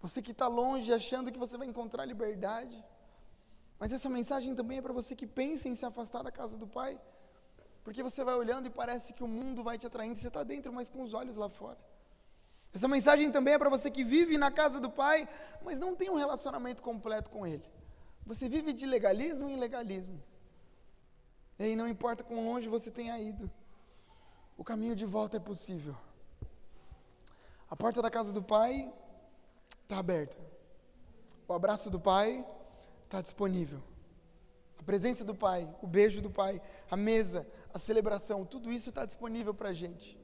Você 0.00 0.22
que 0.26 0.32
está 0.34 0.48
longe 0.48 0.90
achando 0.90 1.30
que 1.30 1.38
você 1.44 1.58
vai 1.58 1.66
encontrar 1.66 2.06
liberdade. 2.06 2.76
Mas 3.78 3.92
essa 3.92 4.08
mensagem 4.08 4.54
também 4.54 4.78
é 4.78 4.82
para 4.86 4.94
você 4.94 5.14
que 5.14 5.26
pensa 5.26 5.68
em 5.68 5.74
se 5.74 5.84
afastar 5.84 6.22
da 6.22 6.32
casa 6.32 6.56
do 6.56 6.66
Pai. 6.66 6.98
Porque 7.84 8.02
você 8.02 8.24
vai 8.24 8.34
olhando 8.34 8.68
e 8.68 8.70
parece 8.70 9.12
que 9.12 9.22
o 9.22 9.28
mundo 9.28 9.62
vai 9.62 9.76
te 9.76 9.86
atraindo, 9.86 10.16
você 10.16 10.28
está 10.28 10.42
dentro, 10.42 10.72
mas 10.72 10.88
com 10.88 11.02
os 11.02 11.12
olhos 11.12 11.36
lá 11.36 11.50
fora. 11.50 11.78
Essa 12.72 12.88
mensagem 12.88 13.30
também 13.30 13.52
é 13.52 13.58
para 13.58 13.68
você 13.68 13.90
que 13.90 14.02
vive 14.02 14.38
na 14.38 14.50
casa 14.50 14.80
do 14.80 14.90
Pai, 14.90 15.28
mas 15.62 15.78
não 15.78 15.94
tem 15.94 16.08
um 16.08 16.16
relacionamento 16.24 16.82
completo 16.82 17.28
com 17.28 17.46
Ele. 17.46 17.66
Você 18.24 18.48
vive 18.48 18.72
de 18.72 18.86
legalismo 18.86 19.46
em 19.50 19.58
legalismo. 19.58 20.18
E 21.58 21.64
aí 21.64 21.76
não 21.76 21.86
importa 21.86 22.24
quão 22.24 22.46
longe 22.46 22.66
você 22.66 22.90
tenha 22.90 23.18
ido, 23.20 23.50
o 24.62 24.64
caminho 24.64 24.94
de 24.94 25.04
volta 25.04 25.38
é 25.38 25.40
possível. 25.40 25.96
A 27.68 27.74
porta 27.74 28.00
da 28.00 28.08
casa 28.08 28.32
do 28.32 28.40
Pai 28.40 28.88
está 29.82 29.98
aberta. 29.98 30.36
O 31.48 31.52
abraço 31.52 31.90
do 31.90 31.98
Pai 31.98 32.46
está 33.04 33.20
disponível. 33.20 33.82
A 34.78 34.84
presença 34.84 35.24
do 35.24 35.34
Pai, 35.34 35.68
o 35.82 35.86
beijo 35.88 36.22
do 36.22 36.30
Pai, 36.30 36.62
a 36.88 36.96
mesa, 36.96 37.44
a 37.74 37.78
celebração, 37.86 38.44
tudo 38.44 38.70
isso 38.70 38.90
está 38.90 39.04
disponível 39.04 39.52
para 39.52 39.70
a 39.70 39.72
gente. 39.72 40.16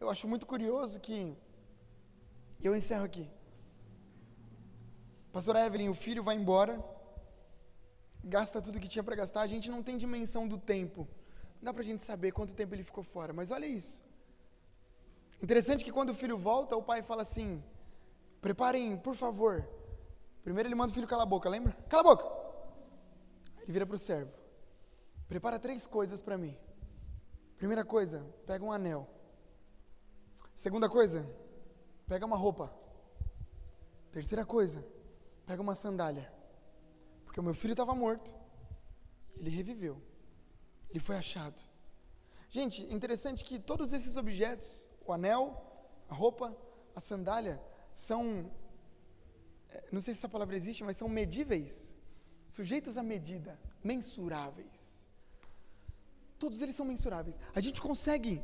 Eu 0.00 0.10
acho 0.10 0.26
muito 0.26 0.46
curioso 0.46 0.98
que, 0.98 1.32
eu 2.60 2.74
encerro 2.74 3.04
aqui. 3.04 3.30
Pastor 5.32 5.54
Evelyn, 5.54 5.90
o 5.90 5.94
filho 5.94 6.24
vai 6.24 6.34
embora, 6.34 6.84
gasta 8.28 8.60
tudo 8.60 8.78
que 8.78 8.88
tinha 8.88 9.02
para 9.02 9.16
gastar, 9.16 9.40
a 9.40 9.46
gente 9.46 9.70
não 9.70 9.82
tem 9.82 9.96
dimensão 9.96 10.46
do 10.46 10.58
tempo. 10.58 11.08
Não 11.56 11.64
dá 11.66 11.72
para 11.72 11.82
a 11.82 11.84
gente 11.84 12.02
saber 12.02 12.30
quanto 12.32 12.54
tempo 12.54 12.74
ele 12.74 12.84
ficou 12.84 13.02
fora, 13.02 13.32
mas 13.32 13.50
olha 13.50 13.66
isso. 13.66 14.02
Interessante 15.42 15.84
que 15.84 15.92
quando 15.92 16.10
o 16.10 16.14
filho 16.14 16.36
volta, 16.36 16.76
o 16.76 16.82
pai 16.82 17.02
fala 17.02 17.22
assim: 17.22 17.62
preparem, 18.40 18.96
por 18.96 19.16
favor. 19.16 19.66
Primeiro 20.42 20.68
ele 20.68 20.74
manda 20.74 20.90
o 20.90 20.94
filho 20.94 21.06
calar 21.06 21.26
a 21.26 21.32
boca, 21.34 21.48
lembra? 21.48 21.72
Cala 21.88 22.02
a 22.02 22.14
boca! 22.14 22.24
Ele 23.62 23.72
vira 23.72 23.86
para 23.86 23.96
o 23.96 23.98
servo: 23.98 24.32
Prepara 25.26 25.58
três 25.58 25.86
coisas 25.86 26.20
para 26.20 26.38
mim. 26.38 26.56
Primeira 27.56 27.84
coisa, 27.84 28.24
pega 28.46 28.64
um 28.64 28.72
anel. 28.72 29.08
Segunda 30.54 30.88
coisa, 30.88 31.28
pega 32.06 32.24
uma 32.24 32.36
roupa. 32.36 32.72
Terceira 34.12 34.44
coisa, 34.44 34.84
pega 35.46 35.60
uma 35.60 35.74
sandália. 35.74 36.37
Porque 37.28 37.40
o 37.40 37.42
meu 37.48 37.54
filho 37.62 37.74
estava 37.74 37.94
morto. 37.94 38.34
Ele 39.36 39.50
reviveu. 39.50 39.96
Ele 40.90 40.98
foi 40.98 41.16
achado. 41.16 41.60
Gente, 42.48 42.82
interessante 42.96 43.44
que 43.44 43.58
todos 43.58 43.92
esses 43.92 44.16
objetos, 44.16 44.88
o 45.06 45.12
anel, 45.12 45.42
a 46.08 46.14
roupa, 46.14 46.56
a 46.96 47.00
sandália, 47.08 47.62
são. 47.92 48.50
Eh, 49.68 49.84
não 49.92 50.00
sei 50.00 50.14
se 50.14 50.20
essa 50.20 50.28
palavra 50.36 50.56
existe, 50.56 50.82
mas 50.82 50.96
são 50.96 51.08
medíveis 51.20 51.98
sujeitos 52.46 52.96
à 52.96 53.02
medida, 53.02 53.60
mensuráveis. 53.84 55.06
Todos 56.38 56.62
eles 56.62 56.74
são 56.74 56.86
mensuráveis. 56.86 57.38
A 57.54 57.60
gente 57.60 57.82
consegue 57.88 58.42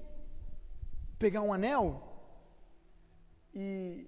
pegar 1.19 1.41
um 1.41 1.55
anel 1.55 1.87
e, 3.55 4.07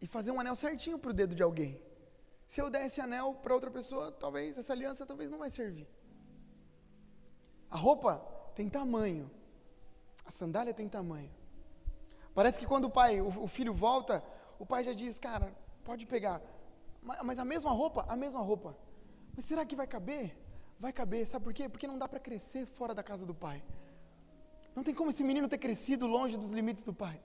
e 0.00 0.06
fazer 0.06 0.30
um 0.30 0.38
anel 0.38 0.54
certinho 0.54 1.00
para 1.00 1.10
o 1.10 1.18
dedo 1.20 1.34
de 1.34 1.42
alguém. 1.42 1.87
Se 2.48 2.62
eu 2.62 2.70
der 2.70 2.86
esse 2.86 2.98
anel 2.98 3.34
para 3.42 3.54
outra 3.54 3.70
pessoa, 3.70 4.10
talvez 4.10 4.56
essa 4.56 4.72
aliança 4.72 5.04
talvez 5.04 5.30
não 5.30 5.38
vai 5.38 5.50
servir. 5.50 5.86
A 7.70 7.76
roupa 7.76 8.12
tem 8.54 8.70
tamanho. 8.70 9.30
A 10.24 10.30
sandália 10.30 10.72
tem 10.72 10.88
tamanho. 10.88 11.30
Parece 12.34 12.58
que 12.58 12.64
quando 12.64 12.86
o 12.86 12.90
pai, 12.90 13.20
o, 13.20 13.46
filho 13.46 13.74
volta, 13.74 14.24
o 14.58 14.64
pai 14.64 14.82
já 14.82 14.94
diz, 14.94 15.18
cara, 15.18 15.54
pode 15.84 16.06
pegar. 16.06 16.40
Mas 17.02 17.38
a 17.38 17.44
mesma 17.44 17.70
roupa, 17.70 18.06
a 18.08 18.16
mesma 18.16 18.40
roupa. 18.40 18.74
Mas 19.36 19.44
será 19.44 19.66
que 19.66 19.76
vai 19.76 19.86
caber? 19.86 20.34
Vai 20.80 20.92
caber, 20.92 21.26
sabe 21.26 21.44
por 21.44 21.52
quê? 21.52 21.68
Porque 21.68 21.86
não 21.86 21.98
dá 21.98 22.08
para 22.08 22.18
crescer 22.18 22.64
fora 22.64 22.94
da 22.94 23.02
casa 23.02 23.26
do 23.26 23.34
pai. 23.34 23.62
Não 24.74 24.82
tem 24.82 24.94
como 24.94 25.10
esse 25.10 25.22
menino 25.22 25.48
ter 25.48 25.58
crescido 25.58 26.06
longe 26.06 26.38
dos 26.38 26.50
limites 26.50 26.82
do 26.82 26.94
pai. 26.94 27.20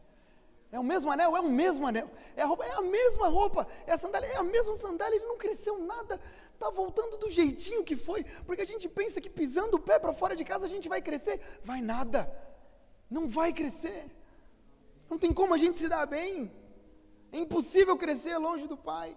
É 0.73 0.79
o 0.79 0.83
mesmo 0.83 1.11
anel? 1.11 1.37
É 1.37 1.39
o 1.39 1.49
mesmo 1.61 1.85
anel. 1.85 2.09
É 2.35 2.41
a 2.41 2.47
roupa? 2.47 2.65
É 2.65 2.71
a 2.71 2.81
mesma 2.81 3.27
roupa. 3.27 3.67
É 3.85 3.91
a 3.91 3.97
sandália? 4.03 4.27
É 4.27 4.37
a 4.37 4.43
mesma 4.43 4.75
sandália. 4.75 5.15
Ele 5.17 5.27
não 5.31 5.37
cresceu 5.37 5.77
nada. 5.77 6.19
Está 6.51 6.71
voltando 6.71 7.15
do 7.15 7.29
jeitinho 7.29 7.83
que 7.83 7.95
foi. 7.95 8.23
Porque 8.47 8.63
a 8.63 8.65
gente 8.65 8.89
pensa 8.89 9.21
que 9.21 9.29
pisando 9.29 9.77
o 9.77 9.79
pé 9.79 9.99
para 9.99 10.15
fora 10.15 10.35
de 10.35 10.43
casa 10.43 10.65
a 10.65 10.69
gente 10.75 10.89
vai 10.89 10.99
crescer. 10.99 11.39
Vai 11.63 11.79
nada. 11.79 12.21
Não 13.07 13.27
vai 13.27 13.53
crescer. 13.53 14.03
Não 15.07 15.19
tem 15.19 15.31
como 15.31 15.53
a 15.53 15.59
gente 15.59 15.77
se 15.77 15.87
dar 15.87 16.07
bem. 16.07 16.51
É 17.31 17.37
impossível 17.37 17.95
crescer 17.95 18.35
longe 18.39 18.65
do 18.65 18.75
Pai. 18.75 19.15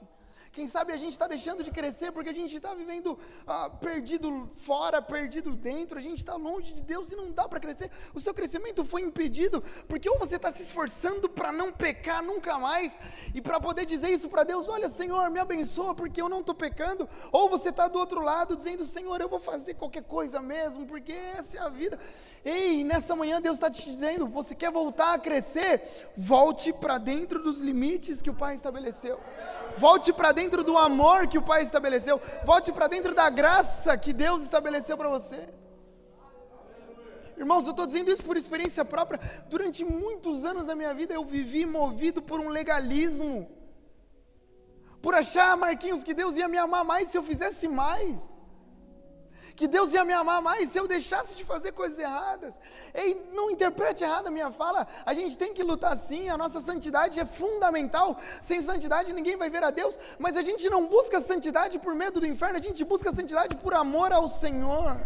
Quem 0.56 0.66
sabe 0.66 0.90
a 0.90 0.96
gente 0.96 1.12
está 1.12 1.26
deixando 1.26 1.62
de 1.62 1.70
crescer 1.70 2.10
porque 2.12 2.30
a 2.30 2.32
gente 2.32 2.56
está 2.56 2.72
vivendo 2.72 3.18
ah, 3.46 3.68
perdido 3.68 4.48
fora, 4.56 5.02
perdido 5.02 5.54
dentro, 5.54 5.98
a 5.98 6.00
gente 6.00 6.20
está 6.20 6.34
longe 6.34 6.72
de 6.72 6.82
Deus 6.82 7.12
e 7.12 7.14
não 7.14 7.30
dá 7.30 7.46
para 7.46 7.60
crescer. 7.60 7.90
O 8.14 8.22
seu 8.22 8.32
crescimento 8.32 8.82
foi 8.82 9.02
impedido 9.02 9.62
porque 9.86 10.08
ou 10.08 10.18
você 10.18 10.36
está 10.36 10.50
se 10.50 10.62
esforçando 10.62 11.28
para 11.28 11.52
não 11.52 11.70
pecar 11.70 12.22
nunca 12.22 12.58
mais 12.58 12.98
e 13.34 13.42
para 13.42 13.60
poder 13.60 13.84
dizer 13.84 14.08
isso 14.08 14.30
para 14.30 14.44
Deus: 14.44 14.66
Olha, 14.70 14.88
Senhor, 14.88 15.28
me 15.28 15.38
abençoa 15.38 15.94
porque 15.94 16.22
eu 16.22 16.28
não 16.30 16.40
estou 16.40 16.54
pecando, 16.54 17.06
ou 17.30 17.50
você 17.50 17.68
está 17.68 17.86
do 17.86 17.98
outro 17.98 18.22
lado 18.22 18.56
dizendo: 18.56 18.86
Senhor, 18.86 19.20
eu 19.20 19.28
vou 19.28 19.38
fazer 19.38 19.74
qualquer 19.74 20.04
coisa 20.04 20.40
mesmo 20.40 20.86
porque 20.86 21.12
essa 21.12 21.58
é 21.58 21.60
a 21.60 21.68
vida. 21.68 22.00
Ei, 22.42 22.82
nessa 22.82 23.14
manhã 23.14 23.42
Deus 23.42 23.56
está 23.56 23.70
te 23.70 23.90
dizendo: 23.90 24.26
Você 24.28 24.54
quer 24.54 24.70
voltar 24.70 25.12
a 25.12 25.18
crescer? 25.18 25.82
Volte 26.16 26.72
para 26.72 26.96
dentro 26.96 27.42
dos 27.42 27.60
limites 27.60 28.22
que 28.22 28.30
o 28.30 28.34
Pai 28.34 28.54
estabeleceu. 28.54 29.20
Volte 29.76 30.14
para 30.14 30.32
dentro 30.46 30.62
do 30.62 30.78
amor 30.78 31.26
que 31.26 31.38
o 31.38 31.42
Pai 31.42 31.62
estabeleceu. 31.62 32.20
Volte 32.44 32.72
para 32.72 32.86
dentro 32.86 33.14
da 33.14 33.28
graça 33.28 33.98
que 33.98 34.12
Deus 34.12 34.42
estabeleceu 34.44 34.96
para 34.96 35.08
você. 35.08 35.40
Irmãos, 37.36 37.66
eu 37.66 37.72
estou 37.72 37.86
dizendo 37.86 38.10
isso 38.10 38.24
por 38.24 38.36
experiência 38.36 38.84
própria. 38.84 39.20
Durante 39.48 39.84
muitos 39.84 40.44
anos 40.44 40.66
da 40.66 40.74
minha 40.74 40.94
vida 40.94 41.12
eu 41.12 41.24
vivi 41.24 41.66
movido 41.66 42.22
por 42.22 42.38
um 42.40 42.48
legalismo. 42.48 43.50
Por 45.02 45.14
achar, 45.14 45.56
Marquinhos, 45.56 46.02
que 46.02 46.14
Deus 46.14 46.36
ia 46.36 46.48
me 46.48 46.56
amar 46.56 46.84
mais 46.84 47.08
se 47.08 47.18
eu 47.18 47.22
fizesse 47.22 47.68
mais 47.68 48.35
que 49.56 49.66
Deus 49.66 49.92
ia 49.94 50.04
me 50.04 50.12
amar 50.12 50.42
mais 50.42 50.68
se 50.68 50.78
eu 50.78 50.86
deixasse 50.86 51.34
de 51.34 51.42
fazer 51.42 51.72
coisas 51.72 51.98
erradas. 51.98 52.54
Ei, 52.92 53.26
não 53.32 53.50
interprete 53.50 54.04
errado 54.04 54.26
a 54.26 54.30
minha 54.30 54.50
fala, 54.52 54.86
a 55.04 55.14
gente 55.14 55.36
tem 55.36 55.54
que 55.54 55.62
lutar 55.62 55.96
sim, 55.96 56.28
a 56.28 56.36
nossa 56.36 56.60
santidade 56.60 57.18
é 57.18 57.24
fundamental. 57.24 58.18
Sem 58.42 58.60
santidade 58.60 59.14
ninguém 59.14 59.36
vai 59.36 59.48
ver 59.48 59.64
a 59.64 59.70
Deus, 59.70 59.98
mas 60.18 60.36
a 60.36 60.42
gente 60.42 60.68
não 60.68 60.86
busca 60.86 61.20
santidade 61.22 61.78
por 61.78 61.94
medo 61.94 62.20
do 62.20 62.26
inferno, 62.26 62.58
a 62.58 62.60
gente 62.60 62.84
busca 62.84 63.10
santidade 63.14 63.56
por 63.56 63.72
amor 63.74 64.12
ao 64.12 64.28
Senhor. 64.28 65.00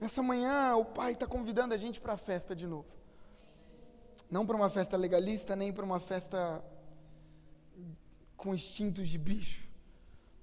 Nessa 0.00 0.22
manhã, 0.22 0.76
o 0.76 0.84
Pai 0.84 1.12
está 1.12 1.26
convidando 1.26 1.74
a 1.74 1.76
gente 1.76 2.00
para 2.00 2.14
a 2.14 2.16
festa 2.16 2.54
de 2.54 2.66
novo. 2.66 2.86
Não 4.30 4.46
para 4.46 4.56
uma 4.56 4.70
festa 4.70 4.96
legalista, 4.96 5.54
nem 5.54 5.72
para 5.72 5.84
uma 5.84 6.00
festa 6.00 6.62
com 8.42 8.52
instintos 8.52 9.08
de 9.08 9.18
bicho, 9.18 9.62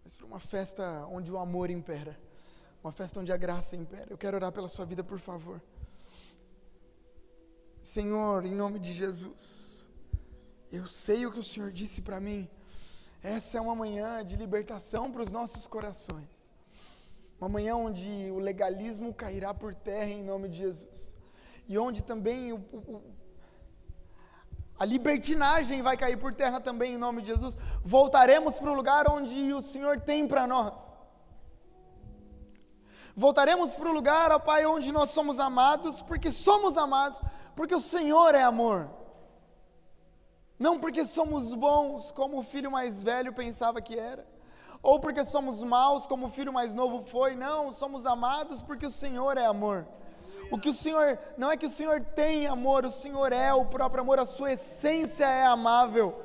mas 0.02 0.16
para 0.16 0.26
uma 0.26 0.40
festa 0.40 1.06
onde 1.12 1.30
o 1.30 1.38
amor 1.38 1.70
impera, 1.70 2.18
uma 2.82 2.94
festa 2.94 3.20
onde 3.20 3.30
a 3.30 3.36
graça 3.36 3.76
impera. 3.76 4.08
Eu 4.10 4.18
quero 4.18 4.38
orar 4.38 4.54
pela 4.54 4.70
sua 4.70 4.86
vida, 4.86 5.04
por 5.04 5.20
favor. 5.20 5.62
Senhor, 7.82 8.46
em 8.46 8.56
nome 8.56 8.80
de 8.80 8.94
Jesus, 8.94 9.86
eu 10.72 10.86
sei 10.86 11.26
o 11.26 11.32
que 11.34 11.40
o 11.40 11.44
Senhor 11.44 11.72
disse 11.74 12.02
para 12.02 12.22
mim. 12.22 12.48
Essa 13.22 13.58
é 13.58 13.62
uma 13.62 13.76
manhã 13.76 14.24
de 14.24 14.38
libertação 14.38 15.12
para 15.12 15.24
os 15.24 15.34
nossos 15.34 15.68
corações. 15.68 16.54
Uma 17.38 17.50
manhã 17.50 17.76
onde 17.76 18.10
o 18.32 18.40
legalismo 18.40 19.14
cairá 19.14 19.54
por 19.54 19.76
terra 19.76 20.10
em 20.10 20.24
nome 20.24 20.48
de 20.48 20.58
Jesus. 20.60 21.14
E 21.68 21.78
onde 21.78 22.02
também 22.02 22.54
o, 22.54 22.60
o, 22.72 23.04
a 24.80 24.86
libertinagem 24.86 25.82
vai 25.82 25.98
cair 25.98 26.18
por 26.18 26.34
terra 26.34 26.62
também 26.62 26.94
em 26.94 26.98
nome 26.98 27.22
de 27.22 27.28
Jesus. 27.28 27.58
Voltaremos 27.84 28.58
para 28.58 28.72
o 28.72 28.74
lugar 28.74 29.10
onde 29.10 29.52
o 29.54 29.62
Senhor 29.62 30.00
tem 30.00 30.26
para 30.26 30.48
nós. 30.48 30.96
Voltaremos 33.14 33.76
para 33.76 33.90
o 33.90 33.92
lugar, 33.92 34.32
ó 34.32 34.40
Pai, 34.40 34.66
onde 34.66 34.94
nós 34.94 35.10
somos 35.10 35.38
amados, 35.38 36.02
porque 36.02 36.32
somos 36.32 36.78
amados, 36.78 37.22
porque 37.58 37.76
o 37.76 37.82
Senhor 37.82 38.34
é 38.34 38.44
amor. 38.44 38.90
Não 40.58 40.80
porque 40.80 41.04
somos 41.04 41.54
bons, 41.54 42.12
como 42.12 42.40
o 42.40 42.44
filho 42.44 42.72
mais 42.72 43.04
velho 43.04 43.34
pensava 43.34 43.82
que 43.82 44.00
era, 44.00 44.26
ou 44.82 44.98
porque 44.98 45.26
somos 45.26 45.62
maus, 45.62 46.08
como 46.08 46.28
o 46.28 46.30
filho 46.30 46.54
mais 46.54 46.74
novo 46.74 47.04
foi. 47.04 47.36
Não, 47.36 47.74
somos 47.74 48.06
amados 48.06 48.62
porque 48.62 48.86
o 48.86 48.92
Senhor 48.92 49.38
é 49.38 49.46
amor. 49.46 49.86
O 50.52 50.58
que 50.58 50.70
o 50.70 50.74
Senhor, 50.74 51.20
não 51.38 51.52
é 51.52 51.58
que 51.58 51.66
o 51.66 51.70
Senhor 51.70 52.02
tem 52.04 52.48
amor, 52.48 52.86
o 52.86 52.92
Senhor 52.92 53.32
é 53.32 53.54
o 53.54 53.66
próprio 53.66 54.02
amor, 54.02 54.20
a 54.20 54.26
sua 54.26 54.54
essência 54.54 55.26
é 55.26 55.46
amável. 55.46 56.24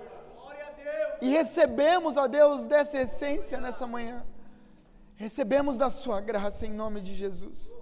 E 1.20 1.30
recebemos, 1.30 2.16
ó 2.16 2.26
Deus, 2.26 2.66
dessa 2.66 3.00
essência 3.00 3.60
nessa 3.60 3.86
manhã. 3.86 4.24
Recebemos 5.16 5.78
da 5.78 5.90
sua 5.90 6.20
graça 6.20 6.66
em 6.66 6.72
nome 6.72 7.00
de 7.00 7.14
Jesus. 7.14 7.74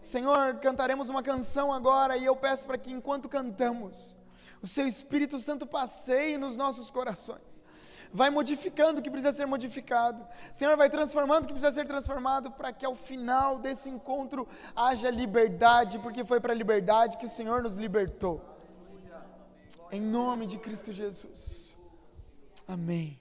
Senhor, 0.00 0.54
cantaremos 0.56 1.08
uma 1.08 1.22
canção 1.22 1.72
agora 1.72 2.16
e 2.16 2.24
eu 2.24 2.34
peço 2.36 2.66
para 2.66 2.78
que 2.78 2.90
enquanto 2.90 3.28
cantamos, 3.28 4.16
o 4.62 4.66
seu 4.66 4.86
Espírito 4.86 5.40
Santo 5.40 5.66
passeie 5.66 6.38
nos 6.38 6.56
nossos 6.56 6.90
corações. 6.90 7.59
Vai 8.12 8.30
modificando 8.30 8.98
o 8.98 9.02
que 9.02 9.10
precisa 9.10 9.32
ser 9.32 9.46
modificado. 9.46 10.26
Senhor, 10.52 10.76
vai 10.76 10.90
transformando 10.90 11.44
o 11.44 11.46
que 11.46 11.52
precisa 11.52 11.72
ser 11.72 11.86
transformado 11.86 12.50
para 12.50 12.72
que 12.72 12.84
ao 12.84 12.96
final 12.96 13.58
desse 13.58 13.88
encontro 13.88 14.48
haja 14.74 15.10
liberdade, 15.10 15.98
porque 15.98 16.24
foi 16.24 16.40
para 16.40 16.52
a 16.52 16.56
liberdade 16.56 17.18
que 17.18 17.26
o 17.26 17.30
Senhor 17.30 17.62
nos 17.62 17.76
libertou. 17.76 18.44
Em 19.92 20.00
nome 20.00 20.46
de 20.46 20.58
Cristo 20.58 20.92
Jesus. 20.92 21.76
Amém. 22.66 23.19